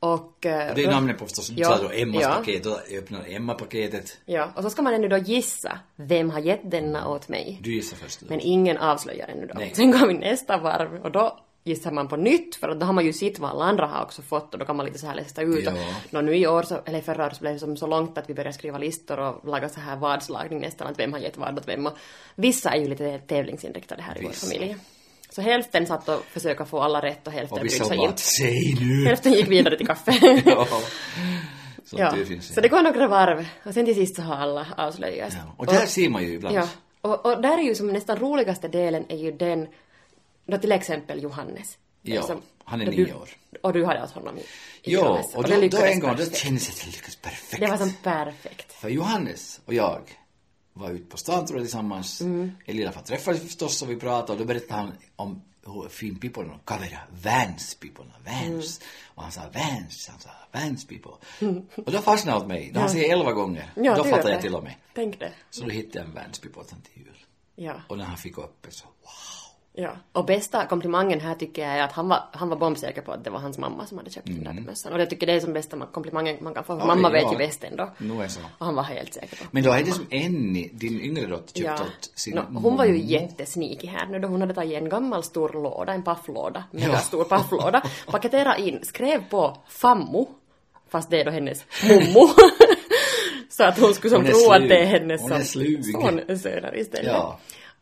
Och... 0.00 0.46
eh, 0.46 0.74
Det 0.74 0.82
är 0.82 0.86
då- 0.86 0.90
namnet 0.90 1.18
på 1.18 1.24
förstås. 1.24 1.50
Ja, 1.56 1.68
sa 1.68 1.82
då 1.82 1.90
Emmas 1.90 2.22
ja. 2.22 2.28
paket, 2.38 2.64
då 2.64 2.78
öppnar 2.98 3.24
Emma 3.28 3.54
paketet. 3.54 4.18
Ja, 4.26 4.52
och 4.56 4.62
så 4.62 4.70
ska 4.70 4.82
man 4.82 4.94
ännu 4.94 5.08
då 5.08 5.16
gissa 5.16 5.78
vem 5.96 6.30
har 6.30 6.40
gett 6.40 6.70
denna 6.70 7.08
åt 7.08 7.28
mig. 7.28 7.58
Du 7.62 7.74
gissar 7.74 7.96
först. 7.96 8.20
Men 8.28 8.40
ingen 8.40 8.76
avslöjar 8.78 9.28
ännu 9.28 9.46
då. 9.46 9.54
Nej. 9.58 9.72
Sen 9.74 9.90
går 9.90 10.06
vi 10.06 10.14
nästa 10.14 10.58
varv 10.58 11.02
och 11.02 11.10
då 11.12 11.38
gissar 11.68 11.90
man 11.90 12.08
på 12.08 12.16
nytt 12.16 12.56
för 12.56 12.68
att 12.68 12.80
då 12.80 12.86
har 12.86 12.92
man 12.92 13.04
ju 13.04 13.12
sett 13.12 13.38
vad 13.38 13.50
alla 13.50 13.64
andra 13.64 13.86
har 13.86 14.02
också 14.02 14.22
fått 14.22 14.52
och 14.52 14.58
då 14.60 14.66
kan 14.66 14.76
man 14.76 14.86
lite 14.86 14.98
så 14.98 15.06
här 15.06 15.14
läsa 15.14 15.42
ut. 15.42 15.64
Ja. 15.64 16.18
Och, 16.18 16.24
nu 16.24 16.36
i 16.36 16.46
år, 16.46 16.62
så, 16.62 16.80
eller 16.84 17.00
förra 17.00 17.24
året 17.24 17.36
så 17.36 17.40
blev 17.40 17.52
det 17.52 17.58
som 17.58 17.76
så 17.76 17.86
långt 17.86 18.18
att 18.18 18.30
vi 18.30 18.34
började 18.34 18.52
skriva 18.52 18.78
listor 18.78 19.18
och 19.18 19.48
laga 19.48 19.68
så 19.68 19.80
här 19.80 19.96
vadslagning 19.96 20.60
nästan 20.60 20.86
att 20.86 20.98
vem 20.98 21.12
har 21.12 21.20
gett 21.20 21.36
vad 21.36 21.58
åt 21.58 21.68
vem 21.68 21.86
och 21.86 21.92
vissa 22.34 22.70
är 22.70 22.80
ju 22.80 22.88
lite 22.88 23.18
tävlingsinriktade 23.18 24.02
här 24.02 24.18
i 24.18 24.22
vår 24.22 24.30
Vissa. 24.30 24.46
familj. 24.46 24.76
Så 25.30 25.42
hälften 25.42 25.86
satt 25.86 26.08
och 26.08 26.24
försöka 26.24 26.64
få 26.64 26.80
alla 26.80 27.02
rätt 27.02 27.26
och 27.26 27.32
hälften 27.32 27.58
Och 27.58 27.64
vissa 27.64 27.84
brydde 27.84 27.96
sig 27.96 28.08
inte. 28.10 28.22
säg 28.22 28.86
nu! 28.86 29.04
Hälften 29.08 29.32
gick 29.32 29.48
vidare 29.48 29.76
till 29.76 29.86
kaffe. 29.86 30.42
ja. 30.44 30.66
Sånt 31.84 32.00
ja. 32.00 32.14
det. 32.28 32.42
Så 32.42 32.60
det 32.60 32.68
går 32.68 32.82
några 32.82 33.08
varv 33.08 33.46
och 33.64 33.74
sen 33.74 33.84
till 33.84 33.94
sist 33.94 34.16
så 34.16 34.22
har 34.22 34.36
alla 34.36 34.66
avslöjats. 34.76 35.36
ja. 35.36 35.52
Och 35.56 35.66
där 35.66 35.86
ser 35.86 36.08
man 36.08 36.22
ju 36.22 36.32
ibland. 36.32 36.56
Ja, 36.56 36.68
och, 37.00 37.26
och 37.26 37.42
där 37.42 37.58
är 37.58 37.62
ju 37.62 37.74
som 37.74 37.86
nästan 37.86 38.16
roligaste 38.16 38.68
delen 38.68 39.04
är 39.08 39.16
ju 39.16 39.32
den, 39.32 39.66
då 40.52 40.58
till 40.58 40.72
exempel 40.72 41.22
Johannes. 41.22 41.78
Ja, 42.02 42.22
Som- 42.22 42.42
han 42.64 42.80
är 42.80 42.84
då 42.84 42.90
nio 42.90 43.04
du, 43.04 43.14
år. 43.14 43.28
Och 43.62 43.72
du 43.72 43.84
hade 43.84 44.00
alltså 44.00 44.18
honom 44.18 44.38
i, 44.38 44.40
i 44.40 44.44
Ja, 44.82 45.00
Johannes. 45.00 45.34
och 45.34 45.42
det 45.44 45.68
då, 45.68 45.68
då 45.78 45.84
en 45.84 46.00
gång, 46.00 46.10
då 46.10 46.16
perfekt. 46.16 46.36
kändes 46.36 46.66
det 46.66 46.72
att 46.72 46.80
det 46.80 46.86
lyckades 46.90 47.16
perfekt. 47.16 47.60
Det 47.60 47.66
var 47.66 47.76
som 47.76 47.92
perfekt. 48.02 48.72
För 48.72 48.88
Johannes 48.88 49.60
och 49.64 49.74
jag 49.74 50.00
var 50.72 50.90
ute 50.90 51.04
på 51.10 51.16
stan 51.16 51.46
tror 51.46 51.58
jag 51.58 51.66
tillsammans. 51.66 52.20
Mm. 52.20 52.52
Elina 52.66 52.92
träffades 52.92 53.42
förstås 53.42 53.82
och 53.82 53.90
vi 53.90 53.96
pratade 53.96 54.32
och 54.32 54.38
då 54.38 54.44
berättade 54.44 54.80
han 54.80 54.92
om 55.16 55.42
hur 55.66 55.88
fin 55.88 56.18
pipporna 56.18 56.54
och 56.54 56.68
kavera, 56.68 56.98
Vans 57.22 57.74
pipporna, 57.74 58.12
Vans. 58.24 58.80
Mm. 58.80 58.88
Och 59.14 59.22
han 59.22 59.32
sa 59.32 59.40
Vans, 59.54 60.08
han 60.08 60.20
sa 60.20 60.30
Vans 60.52 60.86
pippor. 60.86 61.16
Och 61.86 61.92
då 61.92 61.98
fastnade 61.98 62.34
han 62.36 62.42
åt 62.42 62.48
mig. 62.48 62.72
Har 62.74 62.80
han 62.80 62.90
sagt 62.90 63.02
elva 63.02 63.32
gånger. 63.32 63.72
Ja, 63.76 63.94
då 63.96 64.04
fattade 64.04 64.32
jag 64.32 64.40
till 64.40 64.54
och 64.54 64.62
med. 64.64 64.74
Tänk 64.94 65.18
det. 65.20 65.32
Så 65.50 65.64
då 65.64 65.70
hittade 65.70 65.98
jag 65.98 66.06
en 66.08 66.14
Vans 66.14 66.40
åt 66.44 66.54
honom 66.54 66.84
till 66.92 67.02
jul. 67.02 67.24
Ja. 67.56 67.74
Och 67.88 67.98
när 67.98 68.04
han 68.04 68.16
fick 68.16 68.38
upp 68.38 68.56
det 68.62 68.70
så 68.70 68.84
wow. 68.86 69.37
Ja. 69.82 69.90
Och 70.12 70.24
bästa 70.24 70.66
komplimangen 70.66 71.20
här 71.20 71.34
tycker 71.34 71.62
jag 71.62 71.70
är 71.78 71.82
att 71.82 71.92
han 71.92 72.08
var, 72.08 72.20
han 72.32 72.48
var 72.48 72.56
bombsäker 72.56 73.02
på 73.02 73.12
att 73.12 73.24
det 73.24 73.30
var 73.30 73.38
hans 73.38 73.58
mamma 73.58 73.86
som 73.86 73.98
hade 73.98 74.10
köpt 74.10 74.26
den 74.26 74.44
där 74.44 74.52
mössan. 74.52 74.92
Och 74.92 75.00
jag 75.00 75.10
tycker 75.10 75.26
det 75.26 75.32
är 75.32 75.40
som 75.40 75.52
bästa 75.52 75.76
ma- 75.76 75.92
komplimangen 75.92 76.36
man 76.40 76.54
kan 76.54 76.64
få. 76.64 76.66
För 76.66 76.74
Mm. 76.84 76.88
Oj, 76.90 76.96
mamma 77.02 77.10
vet 77.12 77.22
ja. 77.22 77.32
ju 77.32 77.38
bäst 77.38 77.64
ändå. 77.64 77.90
Nu 77.98 78.22
är 78.22 78.28
så. 78.28 78.40
Och 78.58 78.66
han 78.66 78.74
var 78.74 78.82
helt 78.82 79.14
säker 79.14 79.36
på. 79.36 79.44
Men 79.50 79.62
då 79.62 79.72
är 79.72 79.82
det 79.82 79.92
som 79.92 80.06
Enni, 80.10 80.70
din 80.72 81.00
yngre 81.00 81.26
dotter, 81.26 81.54
köpt 81.60 81.80
Ja. 81.80 81.84
åt 81.84 82.10
sin 82.14 82.34
No, 82.34 82.40
hon 82.60 82.76
var 82.76 82.84
ju 82.84 82.92
mormor. 82.92 83.06
jättesneaky 83.10 83.86
här 83.86 84.06
nu 84.06 84.18
då 84.18 84.28
hon 84.28 84.40
hade 84.40 84.54
tagit 84.54 84.78
en 84.82 84.88
gammal 84.88 85.22
stor 85.22 85.48
låda, 85.52 85.92
en 85.92 86.02
pafflåda, 86.02 86.64
Ja. 86.70 86.78
mega 86.86 86.98
stor 86.98 87.24
pafflåda, 87.24 87.82
paketerade 88.06 88.62
in, 88.62 88.80
skrev 88.84 89.28
på 89.30 89.56
fammo, 89.68 90.28
fast 90.90 91.10
det 91.10 91.20
är 91.20 91.24
då 91.24 91.30
hennes 91.30 91.64
mommo. 91.88 92.28
Så 93.50 93.64
att 93.64 93.78
hon 93.78 93.94
skulle 93.94 94.14
som 94.14 94.24
Hon 94.24 94.32
tro 94.32 94.52
att 94.52 94.68
det 94.68 94.78
är 94.78 94.86
hennes 94.86 95.22
Hon 95.22 95.32
är 95.32 95.40
slug. 95.42 95.84
sonsöner 95.84 96.78
istället. 96.78 97.06
Ja. 97.12 97.38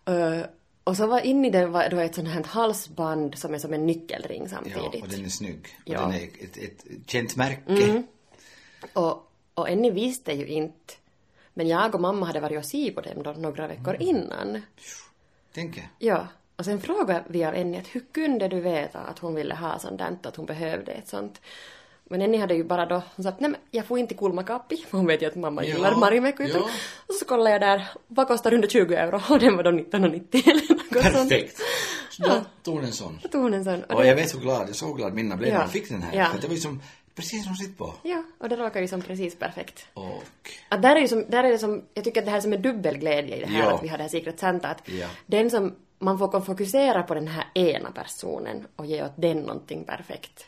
Eh, 0.09 0.41
och 0.87 0.97
så 0.97 1.07
var 1.07 1.21
inne 1.21 1.49
i 1.49 1.51
den 1.51 1.73
var 1.73 1.89
då 1.89 1.99
ett 1.99 2.15
sånt 2.15 2.29
här 2.29 2.45
halsband 2.45 3.39
som 3.39 3.55
är 3.55 3.59
som 3.59 3.73
en 3.73 3.87
nyckelring 3.87 4.49
samtidigt. 4.49 4.79
Ja, 4.93 5.01
och 5.03 5.09
den 5.09 5.25
är 5.25 5.29
snygg. 5.29 5.67
Ja. 5.85 6.05
Och 6.07 6.13
den 6.13 6.21
är 6.21 6.25
ett, 6.25 6.57
ett 6.57 6.85
känt 7.07 7.37
märke. 7.37 8.03
Och, 8.93 9.31
och 9.55 9.69
Enni 9.71 9.91
visste 9.91 10.33
ju 10.33 10.47
inte. 10.47 10.95
Men 11.55 11.69
jag 11.69 11.95
och 11.95 12.01
mamma 12.01 12.27
hade 12.27 12.41
varit 12.41 12.59
och 12.59 12.65
si 12.65 12.91
på 12.91 13.01
dem 13.01 13.23
då 13.23 13.33
några 13.33 13.67
veckor 13.67 13.95
Mm. 13.95 14.09
innan. 14.09 14.63
Tänk 15.55 15.77
er. 15.79 15.89
Ja. 15.99 16.27
Och 16.57 16.65
sen 16.65 16.81
frågade 16.81 17.25
vi 17.29 17.45
av 17.45 17.55
Enni 17.55 17.79
att 17.79 17.87
hur 17.87 18.01
kunde 18.13 18.49
du 18.49 18.61
veta 18.61 18.99
att 18.99 19.19
hon 19.19 19.35
ville 19.35 19.55
ha 19.55 19.79
sånt 19.79 19.99
där, 19.99 20.17
att 20.23 20.37
hon 20.37 20.47
behövde 20.47 20.93
ett 20.93 21.09
sånt. 21.09 21.41
Men 22.05 22.23
Enni 22.23 22.39
hade 22.39 22.55
ju 22.55 22.65
bara 22.65 22.87
då, 22.87 23.03
hon 23.17 23.23
sa 23.23 23.29
att 23.29 23.41
nej 23.41 23.51
men 23.51 23.61
jag 23.71 23.85
får 23.87 23.99
inte 23.99 24.15
kulmakappi, 24.15 24.77
för 24.89 24.99
hon 24.99 25.07
vet 25.07 25.23
ju 25.23 25.27
att 25.27 25.35
mamma 25.37 25.65
Ja, 25.65 25.75
gillar 25.75 25.97
Marimekko. 25.97 26.43
ja. 26.43 26.69
Och 27.07 27.15
så 27.15 27.25
kollade 27.25 27.51
jag 27.51 27.61
där, 27.61 27.89
vad 28.07 28.29
kostar 28.29 28.53
120 28.53 28.79
euro? 28.79 29.21
Och 29.35 29.39
den 29.39 29.57
var 29.57 29.63
då 29.63 29.71
1990 29.71 30.43
eller 30.47 30.76
sånt. 31.03 31.31
Perfekt. 31.31 31.61
Så 32.11 32.23
då 32.23 32.41
tog 32.63 32.75
hon 32.75 32.85
en 32.85 32.93
sån. 32.93 33.19
Då 33.23 33.29
tog 33.29 33.43
hon 33.43 33.55
en 33.55 33.65
sån. 33.65 33.83
Och 33.85 33.95
Och 33.97 34.07
jag 34.07 34.15
vet 34.17 34.31
så 34.31 34.39
glad, 34.39 34.69
jag 34.69 34.77
så 34.77 34.93
glad 34.93 35.15
Minna 35.15 35.37
blev 35.37 35.53
när 35.53 35.61
hon 35.61 35.69
fick 35.69 35.89
den 35.89 36.03
här. 36.03 36.17
Ja. 36.19 36.25
För 36.27 36.41
det 36.41 36.47
var 36.47 36.55
ju 36.55 36.61
som, 36.61 36.83
precis 37.15 37.45
som 37.45 37.55
sitter 37.55 37.75
på. 37.75 37.95
ja, 38.03 38.23
och 38.39 38.49
det 38.49 38.57
råkade 38.57 38.81
ju 38.81 38.89
som 38.89 39.03
precis 39.03 39.39
perfekt. 39.39 39.87
Och, 39.95 40.23
Att 40.69 40.83
där 40.83 40.97
är 40.97 41.01
ju 41.01 41.09
som, 41.09 41.25
där 41.29 41.45
är 41.45 41.49
det 41.53 41.59
som, 41.59 41.83
jag 41.95 42.05
tycker 42.05 42.21
att 42.21 42.25
det 42.25 42.31
här 42.31 42.41
som 42.41 42.53
är 42.53 42.59
dubbelglädje 42.59 43.37
i 43.37 43.41
det 43.41 43.47
här 43.47 43.59
Ja. 43.65 43.75
att 43.75 43.83
vi 43.85 43.89
har 43.89 43.97
det 43.97 44.03
här 44.05 44.11
Secret 44.11 44.39
Santa, 44.41 44.69
att 44.69 44.89
Ja. 44.89 45.07
den 45.27 45.51
som 45.51 45.75
man 45.99 46.19
får 46.19 46.41
fokusera 46.41 47.03
på 47.03 47.15
den 47.15 47.29
här 47.29 47.45
ena 47.55 47.91
personen 47.91 48.67
och 48.77 48.87
ge 48.87 49.05
åt 49.05 49.13
den 49.17 49.39
någonting 49.39 49.85
perfekt. 49.85 50.47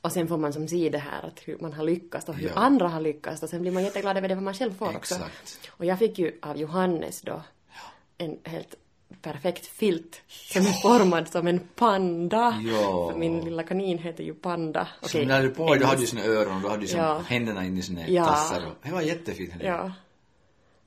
Och 0.00 0.12
sen 0.12 0.28
får 0.28 0.36
man 0.38 0.52
som 0.52 0.68
se 0.68 0.88
det 0.88 0.98
här 0.98 1.22
att 1.26 1.40
hur 1.44 1.58
man 1.60 1.72
har 1.72 1.84
lyckats 1.84 2.28
och 2.28 2.34
hur 2.34 2.48
Ja. 2.48 2.54
andra 2.54 2.88
har 2.88 3.00
lyckats 3.00 3.42
och 3.42 3.48
sen 3.48 3.60
blir 3.62 3.72
man 3.72 3.84
jätteglad 3.84 4.16
över 4.16 4.28
det 4.28 4.34
vad 4.34 4.44
man 4.44 4.54
själv 4.54 4.74
får 4.78 4.96
också. 4.96 5.14
Exakt. 5.14 5.70
Och 5.70 5.84
jag 5.84 5.98
fick 5.98 6.18
ju 6.18 6.38
av 6.42 6.56
Johannes 6.56 7.20
då 7.20 7.42
en 8.18 8.38
helt 8.44 8.74
perfekt 9.22 9.66
filt 9.66 10.20
som 10.28 10.62
är 10.62 10.82
formad 10.82 11.28
som 11.28 11.46
en 11.46 11.58
panda. 11.74 12.60
Ja. 12.64 13.10
För 13.12 13.18
min 13.18 13.40
lilla 13.40 13.62
kanin 13.62 13.98
heter 13.98 14.24
ju 14.24 14.34
Panda. 14.34 14.88
Så 15.00 15.06
Okej, 15.06 15.26
när 15.26 15.42
du 15.42 15.48
på, 15.50 15.66
då 15.66 15.72
hennes- 15.72 15.88
hade 15.88 16.00
du 16.00 16.06
sina 16.06 16.24
öron 16.24 16.62
då 16.62 16.68
hade 16.68 16.80
du 16.82 16.86
som 16.88 17.00
Ja. 17.00 17.18
händerna 17.26 17.64
in 17.64 17.78
i 17.78 17.82
sina 17.82 18.08
Ja. 18.08 18.24
tassar. 18.26 18.66
Och, 18.66 18.72
det 18.82 18.90
var 18.92 19.00
jättefint. 19.02 19.52
Ja. 19.60 19.92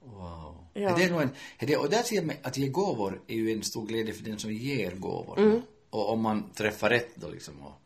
Wow. 0.03 0.55
Ja. 0.73 0.95
Det 0.97 1.03
är 1.03 1.09
nog 1.11 1.21
en, 1.21 1.29
det, 1.59 1.77
och 1.77 1.89
där 1.89 2.03
ser 2.03 2.21
man 2.21 2.35
att 2.43 2.57
ge 2.57 2.67
gåvor 2.67 3.21
är 3.27 3.35
ju 3.35 3.51
en 3.51 3.63
stor 3.63 3.85
glädje 3.85 4.13
för 4.13 4.23
den 4.23 4.39
som 4.39 4.51
ger 4.53 4.91
gåvor. 4.91 5.39
Mm. 5.39 5.61
Och 5.89 6.09
om 6.11 6.21
man 6.21 6.49
träffar 6.53 6.89
rätt 6.89 7.15
då 7.15 7.29
liksom. 7.29 7.53
Och, 7.63 7.81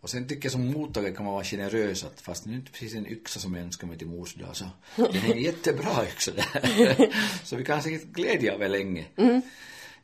och 0.00 0.10
sen 0.10 0.28
tycker 0.28 0.44
jag 0.44 0.52
som 0.52 0.66
mottagare 0.72 1.12
kan 1.12 1.24
man 1.24 1.34
vara 1.34 1.44
generös 1.44 2.04
att 2.04 2.20
fast 2.20 2.44
det 2.44 2.50
är 2.50 2.54
inte 2.54 2.72
precis 2.72 2.94
en 2.94 3.06
yxa 3.06 3.40
som 3.40 3.54
jag 3.54 3.64
önskar 3.64 3.86
mig 3.86 3.98
till 3.98 4.06
mors 4.06 4.34
dag 4.34 4.56
så 4.56 4.64
den 4.96 5.16
är 5.16 5.32
en 5.32 5.42
jättebra 5.42 6.06
yxa 6.06 6.32
där. 6.32 7.14
så 7.44 7.56
vi 7.56 7.64
kan 7.64 7.82
säkert 7.82 8.04
glädja 8.04 8.54
av 8.54 8.60
länge. 8.60 9.06
Mm. 9.16 9.42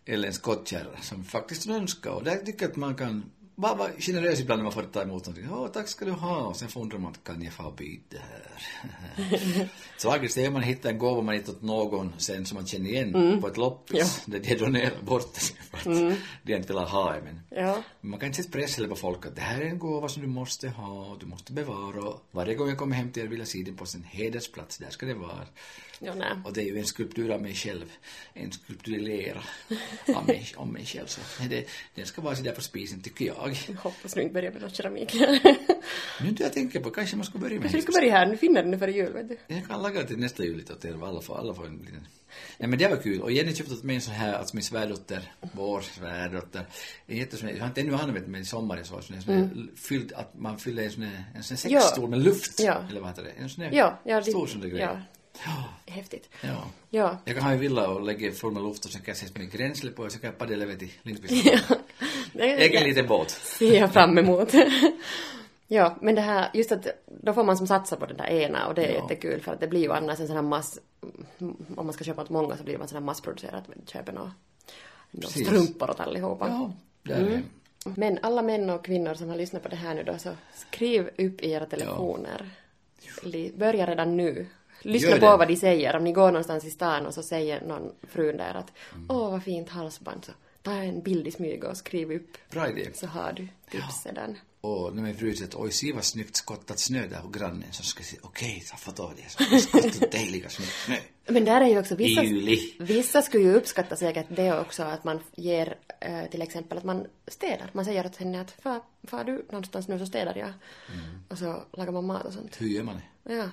Eller 0.05 0.29
en 0.29 0.35
skottkärra 0.35 1.03
som 1.03 1.25
faktiskt 1.25 1.69
önskar 1.69 2.11
och 2.11 2.25
där 2.25 2.37
tycker 2.37 2.63
jag 2.63 2.71
att 2.71 2.77
man 2.77 2.95
kan 2.95 3.31
bara 3.57 3.75
vara 3.75 3.91
generös 3.99 4.41
ibland 4.41 4.59
när 4.59 4.65
man 4.65 4.73
får 4.73 4.83
ta 4.83 5.03
emot 5.03 5.27
någonting. 5.27 5.51
Åh, 5.53 5.69
tack 5.69 5.89
ska 5.89 6.05
du 6.05 6.11
ha. 6.11 6.37
Och 6.37 6.57
sen 6.57 6.69
undrar 6.77 6.99
man, 6.99 7.15
kan 7.25 7.43
jag 7.43 7.53
få 7.53 7.71
byta 7.71 8.17
det 8.17 8.19
här? 8.19 9.69
så 9.97 10.17
det 10.19 10.37
är 10.45 10.51
man 10.51 10.63
hittar 10.63 10.91
en 10.91 10.99
gåva 10.99 11.23
man 11.23 11.35
hittat 11.35 11.55
åt 11.55 11.63
någon 11.63 12.13
sen 12.19 12.47
som 12.47 12.55
man 12.55 12.67
känner 12.67 12.91
igen 12.91 13.41
på 13.41 13.49
ett 13.49 13.57
loppis. 13.57 14.23
Ja. 14.27 14.33
Där 14.33 14.41
de 14.41 14.55
donerar 14.55 15.03
bort 15.03 15.35
det 15.35 15.41
för 15.79 15.91
att 15.91 16.17
de 16.43 16.55
inte 16.55 16.73
vill 16.73 16.83
ha 16.83 17.13
det. 17.13 17.23
Men 17.23 17.41
Ja. 17.51 17.83
man 18.01 18.21
kan 18.21 18.27
inte 18.27 18.43
sätta 18.43 18.59
press 18.59 18.77
heller 18.77 18.89
på 18.89 18.97
folk 18.97 19.27
att 19.27 19.35
det 19.37 19.41
här 19.43 19.61
är 19.61 19.67
en 19.67 19.79
gåva 19.79 20.09
som 20.09 20.23
du 20.23 20.29
måste 20.29 20.69
ha, 20.69 21.17
du 21.21 21.27
måste 21.27 21.53
bevara 21.53 22.13
varje 22.31 22.55
gång 22.55 22.69
jag 22.69 22.79
kommer 22.79 22.97
hem 22.97 23.13
till 23.13 23.23
er 23.23 23.27
vill 23.27 23.39
jag 23.39 23.49
se 23.49 23.63
den 23.63 23.77
på 23.77 23.87
sin 23.87 24.03
hedersplats, 24.03 24.79
där 24.79 24.91
ska 24.91 25.07
det 25.07 25.15
vara. 25.15 25.47
Ja. 25.99 26.15
Och 26.45 26.53
det 26.53 26.61
är 26.63 26.65
ju 26.65 26.79
en 26.79 26.85
skulptur 26.87 27.31
av 27.31 27.43
mig 27.43 27.55
själv, 27.55 27.93
en 28.35 28.53
skulptur 28.53 28.95
i 28.95 28.99
lera 28.99 29.43
av 30.17 30.27
mig, 30.27 30.47
om 30.57 30.73
mig 30.73 30.87
själv. 30.87 31.07
Så 31.07 31.21
det, 31.51 31.67
den 31.95 32.07
ska 32.07 32.23
vara 32.23 32.37
så 32.37 32.43
där 32.43 32.53
på 32.53 32.61
spisen 32.61 33.03
tycker 33.03 33.25
jag. 33.25 33.46
Jag 33.49 33.75
hoppas 33.75 34.15
du 34.15 34.23
inte 34.23 34.35
börjar 34.35 34.53
med 34.53 34.61
någon 34.61 34.71
keramik. 34.71 35.15
Nu 36.21 36.29
inte 36.29 36.43
jag 36.43 36.53
tänker 36.53 36.81
på, 36.81 36.91
kanske 36.91 37.17
man 37.17 37.27
ska 37.27 37.39
börja 37.39 37.53
med 37.55 37.63
Kanske 37.63 37.79
du 37.79 37.83
ska 37.83 37.93
börja 37.93 38.13
här, 38.13 38.27
nu 38.27 38.37
finner 38.37 38.63
du 38.63 38.69
nu 38.69 38.79
före 38.79 38.93
jul, 38.93 39.13
vet 39.13 39.29
du. 39.29 39.37
Jag 39.47 39.67
kan 39.67 39.83
laga 39.83 40.03
till 40.05 40.19
nästa 40.19 40.45
jul 40.45 40.57
lite 40.57 40.73
åt 40.73 40.85
er, 40.85 41.05
alla 41.07 41.21
får, 41.21 41.39
alla 41.39 41.55
får 41.55 41.67
en 41.67 41.77
liten... 41.79 42.07
Nej 42.59 42.69
men 42.69 42.79
det 42.79 42.89
var 42.89 42.97
kul. 42.97 43.21
Och 43.23 43.33
Jenny 43.33 43.55
köpte 43.55 43.75
åt 43.75 43.83
mig 43.83 43.97
en 43.97 44.03
sån 44.03 44.15
här, 44.15 44.35
alltså 44.35 44.57
min 44.57 44.63
svärdotter, 44.63 45.33
vår 45.53 45.81
svärdotter, 45.81 46.67
en 47.07 47.17
jättesån 47.17 47.49
jag 47.49 47.59
har 47.61 47.67
inte 47.67 47.81
ännu 47.81 47.95
använt 47.95 48.27
men 48.27 48.41
i 48.41 48.45
sommar 48.45 48.77
jag 48.77 48.87
så, 48.87 49.01
sån 49.01 49.15
här, 49.17 49.23
sån 49.23 49.35
här 49.35 49.77
fylld, 49.77 50.13
att 50.13 50.35
man 50.39 50.59
fyller 50.59 50.83
en 50.83 50.91
sån 50.91 51.03
här, 51.03 51.25
en 51.35 51.43
sån 51.45 51.57
här 51.57 51.71
Ja. 51.71 51.81
sexstol 51.81 52.11
med 52.11 52.23
luft. 52.23 52.61
Ja. 52.61 52.83
Eller 52.91 53.01
vad 53.01 53.11
heter 53.11 53.23
det? 53.23 53.31
En 53.31 53.49
sån 53.49 53.65
här 53.65 53.73
Ja, 53.73 54.01
ja. 54.05 54.23
stor 54.23 54.47
sån 54.47 54.61
där 54.61 54.69
grej. 54.69 54.81
Ja, 54.81 54.87
Ja. 54.87 55.01
häftigt. 55.87 56.29
ja. 56.41 56.65
Ja. 56.91 57.17
Jag 57.25 57.35
kan 57.37 57.45
ha 57.45 57.53
en 57.53 57.59
villa 57.59 57.89
och 57.89 58.03
lägga 58.03 58.33
full 58.33 58.53
med 58.53 58.63
luft 58.63 58.85
och 58.85 58.91
sen 58.91 59.01
kan 59.03 59.13
jag 59.13 59.17
sätta 59.17 59.39
min 59.39 59.51
gränsle 59.51 59.91
på 59.91 60.03
och 60.03 60.13
så 60.13 60.19
kan 60.19 60.31
jag 60.31 60.39
paddla 60.39 60.65
över 60.65 60.75
till 60.77 60.93
Lindqvist. 61.03 61.45
Det, 62.33 62.65
Egen 62.65 62.85
liten 62.85 63.07
båt. 63.07 63.31
ser 63.31 63.79
jag 63.81 63.93
fram 63.93 64.19
emot. 64.19 64.53
ja, 65.69 65.97
men 66.01 66.15
det 66.15 66.21
här, 66.21 66.51
just 66.55 66.73
att 66.73 66.87
då 67.07 67.33
får 67.33 67.45
man 67.45 67.57
som 67.57 67.67
satsa 67.67 67.97
på 67.97 68.07
den 68.07 68.17
där 68.17 68.27
ena 68.27 68.67
och 68.67 68.75
det 68.75 68.85
är 68.85 68.95
Ja. 68.95 69.01
jättekul 69.03 69.41
för 69.41 69.53
att 69.53 69.61
det 69.61 69.69
blir 69.69 69.81
ju 69.81 69.93
annars 69.93 70.21
en 70.21 70.27
sån 70.27 70.37
här 70.37 70.43
mass, 70.43 70.79
om 71.39 71.57
man 71.87 71.93
ska 71.93 72.05
köpa 72.05 72.23
åt 72.23 72.31
många 72.31 72.57
så 72.57 72.63
blir 72.65 72.79
man 72.79 72.89
sån 72.89 73.09
här 73.09 73.15
köper 73.87 74.13
några, 74.13 74.33
några 75.11 75.27
Precis. 75.29 75.47
strumpor 75.47 75.91
åt 75.91 76.01
allihopa. 76.01 76.49
Ja, 76.49 76.73
där 77.03 77.15
är 77.27 77.31
det. 77.31 77.43
Men 77.97 78.19
alla 78.23 78.43
män 78.43 78.71
och 78.71 78.85
kvinnor 78.85 79.15
som 79.15 79.29
har 79.29 79.37
lyssnat 79.37 79.63
på 79.63 79.69
det 79.69 79.77
här 79.77 79.95
nu 79.95 80.03
då, 80.03 80.19
så 80.19 80.31
skriv 80.55 81.07
upp 81.19 81.41
i 81.41 81.51
era 81.51 81.67
telefoner. 81.67 82.51
Li- 83.23 83.53
Börja 83.57 83.87
redan 83.87 84.17
nu. 84.17 84.47
Lyssna 84.93 85.17
på 85.17 85.37
vad 85.37 85.49
de 85.49 85.57
säger. 85.57 85.97
Om 85.97 86.05
ni 86.05 86.13
går 86.13 86.27
någonstans 86.27 86.65
i 86.65 86.71
stan 86.71 87.07
och 87.07 87.15
så 87.15 87.23
säger 87.23 87.61
någon 87.61 87.93
frun 88.09 88.37
där 88.37 88.55
att 88.55 88.73
Mm. 88.95 89.07
åh 89.09 89.31
vad 89.31 89.43
fint 89.43 89.69
halsband, 89.69 90.25
så 90.25 90.33
ta 90.63 90.73
en 90.73 91.03
bild 91.03 91.27
i 91.27 91.31
smyg 91.31 91.65
och 91.65 91.77
skriv 91.77 92.13
upp. 92.13 92.37
Bra 92.51 92.69
idé. 92.71 92.91
Så 92.95 93.07
har 93.07 93.33
du 93.33 93.49
tips 93.71 94.03
sedan. 94.03 94.39
Och 94.61 94.97
när 94.97 95.03
min 95.03 95.17
fru 95.17 95.35
säger 95.35 95.49
att 95.49 95.55
oj, 95.55 95.73
se 95.73 95.93
vad 95.93 96.05
snyggt 96.05 96.37
skottat 96.37 96.79
snö 96.79 97.07
där 97.07 97.19
hos 97.19 97.33
grannen, 97.35 97.65
så 97.73 97.83
ska 97.83 98.01
jag 98.01 98.07
säga 98.07 98.21
okej, 98.25 98.65
ta 98.71 98.77
foto 98.77 99.03
av 99.03 99.13
det. 99.17 99.31
Så 99.31 99.59
skottat 99.69 100.13
dejliga 100.13 100.49
snyggt 100.49 100.73
snö. 100.73 100.97
Men 101.29 101.45
där 101.45 101.61
är 101.61 101.67
ju 101.67 101.79
också 101.79 101.95
vissa, 101.95 102.23
juli. 102.23 102.75
vissa 102.79 103.23
skulle 103.23 103.45
ju 103.45 103.55
uppskatta 103.55 103.97
säkert 103.97 104.27
det 104.29 104.61
också 104.61 104.83
att 104.83 105.05
man 105.05 105.21
ger 105.35 105.77
eh, 106.01 106.25
till 106.31 106.43
exempel 106.43 106.79
att 106.79 106.85
man 106.85 107.07
städar. 107.27 107.71
Man 107.73 107.85
säger 107.85 108.07
åt 108.07 108.17
henne 108.17 108.41
att 108.41 108.51
far, 108.51 108.81
far 109.05 109.25
du 109.25 109.47
någonstans 109.51 109.89
nu 109.89 109.99
så 109.99 110.07
städar 110.07 110.37
jag. 110.37 110.49
Mm. 110.49 111.23
Och 111.29 111.39
så 111.39 111.63
lagar 111.73 111.93
man 111.93 112.07
mat 112.07 112.25
och 112.25 112.33
sånt. 112.33 112.61
Hur 112.61 112.67
gör 112.69 112.83
man 112.83 113.01
det? 113.25 113.35
Ja. 113.35 113.51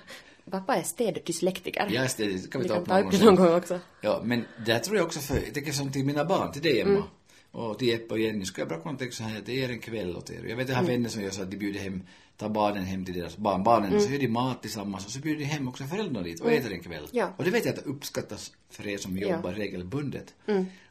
Pappa 0.50 0.76
är 0.76 0.82
städdyslektiker. 0.82 1.88
Ja, 1.90 2.06
det 2.16 2.50
kan 2.50 2.60
vi 2.60 2.66
Vi 2.66 2.68
ta 2.68 2.74
kan 2.74 2.82
upp 2.82 2.88
ta 2.88 3.00
upp 3.00 3.10
det 3.10 3.24
någon 3.24 3.34
gång 3.34 3.54
också. 3.54 3.80
Ja, 4.00 4.20
men 4.24 4.44
det 4.66 4.78
tror 4.78 4.96
jag 4.96 5.06
också 5.06 5.20
för, 5.20 5.34
jag 5.34 5.54
tänker 5.54 5.72
som 5.72 5.92
till 5.92 6.04
mina 6.04 6.24
barn, 6.24 6.52
till 6.52 6.62
dig 6.62 6.80
Emma. 6.80 7.04
Och 7.50 7.78
till 7.78 7.88
Jeppe 7.88 8.14
och 8.14 8.20
Jenny, 8.20 8.44
skulle 8.44 8.62
jag 8.62 8.68
bra 8.68 8.80
kunna 8.80 8.98
tänka 8.98 9.14
så 9.14 9.22
här 9.22 9.38
att 9.38 9.46
det 9.46 9.64
är 9.64 9.68
en 9.68 9.78
kväll 9.78 10.16
åt 10.16 10.30
er. 10.30 10.44
Jag 10.48 10.56
vet 10.56 10.68
jag 10.68 10.76
har 10.76 10.84
vänner 10.84 11.08
som 11.08 11.22
gör 11.22 11.30
så 11.30 11.42
att 11.42 11.50
de 11.50 11.56
bjuder 11.56 11.80
hem, 11.80 12.02
tar 12.36 12.48
barnen 12.48 12.84
hem 12.84 13.04
till 13.04 13.14
deras 13.14 13.36
barnbarnen, 13.36 14.00
så 14.00 14.12
gör 14.12 14.18
de 14.18 14.28
mat 14.28 14.62
tillsammans 14.62 15.06
och 15.06 15.12
så 15.12 15.18
bjuder 15.18 15.40
de 15.40 15.44
hem 15.44 15.68
också 15.68 15.84
föräldrarna 15.84 16.22
dit 16.22 16.40
och 16.40 16.52
äter 16.52 16.72
en 16.72 16.82
kväll. 16.82 17.08
Ja. 17.12 17.34
Och 17.36 17.44
det 17.44 17.50
vet 17.50 17.64
jag 17.64 17.74
att 17.74 17.84
det 17.84 17.90
uppskattas 17.90 18.52
för 18.70 18.86
er 18.86 18.98
som 18.98 19.18
jobbar 19.18 19.52
regelbundet. 19.52 20.34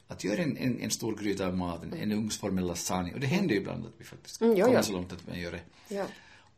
Att 0.08 0.24
göra 0.24 0.42
en, 0.42 0.58
en, 0.58 0.82
en 0.82 0.92
stor 0.92 1.16
gryta 1.16 1.48
av 1.48 1.58
mat, 1.58 1.84
en, 2.02 2.12
ugnsformad 2.12 2.64
lasagne. 2.64 3.14
Och 3.14 3.20
det 3.20 3.28
händer 3.28 3.56
ju 3.56 3.62
ibland 3.62 3.86
att 3.86 3.94
vi 3.98 4.06
faktiskt 4.06 4.42
Mm, 4.42 4.58
jo, 4.58 4.66
kommer 4.66 4.78
ja. 4.78 4.84
så 4.84 4.94
långt 4.94 5.14
att 5.14 5.28
man 5.28 5.40
gör 5.40 5.52
det. 5.52 5.62
Ja. 5.96 6.06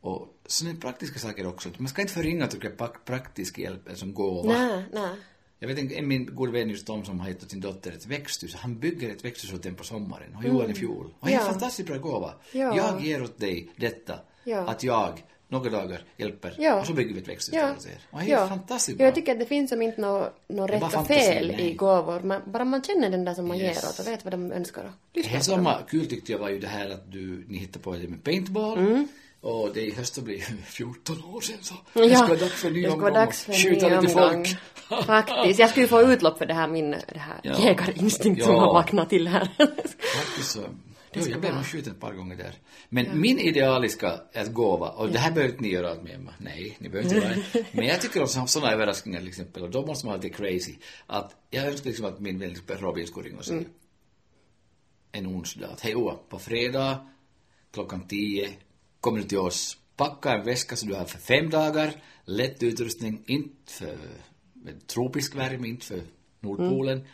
Och 0.06 0.28
sådana 0.46 0.78
praktiska 0.80 1.18
saker 1.18 1.46
också. 1.46 1.68
Man 1.78 1.88
ska 1.88 2.02
inte 2.02 2.14
förringa 2.14 2.46
tycker 2.46 2.72
jag 2.78 3.04
praktisk 3.04 3.58
hjälp 3.58 3.88
som 3.94 4.14
gåva. 4.14 4.52
Nej, 4.52 4.84
nej. 4.92 5.10
Jag 5.58 5.68
vet 5.68 5.92
en 5.92 6.08
min 6.08 6.34
god 6.34 6.50
vän 6.52 6.70
just 6.70 6.86
Tom 6.86 7.04
som 7.04 7.20
har 7.20 7.28
gett 7.28 7.42
åt 7.42 7.50
sin 7.50 7.60
dotter 7.60 7.92
ett 7.92 8.06
växthus. 8.06 8.54
Han 8.54 8.78
bygger 8.78 9.10
ett 9.10 9.24
växthus 9.24 9.52
åt 9.52 9.62
den 9.62 9.74
på 9.74 9.84
sommaren. 9.84 10.36
Och 10.36 10.44
gjorde 10.44 10.60
han 10.60 10.70
i 10.70 10.74
fjol. 10.74 11.06
Och 11.20 11.26
det 11.26 11.32
är 11.34 11.38
en 11.38 11.44
Ja. 11.46 11.50
fantastiskt 11.50 11.88
bra 11.88 11.98
gåva. 11.98 12.32
Ja. 12.52 12.76
Jag 12.76 13.04
ger 13.04 13.22
åt 13.22 13.38
dig 13.38 13.70
detta. 13.76 14.18
Ja. 14.44 14.58
Att 14.58 14.82
jag 14.82 15.24
några 15.48 15.70
dagar 15.70 16.04
hjälper. 16.16 16.54
Ja. 16.58 16.80
Och 16.80 16.86
så 16.86 16.92
bygger 16.92 17.14
vi 17.14 17.20
ett 17.20 17.28
växthus 17.28 17.54
Ja. 17.54 17.74
Och 18.10 18.20
det 18.20 18.32
är 18.32 18.46
fantastiskt 18.48 18.98
bra. 18.98 19.06
Jag 19.06 19.14
tycker 19.14 19.32
att 19.32 19.38
det 19.38 19.46
finns 19.46 19.70
som 19.70 19.82
inte 19.82 20.00
något 20.00 20.32
nå 20.48 20.66
Det 20.66 20.72
rätt 20.72 20.94
och 20.96 21.06
fel 21.06 21.46
nej. 21.48 21.70
i 21.70 21.74
gåvor. 21.74 22.20
Man, 22.20 22.42
bara 22.46 22.64
man 22.64 22.82
känner 22.82 23.10
den 23.10 23.24
där 23.24 23.34
som 23.34 23.48
man 23.48 23.56
Yes. 23.60 23.82
ger 23.82 23.88
åt 23.90 23.98
och 23.98 24.06
vet 24.06 24.24
vad 24.24 24.32
de 24.32 24.52
önskar. 24.52 24.84
och 24.84 24.90
Det 25.12 25.20
lyssnar 25.20 25.40
som 25.40 25.52
på 25.52 25.56
dem. 25.56 25.64
var 25.64 25.82
kul 25.88 26.06
tyckte 26.06 26.32
jag 26.32 26.38
var 26.38 26.48
ju 26.48 26.58
det 26.58 26.66
här 26.66 26.90
att 26.90 27.12
du, 27.12 27.44
ni 27.48 27.58
hittade 27.58 27.78
på 27.84 27.92
det 27.92 28.08
med 28.08 28.24
paintball. 28.24 28.78
Mm. 28.78 29.08
Och 29.46 29.70
det 29.74 29.80
i 29.80 29.94
höst 29.94 30.18
blir 30.22 30.40
14 30.66 31.24
år 31.24 31.40
sedan 31.40 31.56
så. 31.62 31.74
Ja, 31.92 32.00
det 32.02 32.16
ska 32.16 32.26
vara 32.26 32.38
dags 32.38 32.52
för 32.60 32.68
en 32.68 32.74
ny 32.74 32.82
ska 32.82 32.92
omgång 32.92 33.02
vara 33.12 33.24
dags 33.24 33.44
för 33.44 33.52
skjuta 33.52 34.00
lite 34.00 34.12
folk. 34.12 34.48
Faktiskt. 35.06 35.58
Jag 35.58 35.70
skulle 35.70 35.84
ju 35.84 35.88
få 35.88 36.02
utlopp 36.02 36.38
för 36.38 36.46
det 36.46 36.54
här 36.54 36.68
min 36.68 36.90
det 36.90 37.18
här 37.18 37.40
Ja. 37.42 37.58
jägarinstinkt 37.58 38.44
som 38.44 38.54
Ja. 38.54 38.60
har 38.60 38.74
vaknat 38.74 39.10
till 39.10 39.28
här. 39.28 39.44
Faktiskt 40.16 40.50
så. 40.50 40.60
Jo, 41.12 41.22
ska 41.22 41.30
jag 41.30 41.40
blev 41.40 41.52
vara. 41.52 41.60
nog 41.60 41.66
skjuten 41.70 41.92
ett 41.92 42.00
par 42.00 42.12
gånger 42.12 42.36
där. 42.36 42.54
Men 42.88 43.20
min 43.20 43.38
idealiska 43.38 44.20
är 44.32 44.42
att 44.42 44.52
gåva, 44.52 44.88
och 44.88 45.10
det 45.10 45.18
här 45.18 45.30
behöver 45.32 45.52
inte 45.52 45.62
ni 45.62 45.70
göra 45.72 45.92
åt 45.92 46.02
mig 46.02 46.12
Emma. 46.12 46.34
Nej, 46.38 46.76
ni 46.78 46.88
behöver 46.88 47.14
inte 47.14 47.26
göra 47.28 47.36
det. 47.52 47.64
Men 47.72 47.86
jag 47.86 48.00
tycker 48.00 48.22
om 48.22 48.48
sådana 48.48 48.72
överraskningar 48.72 49.18
till 49.18 49.28
exempel, 49.28 49.62
och 49.62 49.70
då 49.70 49.86
måste 49.86 50.06
man 50.06 50.12
vara 50.12 50.22
lite 50.22 50.36
crazy. 50.36 50.74
Att 51.06 51.36
jag 51.50 51.66
önskar 51.66 51.86
liksom 51.90 52.06
att 52.06 52.20
min 52.20 52.38
vän 52.38 52.54
Robin 52.68 53.06
skulle 53.06 53.28
ringa 53.28 53.38
och 53.38 53.44
säga 53.44 53.62
en 55.12 55.26
onsdag 55.26 55.66
att 55.66 55.80
hej 55.80 55.94
Oa, 55.96 56.14
på 56.28 56.38
fredag 56.38 57.06
klockan 57.72 58.06
tio 58.08 58.48
kommer 59.06 59.18
du 59.20 59.24
till 59.28 59.38
oss. 59.38 59.78
Packa 59.96 60.32
en 60.34 60.44
väska 60.44 60.76
som 60.76 60.88
du 60.88 60.94
har 60.94 61.04
för 61.04 61.18
fem 61.18 61.50
dagar, 61.50 61.92
lätt 62.24 62.62
utrustning, 62.62 63.22
inte 63.26 63.72
för 63.72 63.96
tropisk 64.86 65.34
värme, 65.34 65.68
inte 65.68 65.86
för 65.86 66.00
Nordpolen. 66.40 67.04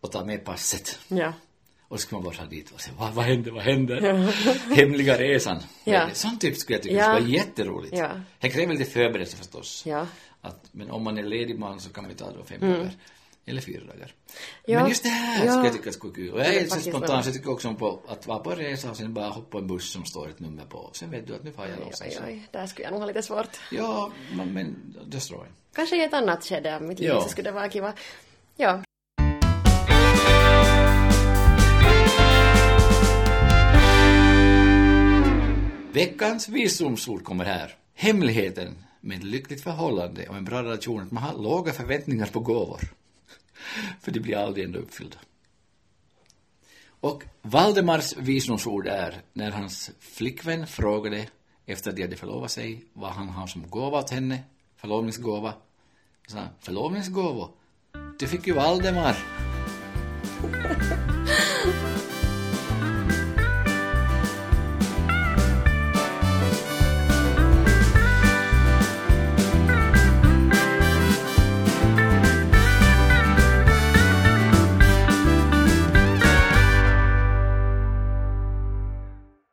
Och 0.00 0.12
ta 0.12 0.24
med 0.24 0.44
passet. 0.44 0.98
ja. 1.08 1.32
Och 1.88 2.00
så 2.00 2.06
ska 2.06 2.16
man 2.16 2.24
bara 2.24 2.46
dit 2.46 2.70
och 2.70 2.80
säga, 2.80 2.94
vad, 2.98 3.12
vad 3.14 3.24
händer, 3.24 3.50
vad 3.50 3.62
händer? 3.62 4.00
Hemliga 4.76 5.18
resan. 5.18 5.62
Ja. 5.84 6.08
Sånt 6.12 6.40
typ 6.40 6.56
skulle 6.56 6.76
jag 6.76 6.82
tycka 6.82 6.94
Ja. 6.94 7.02
skulle 7.02 7.20
vara 7.20 7.30
jätteroligt. 7.30 7.96
Ja. 7.96 8.10
Det 8.38 8.48
kräver 8.50 8.74
lite 8.74 8.90
förberedelse 8.90 9.36
förstås. 9.36 9.82
Ja. 9.86 10.06
Att, 10.40 10.68
men 10.72 10.90
om 10.90 11.04
man 11.04 11.18
är 11.18 11.22
ledig 11.22 11.58
man 11.58 11.80
så 11.80 11.90
kan 11.90 12.04
man 12.04 12.10
ju 12.10 12.16
ta 12.16 12.30
då 12.32 12.44
fem 12.44 12.60
dagar. 12.60 12.90
Eller 13.48 13.60
fyra 13.60 13.84
dagar. 13.84 14.14
Ja. 14.66 14.78
Men 14.80 14.88
just 14.88 15.02
det 15.02 15.08
här 15.08 15.44
Ja. 15.44 15.50
skulle 15.52 15.66
jag 15.66 15.74
tycka 15.76 15.92
skulle 15.92 16.14
kul. 16.14 16.32
Och 16.32 16.40
jag 16.40 16.46
Det 16.46 16.60
är 16.60 16.66
så 16.66 16.80
spontan 16.80 17.22
så 17.22 17.28
jag 17.28 17.34
tycker 17.36 17.50
också 17.50 17.68
om 17.68 17.76
på 17.76 18.02
att 18.08 18.26
vara 18.26 18.38
på 18.38 18.50
en 18.50 18.56
resa 18.56 18.90
och 18.90 18.96
sen 18.96 19.14
bara 19.14 19.28
hoppa 19.28 19.50
på 19.50 19.58
en 19.58 19.66
buss 19.66 19.90
som 19.92 20.04
står 20.04 20.28
ett 20.28 20.40
nummer 20.40 20.64
på. 20.64 20.90
Sen 20.92 21.10
vet 21.10 21.26
du 21.26 21.34
att 21.34 21.44
nu 21.44 21.52
får 21.52 21.64
jag 21.64 21.72
Oj, 21.74 21.78
någonstans. 21.78 22.14
oj, 22.18 22.24
oj. 22.26 22.48
Där 22.50 22.66
skulle 22.66 22.84
jag 22.84 22.90
nog 22.92 23.00
ha 23.00 23.06
lite 23.06 23.22
svårt. 23.22 23.56
Ja, 23.72 24.12
men, 24.36 24.52
men 24.52 24.94
just 25.12 25.30
dra 25.30 25.36
en. 25.36 25.52
Kanske 25.74 25.96
i 25.96 26.04
ett 26.04 26.14
annat 26.14 26.44
skede 26.44 26.76
av 26.76 26.82
mitt 26.82 26.98
liv 26.98 27.08
Ja. 27.08 27.20
så 27.22 27.28
skulle 27.28 27.48
det 27.48 27.54
vara 27.54 27.70
kiva. 27.70 27.92
Ja. 28.56 28.82
Veckans 35.92 36.48
visdomsord 36.48 37.24
kommer 37.24 37.44
här. 37.44 37.74
Hemligheten 37.94 38.74
med 39.00 39.18
ett 39.18 39.24
lyckligt 39.24 39.62
förhållande 39.62 40.26
och 40.28 40.36
en 40.36 40.44
bra 40.44 40.62
relation 40.62 41.02
att 41.02 41.10
man 41.10 41.22
har 41.22 41.42
låga 41.42 41.72
förväntningar 41.72 42.26
på 42.26 42.40
gåvor. 42.40 42.80
För 44.00 44.12
de 44.12 44.20
blir 44.20 44.36
aldrig 44.36 44.64
ändå 44.64 44.78
uppfyllda. 44.78 45.18
Och 47.00 47.24
Valdemars 47.42 48.16
visdomsord 48.16 48.86
är 48.86 49.22
när 49.32 49.50
hans 49.50 49.90
flickvän 50.00 50.66
frågade 50.66 51.26
efter 51.66 51.92
de 51.92 52.02
hade 52.02 52.16
förlovat 52.16 52.50
sig 52.50 52.84
vad 52.92 53.10
han 53.10 53.28
har 53.28 53.46
som 53.46 53.70
gåva 53.70 53.98
åt 53.98 54.10
henne, 54.10 54.42
förlovningsgåva. 54.76 55.54
Så 56.26 56.32
sa 56.32 56.38
han, 56.38 56.48
förlovningsgåvor? 56.60 57.50
Fick 58.26 58.46
ju 58.46 58.52
Valdemar. 58.52 59.16